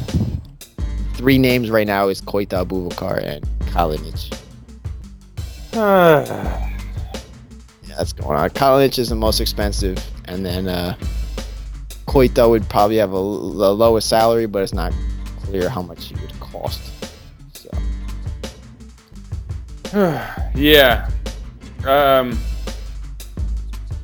three 1.13 1.37
names 1.37 1.69
right 1.69 1.87
now 1.87 2.09
is 2.09 2.21
Koita 2.21 2.65
Abubakar 2.65 3.23
and 3.23 3.43
Kalinic. 3.71 4.41
Yeah, 7.87 7.97
that's 7.97 8.13
going 8.13 8.37
on. 8.37 8.49
Kalinic 8.49 8.97
is 8.97 9.09
the 9.09 9.15
most 9.15 9.39
expensive, 9.39 9.97
and 10.25 10.45
then 10.45 10.67
uh, 10.67 10.97
Koita 12.07 12.49
would 12.49 12.67
probably 12.69 12.97
have 12.97 13.11
a, 13.11 13.19
lowest 13.19 14.07
salary, 14.07 14.45
but 14.45 14.63
it's 14.63 14.73
not 14.73 14.93
clear 15.41 15.69
how 15.69 15.81
much 15.81 16.05
he 16.05 16.15
would 16.15 16.39
cost. 16.39 16.81
So 17.53 17.69
yeah. 20.55 21.09
Um, 21.85 22.37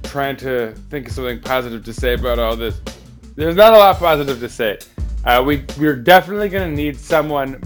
trying 0.04 0.36
to 0.38 0.74
think 0.90 1.08
of 1.08 1.14
something 1.14 1.40
positive 1.40 1.84
to 1.86 1.94
say 1.94 2.14
about 2.14 2.38
all 2.38 2.56
this. 2.56 2.82
There's 3.36 3.56
not 3.56 3.74
a 3.74 3.78
lot 3.78 3.98
positive 3.98 4.40
to 4.40 4.50
say. 4.50 4.78
Uh, 5.24 5.42
we 5.46 5.64
we're 5.80 5.96
definitely 5.96 6.50
gonna 6.50 6.70
need 6.70 6.98
someone 6.98 7.62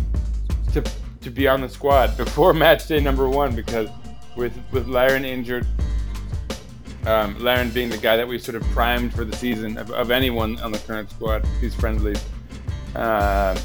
to 0.73 0.83
to 1.21 1.29
be 1.31 1.47
on 1.47 1.61
the 1.61 1.69
squad 1.69 2.15
before 2.17 2.53
match 2.65 2.87
day 2.87 2.99
number 2.99 3.27
one 3.27 3.55
because 3.55 3.89
with 4.35 4.53
with 4.71 4.87
Larin 4.87 5.25
injured, 5.25 5.65
um, 7.05 7.37
Larin 7.39 7.69
being 7.69 7.89
the 7.89 7.97
guy 7.97 8.17
that 8.17 8.27
we 8.27 8.39
sort 8.39 8.55
of 8.55 8.63
primed 8.69 9.13
for 9.13 9.25
the 9.25 9.35
season 9.35 9.77
of, 9.77 9.91
of 9.91 10.11
anyone 10.11 10.59
on 10.59 10.71
the 10.71 10.79
current 10.79 11.09
squad, 11.09 11.45
these 11.61 11.75
friendlies. 11.75 12.23
Uh, 12.95 13.59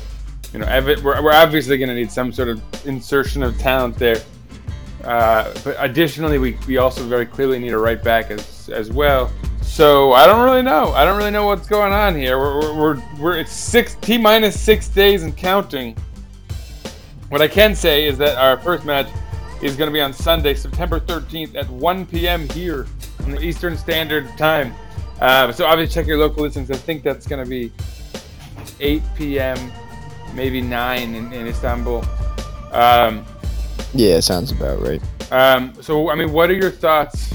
you 0.53 0.59
know, 0.59 0.67
we're, 1.03 1.23
we're 1.23 1.33
obviously 1.33 1.79
going 1.79 1.89
to 1.89 1.95
need 1.95 2.11
some 2.11 2.33
sort 2.33 2.49
of 2.49 2.87
insertion 2.87 3.43
of 3.43 3.57
talent 3.59 3.97
there. 3.97 4.21
Uh, 5.05 5.53
but 5.65 5.77
additionally, 5.79 6.39
we, 6.39 6.59
we 6.67 6.77
also 6.77 7.05
very 7.05 7.25
clearly 7.25 7.59
need 7.59 7.73
a 7.73 7.79
right 7.79 8.03
back 8.03 8.31
as 8.31 8.69
as 8.69 8.91
well. 8.91 9.33
So 9.63 10.13
I 10.13 10.27
don't 10.27 10.45
really 10.45 10.63
know. 10.63 10.93
I 10.93 11.05
don't 11.05 11.17
really 11.17 11.31
know 11.31 11.47
what's 11.47 11.67
going 11.67 11.93
on 11.93 12.15
here. 12.15 12.39
We're 12.39 12.61
we're, 12.61 12.75
we're, 12.75 13.03
we're 13.19 13.39
it's 13.39 13.53
six 13.53 13.95
t 14.03 14.19
minus 14.19 14.59
six 14.61 14.89
days 14.89 15.23
and 15.23 15.35
counting. 15.35 15.97
What 17.31 17.41
I 17.41 17.49
can 17.49 17.75
say 17.75 18.07
is 18.07 18.19
that 18.19 18.37
our 18.37 18.59
first 18.59 18.85
match 18.85 19.09
is 19.63 19.77
going 19.77 19.89
to 19.89 19.93
be 19.93 20.01
on 20.01 20.13
Sunday, 20.13 20.55
September 20.55 20.99
13th 20.99 21.55
at 21.55 21.69
1 21.71 22.07
p.m. 22.07 22.49
here 22.49 22.87
on 23.25 23.33
the 23.33 23.43
Eastern 23.43 23.77
Standard 23.77 24.29
Time. 24.37 24.75
Uh, 25.21 25.53
so 25.53 25.67
obviously 25.67 25.95
check 25.95 26.07
your 26.07 26.19
local 26.19 26.43
listings. 26.43 26.71
I 26.71 26.77
think 26.77 27.03
that's 27.03 27.27
going 27.27 27.43
to 27.43 27.49
be 27.49 27.73
8 28.81 29.03
p.m., 29.17 29.73
maybe 30.35 30.61
9 30.61 31.15
in, 31.15 31.33
in 31.33 31.47
Istanbul. 31.47 32.05
Um, 32.73 33.25
yeah, 33.93 34.21
sounds 34.21 34.53
about 34.53 34.81
right. 34.81 35.03
um, 35.33 35.75
so 35.83 36.11
I 36.11 36.15
mean, 36.15 36.33
what 36.33 36.51
are 36.51 36.55
your 36.55 36.71
thoughts 36.71 37.35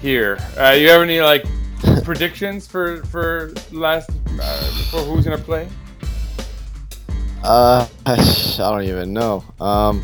here? 0.00 0.38
Uh, 0.58 0.70
you 0.70 0.88
have 0.88 1.02
any 1.02 1.20
like 1.20 1.44
predictions 2.04 2.66
for 2.66 3.04
for 3.06 3.52
last 3.70 4.10
uh, 4.40 4.86
for 4.90 5.00
who's 5.02 5.24
gonna 5.24 5.36
play? 5.36 5.68
Uh, 7.42 7.86
I 8.06 8.16
don't 8.56 8.84
even 8.84 9.12
know. 9.12 9.44
Um, 9.60 10.02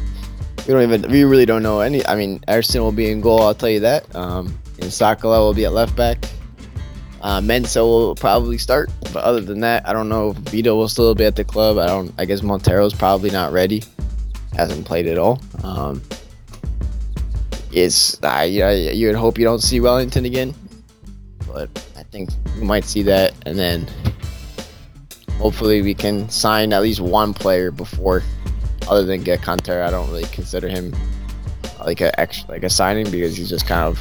we 0.67 0.75
don't 0.75 0.83
even. 0.83 1.11
We 1.11 1.25
really 1.25 1.47
don't 1.47 1.63
know 1.63 1.81
any. 1.81 2.05
I 2.07 2.17
mean, 2.17 2.41
Ersin 2.49 2.81
will 2.81 2.93
be 2.93 3.11
in 3.11 3.21
goal. 3.21 3.43
I'll 3.43 3.55
tell 3.55 3.71
you 3.71 3.81
that. 3.81 4.15
Um, 4.15 4.47
and 4.81 4.91
Sakala 4.91 5.39
will 5.39 5.55
be 5.55 5.65
at 5.65 5.73
left 5.73 5.97
back. 5.97 6.25
Uh, 7.23 7.41
Mensah 7.41 7.83
will 7.83 8.15
probably 8.15 8.59
start, 8.59 8.91
but 9.13 9.25
other 9.25 9.41
than 9.41 9.61
that, 9.61 9.89
I 9.89 9.93
don't 9.93 10.09
know 10.09 10.31
if 10.31 10.37
Vida 10.37 10.75
will 10.75 10.89
still 10.89 11.15
be 11.15 11.25
at 11.25 11.35
the 11.35 11.45
club. 11.45 11.79
I 11.79 11.87
don't. 11.87 12.13
I 12.19 12.25
guess 12.25 12.43
Montero's 12.43 12.95
probably 12.95 13.31
not 13.31 13.53
ready. 13.53 13.83
Hasn't 14.55 14.85
played 14.87 15.07
at 15.07 15.19
all. 15.19 15.41
Um, 15.65 16.03
it's 17.73 18.23
I 18.23 18.45
yeah, 18.45 18.71
you 18.71 19.07
would 19.09 19.17
hope 19.17 19.39
you 19.39 19.45
don't 19.45 19.63
see 19.63 19.81
Welinton 19.81 20.25
again, 20.25 20.55
but 21.47 21.69
I 21.97 22.03
think 22.05 22.31
we 22.57 22.63
might 22.63 22.85
see 22.85 23.03
that, 23.03 23.35
and 23.45 23.59
then 23.59 23.87
hopefully 25.39 25.83
we 25.83 25.95
can 25.95 26.29
sign 26.29 26.73
at 26.73 26.83
least 26.83 27.01
one 27.01 27.35
player 27.35 27.71
before, 27.71 28.23
other 28.89 29.05
than 29.05 29.23
Gökhan 29.23 29.59
Töre. 29.59 29.87
I 29.87 29.91
don't 29.91 30.09
really 30.09 30.25
consider 30.25 30.69
him 30.69 30.95
like 31.85 32.01
a 32.01 32.19
extra 32.19 32.51
like 32.51 32.65
a 32.65 32.71
signing 32.71 33.11
because 33.11 33.37
he's 33.37 33.49
just 33.49 33.67
kind 33.67 33.83
of 33.83 33.99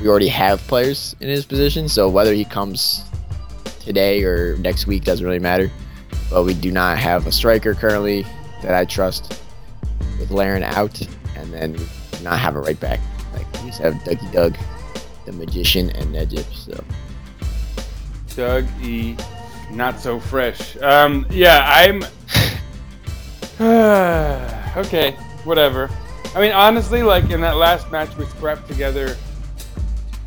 we 0.00 0.08
already 0.08 0.28
have 0.28 0.60
players 0.62 1.14
in 1.20 1.28
his 1.28 1.44
position. 1.44 1.88
So 1.88 2.08
whether 2.08 2.34
he 2.34 2.44
comes 2.44 3.04
today 3.80 4.24
or 4.24 4.56
next 4.58 4.86
week 4.86 5.04
doesn't 5.04 5.24
really 5.24 5.38
matter. 5.38 5.70
But 6.30 6.44
we 6.44 6.54
do 6.54 6.72
not 6.72 6.98
have 6.98 7.26
a 7.26 7.32
striker 7.32 7.74
currently 7.74 8.24
that 8.62 8.74
I 8.74 8.84
trust 8.84 9.40
with 10.18 10.30
Larin 10.30 10.62
out, 10.62 11.00
and 11.36 11.52
then 11.52 11.76
not 12.22 12.38
have 12.38 12.56
a 12.56 12.60
right 12.60 12.78
back. 12.78 13.00
Like 13.34 13.52
we 13.54 13.68
just 13.68 13.80
have 13.80 13.94
Dougie 13.94 14.32
Doug, 14.32 14.56
the 15.26 15.32
magician, 15.32 15.90
and 15.90 16.14
Necip. 16.14 16.46
So 16.54 16.84
Doug 18.34 18.66
E. 18.82 19.16
Not 19.70 20.00
so 20.00 20.20
fresh. 20.20 20.76
Um, 20.82 21.26
yeah, 21.30 21.64
I'm. 21.66 22.04
okay, 24.76 25.12
whatever. 25.44 25.90
I 26.34 26.40
mean, 26.40 26.52
honestly, 26.52 27.02
like 27.02 27.30
in 27.30 27.40
that 27.42 27.56
last 27.56 27.90
match, 27.90 28.16
we 28.16 28.24
scrapped 28.26 28.66
together 28.68 29.16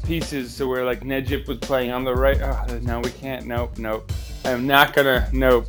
pieces 0.05 0.53
so 0.53 0.67
where 0.67 0.85
like 0.85 1.01
Necip 1.01 1.47
was 1.47 1.57
playing 1.59 1.91
on 1.91 2.03
the 2.03 2.13
right. 2.13 2.39
Oh, 2.41 2.79
no, 2.83 2.99
we 2.99 3.09
can't. 3.11 3.45
Nope, 3.45 3.77
nope. 3.77 4.11
I'm 4.43 4.67
not 4.67 4.93
gonna. 4.93 5.27
Nope. 5.33 5.67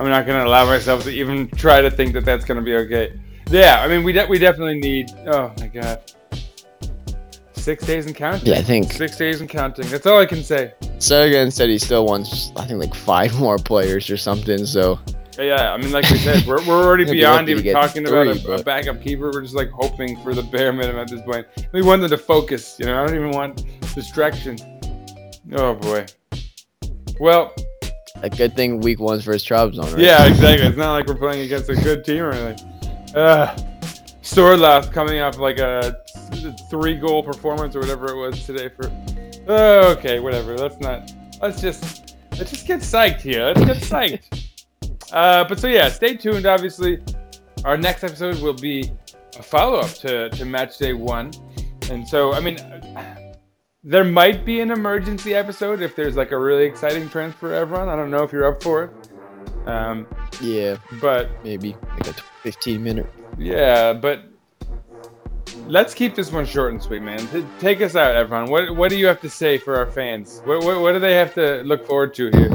I'm 0.00 0.08
not 0.08 0.26
gonna 0.26 0.44
allow 0.44 0.66
myself 0.66 1.04
to 1.04 1.10
even 1.10 1.48
try 1.50 1.80
to 1.80 1.90
think 1.90 2.12
that 2.14 2.24
that's 2.24 2.44
gonna 2.44 2.62
be 2.62 2.74
okay. 2.76 3.18
Yeah, 3.50 3.80
I 3.80 3.88
mean, 3.88 4.02
we 4.02 4.12
de- 4.12 4.26
we 4.26 4.38
definitely 4.38 4.78
need. 4.80 5.10
Oh 5.26 5.52
my 5.58 5.68
god. 5.68 6.12
Six 7.52 7.84
days 7.84 8.06
and 8.06 8.14
counting. 8.14 8.46
yeah, 8.46 8.58
I 8.58 8.62
think 8.62 8.92
Six 8.92 9.16
days 9.16 9.40
and 9.40 9.48
counting. 9.48 9.88
That's 9.88 10.06
all 10.06 10.18
I 10.18 10.26
can 10.26 10.42
say. 10.42 10.72
Sergen 10.98 11.52
said 11.52 11.68
he 11.68 11.78
still 11.78 12.06
wants 12.06 12.50
I 12.56 12.64
think 12.66 12.80
like 12.80 12.94
five 12.94 13.38
more 13.40 13.58
players 13.58 14.10
or 14.10 14.16
something. 14.16 14.66
So 14.66 14.98
Yeah, 15.38 15.72
I 15.72 15.76
mean, 15.76 15.92
like 15.92 16.10
we 16.10 16.18
said, 16.18 16.44
we're, 16.46 16.64
we're 16.66 16.84
already 16.84 17.04
beyond 17.10 17.48
even 17.48 17.72
talking 17.72 18.06
about 18.06 18.36
three, 18.36 18.50
a, 18.50 18.54
a 18.54 18.56
but- 18.56 18.64
backup 18.64 19.00
keeper. 19.00 19.30
We're 19.32 19.42
just 19.42 19.54
like 19.54 19.70
hoping 19.70 20.20
for 20.22 20.34
the 20.34 20.42
bare 20.42 20.72
minimum 20.72 21.00
at 21.00 21.08
this 21.08 21.22
point. 21.22 21.46
We 21.72 21.82
want 21.82 22.02
them 22.02 22.10
to 22.10 22.18
focus. 22.18 22.76
You 22.80 22.86
know, 22.86 23.00
I 23.00 23.06
don't 23.06 23.14
even 23.14 23.30
want 23.30 23.64
distraction. 23.94 24.58
Oh 25.52 25.74
boy. 25.74 26.06
Well, 27.20 27.54
a 28.16 28.30
good 28.30 28.54
thing 28.56 28.80
week 28.80 28.98
one's 28.98 29.24
versus 29.24 29.46
Trabzon. 29.46 29.92
Right? 29.92 30.02
yeah, 30.02 30.26
exactly. 30.28 30.66
It's 30.66 30.76
not 30.76 30.92
like 30.92 31.06
we're 31.06 31.14
playing 31.14 31.42
against 31.42 31.70
a 31.70 31.76
good 31.76 32.04
team 32.04 32.22
or 32.22 32.32
anything. 32.32 32.68
Uh, 33.14 33.56
Sørloth 34.22 34.92
coming 34.92 35.20
off 35.20 35.38
like 35.38 35.58
a 35.58 36.02
three 36.68 36.96
goal 36.96 37.22
performance 37.22 37.74
or 37.76 37.80
whatever 37.80 38.08
it 38.08 38.16
was 38.16 38.44
today 38.44 38.68
for. 38.68 38.90
Oh, 39.46 39.92
okay, 39.92 40.20
whatever. 40.20 40.56
Let's 40.56 40.78
not. 40.80 41.12
Let's 41.40 41.60
just 41.60 42.16
let's 42.32 42.50
just 42.50 42.66
get 42.66 42.80
psyched 42.80 43.20
here. 43.20 43.52
Let's 43.54 43.64
get 43.64 43.76
psyched. 43.76 44.47
Uh, 45.12 45.44
but 45.44 45.58
so 45.58 45.68
yeah, 45.68 45.88
stay 45.88 46.16
tuned. 46.16 46.46
Obviously, 46.46 47.00
our 47.64 47.76
next 47.76 48.04
episode 48.04 48.38
will 48.40 48.54
be 48.54 48.90
a 49.38 49.42
follow 49.42 49.78
up 49.78 49.90
to 49.94 50.28
to 50.30 50.44
match 50.44 50.78
day 50.78 50.92
one, 50.92 51.32
and 51.90 52.06
so 52.06 52.32
I 52.32 52.40
mean, 52.40 52.58
there 53.84 54.04
might 54.04 54.44
be 54.44 54.60
an 54.60 54.70
emergency 54.70 55.34
episode 55.34 55.80
if 55.80 55.96
there's 55.96 56.16
like 56.16 56.32
a 56.32 56.38
really 56.38 56.64
exciting 56.64 57.08
transfer. 57.08 57.52
Everyone, 57.54 57.88
I 57.88 57.96
don't 57.96 58.10
know 58.10 58.22
if 58.22 58.32
you're 58.32 58.46
up 58.46 58.62
for 58.62 58.84
it. 58.84 58.90
Um, 59.68 60.06
yeah, 60.40 60.76
but 61.00 61.30
maybe 61.44 61.76
like 61.90 62.08
a 62.08 62.22
15 62.42 62.82
minute. 62.82 63.06
yeah, 63.38 63.92
but 63.92 64.24
let's 65.66 65.94
keep 65.94 66.14
this 66.14 66.32
one 66.32 66.46
short 66.46 66.72
and 66.72 66.82
sweet, 66.82 67.02
man. 67.02 67.18
T- 67.28 67.44
Take 67.58 67.82
us 67.82 67.94
out, 67.96 68.14
everyone. 68.14 68.50
What 68.50 68.74
what 68.76 68.90
do 68.90 68.96
you 68.96 69.06
have 69.06 69.20
to 69.20 69.30
say 69.30 69.58
for 69.58 69.76
our 69.76 69.90
fans? 69.90 70.40
What 70.44 70.64
what, 70.64 70.80
what 70.80 70.92
do 70.92 70.98
they 71.00 71.14
have 71.14 71.34
to 71.34 71.62
look 71.64 71.86
forward 71.86 72.14
to 72.14 72.30
here? 72.30 72.50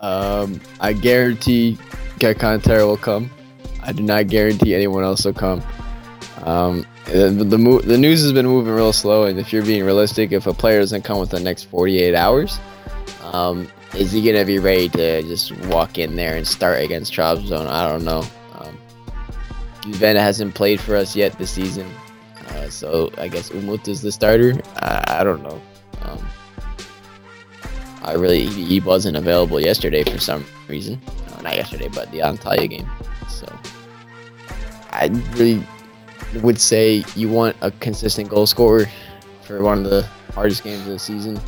Um, 0.00 0.60
I 0.80 0.92
guarantee 0.92 1.78
Kantera 2.18 2.86
will 2.86 2.96
come. 2.96 3.30
I 3.82 3.92
do 3.92 4.02
not 4.02 4.28
guarantee 4.28 4.74
anyone 4.74 5.04
else 5.04 5.24
will 5.24 5.32
come. 5.32 5.62
Um, 6.44 6.86
the 7.06 7.28
the, 7.30 7.58
mo- 7.58 7.80
the 7.80 7.98
news 7.98 8.22
has 8.22 8.32
been 8.32 8.46
moving 8.46 8.72
real 8.72 8.92
slow, 8.92 9.24
and 9.24 9.38
if 9.38 9.52
you're 9.52 9.64
being 9.64 9.84
realistic, 9.84 10.32
if 10.32 10.46
a 10.46 10.54
player 10.54 10.80
doesn't 10.80 11.02
come 11.02 11.18
within 11.18 11.40
the 11.40 11.44
next 11.44 11.64
48 11.64 12.14
hours, 12.14 12.58
um, 13.32 13.68
is 13.94 14.12
he 14.12 14.22
gonna 14.24 14.44
be 14.44 14.58
ready 14.58 14.88
to 14.90 15.22
just 15.22 15.54
walk 15.66 15.98
in 15.98 16.16
there 16.16 16.36
and 16.36 16.46
start 16.46 16.82
against 16.82 17.12
Trabzon? 17.12 17.66
I 17.66 17.88
don't 17.88 18.04
know. 18.04 18.24
Um, 18.58 18.78
Güven 19.82 20.16
hasn't 20.16 20.54
played 20.54 20.80
for 20.80 20.94
us 20.96 21.16
yet 21.16 21.36
this 21.38 21.50
season, 21.50 21.90
uh, 22.50 22.70
so 22.70 23.10
I 23.18 23.28
guess 23.28 23.50
Umut 23.50 23.86
is 23.88 24.02
the 24.02 24.12
starter. 24.12 24.60
I, 24.76 25.20
I 25.20 25.24
don't 25.24 25.42
know. 25.42 25.60
Um, 26.02 26.26
I 28.02 28.14
really 28.14 28.46
he, 28.46 28.80
wasn't 28.80 29.16
available 29.16 29.60
yesterday 29.60 30.04
for 30.04 30.18
some 30.18 30.44
reason. 30.68 31.00
Uh, 31.32 31.42
not 31.42 31.56
yesterday, 31.56 31.88
but 31.88 32.10
the 32.12 32.18
Antalya 32.18 32.68
game. 32.68 32.88
So 33.28 33.46
I 34.90 35.08
really 35.34 35.62
would 36.42 36.60
say 36.60 37.04
you 37.14 37.28
want 37.28 37.56
a 37.60 37.70
consistent 37.72 38.28
goal 38.28 38.46
scorer 38.46 38.86
for 39.42 39.62
one 39.62 39.84
of 39.84 39.90
the 39.90 40.02
hardest 40.34 40.64
games 40.64 40.80
of 40.82 40.92
the 40.92 40.98
season, 40.98 41.40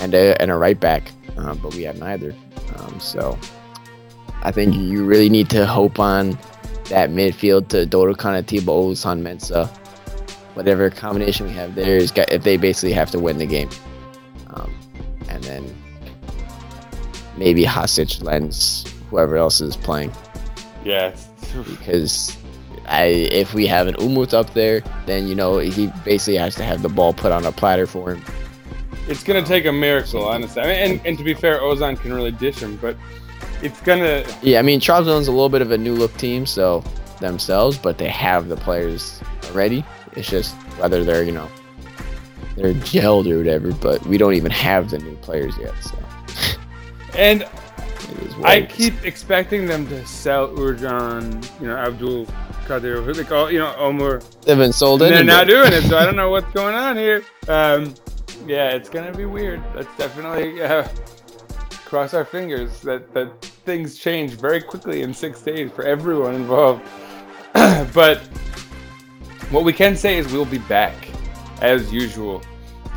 and 0.00 0.14
a 0.14 0.40
and 0.40 0.50
a 0.50 0.56
right 0.56 0.78
back. 0.78 1.12
Um, 1.36 1.58
but 1.58 1.74
we 1.74 1.82
have 1.82 1.98
neither. 1.98 2.34
Um, 2.76 2.98
so 2.98 3.38
I 4.42 4.50
think 4.50 4.74
you 4.74 5.04
really 5.04 5.28
need 5.28 5.50
to 5.50 5.66
hope 5.66 5.98
on 5.98 6.38
that 6.86 7.10
midfield 7.10 7.68
to 7.68 7.86
Dorukhan 7.86 8.42
Etebo, 8.42 8.96
San 8.96 9.22
Mensah, 9.22 9.68
whatever 10.54 10.90
combination 10.90 11.46
we 11.46 11.52
have 11.52 11.74
there 11.74 11.96
is 11.96 12.12
if 12.16 12.42
they 12.42 12.56
basically 12.56 12.92
have 12.92 13.10
to 13.12 13.18
win 13.18 13.38
the 13.38 13.46
game. 13.46 13.70
Um, 14.48 14.74
maybe 17.38 17.64
Hasic 17.64 18.22
lends 18.22 18.84
whoever 19.10 19.36
else 19.36 19.60
is 19.60 19.76
playing 19.76 20.12
Yeah. 20.84 21.14
because 21.70 22.36
I 22.86 23.04
if 23.32 23.54
we 23.54 23.66
have 23.66 23.86
an 23.86 23.94
Umut 23.96 24.32
up 24.34 24.52
there, 24.54 24.82
then 25.06 25.28
you 25.28 25.34
know 25.34 25.58
he 25.58 25.90
basically 26.04 26.36
has 26.38 26.54
to 26.56 26.64
have 26.64 26.82
the 26.82 26.88
ball 26.88 27.12
put 27.12 27.32
on 27.32 27.44
a 27.44 27.52
platter 27.52 27.86
for 27.86 28.14
him. 28.14 28.24
It's 29.08 29.22
gonna 29.24 29.44
take 29.44 29.64
a 29.66 29.72
miracle, 29.72 30.24
honestly. 30.24 30.62
I 30.62 30.66
mean, 30.66 30.76
and, 30.76 31.06
and 31.06 31.18
to 31.18 31.24
be 31.24 31.34
fair, 31.34 31.60
Ozan 31.60 31.98
can 32.00 32.12
really 32.12 32.30
dish 32.32 32.58
him, 32.58 32.76
but 32.76 32.96
it's 33.62 33.80
gonna. 33.82 34.24
Yeah, 34.42 34.58
I 34.58 34.62
mean 34.62 34.80
Trabzon's 34.80 35.28
a 35.28 35.32
little 35.32 35.48
bit 35.48 35.62
of 35.62 35.70
a 35.70 35.78
new 35.78 35.94
look 35.94 36.14
team, 36.16 36.46
so 36.46 36.82
themselves, 37.20 37.76
but 37.78 37.98
they 37.98 38.08
have 38.08 38.48
the 38.48 38.56
players 38.56 39.20
already. 39.50 39.84
It's 40.12 40.28
just 40.28 40.54
whether 40.78 41.04
they're 41.04 41.24
you 41.24 41.32
know 41.32 41.48
they're 42.56 42.74
gelled 42.74 43.30
or 43.30 43.38
whatever, 43.38 43.72
but 43.72 44.04
we 44.06 44.16
don't 44.18 44.34
even 44.34 44.50
have 44.50 44.90
the 44.90 44.98
new 44.98 45.14
players 45.16 45.54
yet, 45.58 45.74
so 45.82 45.96
And 47.16 47.42
it 47.42 47.48
is 48.26 48.36
what 48.36 48.50
I 48.50 48.62
keep 48.62 49.04
expecting 49.04 49.66
them 49.66 49.86
to 49.88 50.06
sell 50.06 50.48
Uğurcan, 50.48 51.60
you 51.60 51.66
know, 51.68 51.76
Abdul 51.76 52.26
Kadir, 52.66 53.00
they 53.12 53.24
call, 53.24 53.50
you 53.50 53.58
know, 53.58 53.74
Omar. 53.76 54.20
they've 54.42 54.58
been 54.58 54.72
sold 54.72 55.02
And 55.02 55.14
in. 55.14 55.26
they're 55.26 55.36
not 55.36 55.46
doing 55.46 55.72
it, 55.72 55.82
so 55.88 55.96
I 55.98 56.04
don't 56.06 56.16
know 56.16 56.30
what's 56.30 56.52
going 56.52 56.74
on 56.74 56.96
here. 56.96 57.24
Um, 57.48 57.94
yeah, 58.46 58.70
it's 58.70 58.88
gonna 58.88 59.12
be 59.12 59.24
weird. 59.24 59.62
That's 59.74 59.94
definitely 59.96 60.62
uh, 60.62 60.86
cross 61.84 62.14
our 62.14 62.24
fingers 62.24 62.80
that 62.82 63.12
that 63.14 63.42
things 63.42 63.98
change 63.98 64.32
very 64.34 64.60
quickly 64.60 65.02
in 65.02 65.12
six 65.14 65.40
days 65.42 65.70
for 65.72 65.84
everyone 65.84 66.34
involved. 66.34 66.82
but 67.92 68.18
what 69.50 69.64
we 69.64 69.72
can 69.72 69.96
say 69.96 70.18
is 70.18 70.30
we'll 70.32 70.44
be 70.44 70.58
back 70.58 70.94
as 71.62 71.92
usual, 71.92 72.42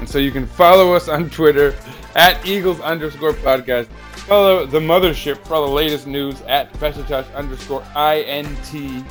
and 0.01 0.09
so 0.09 0.17
you 0.17 0.31
can 0.31 0.47
follow 0.47 0.93
us 0.93 1.07
on 1.07 1.29
Twitter 1.29 1.75
at 2.15 2.43
Eagles 2.45 2.79
underscore 2.81 3.33
podcast. 3.33 3.85
Follow 4.25 4.65
the 4.65 4.79
mothership 4.79 5.37
for 5.45 5.55
all 5.55 5.67
the 5.67 5.71
latest 5.71 6.07
news 6.07 6.41
at 6.47 6.73
Besiktas 6.73 7.31
underscore 7.35 7.83
int. 7.95 9.05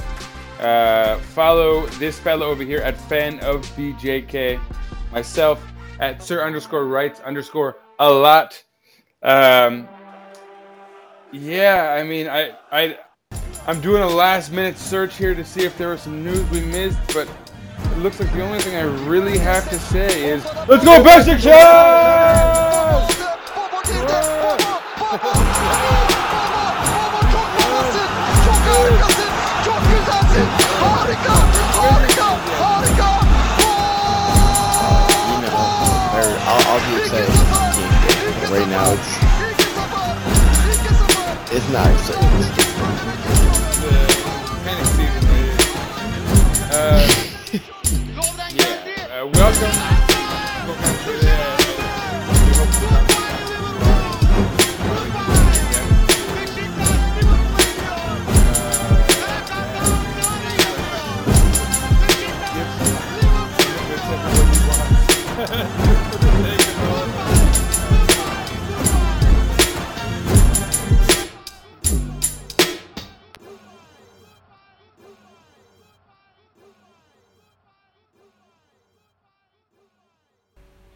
Uh, 0.61 1.19
follow 1.19 1.87
this 1.87 2.19
fellow 2.19 2.49
over 2.49 2.65
here 2.65 2.81
at 2.81 3.01
fan 3.03 3.39
of 3.39 3.65
BJK. 3.77 4.61
Myself 5.13 5.65
at 6.01 6.23
sir 6.23 6.45
underscore 6.45 6.87
rights 6.87 7.21
underscore 7.21 7.79
a 8.01 8.11
lot. 8.11 8.63
Um, 9.23 9.89
yeah, 11.31 11.95
I 11.97 12.03
mean, 12.03 12.29
I, 12.29 12.57
I, 12.73 12.99
I'm 13.69 13.81
doing 13.81 14.03
a 14.03 14.09
last 14.09 14.51
minute 14.51 14.77
search 14.77 15.17
here 15.17 15.37
to 15.37 15.45
see 15.45 15.65
if 15.65 15.79
there 15.79 15.91
was 15.91 16.03
some 16.03 16.25
news 16.25 16.51
we 16.51 16.61
missed, 16.63 16.99
but 17.15 17.29
looks 18.01 18.19
like 18.21 18.33
the 18.33 18.43
only 18.43 18.59
thing 18.61 18.77
I 18.77 18.83
really 19.07 19.39
have 19.39 19.69
to 19.71 19.79
say 19.79 20.31
is 20.31 20.45
let's 20.69 20.85
go 20.85 21.03
Besiktas! 21.03 21.51
Harika. 30.01 31.37
Harika. 31.77 32.29
Harika. 32.61 33.11
you 35.29 35.39
know, 35.45 36.17
or 36.17 36.29
I'll, 36.49 36.63
I'll 36.71 36.83
be 36.89 36.93
excited. 37.03 37.29
when 37.29 37.49
the 37.51 37.77
game 37.77 37.93
gets- 38.07 38.41
but 38.41 38.59
Right 38.59 38.69
now, 38.69 38.93
it's 38.93 39.11
İki 39.51 39.65
sıfır. 39.73 40.09
İki 40.73 40.95
sıfır. 40.95 41.57
it's 41.57 41.69
not 41.73 41.87
exciting. 41.91 42.70
Welcome 49.51 50.10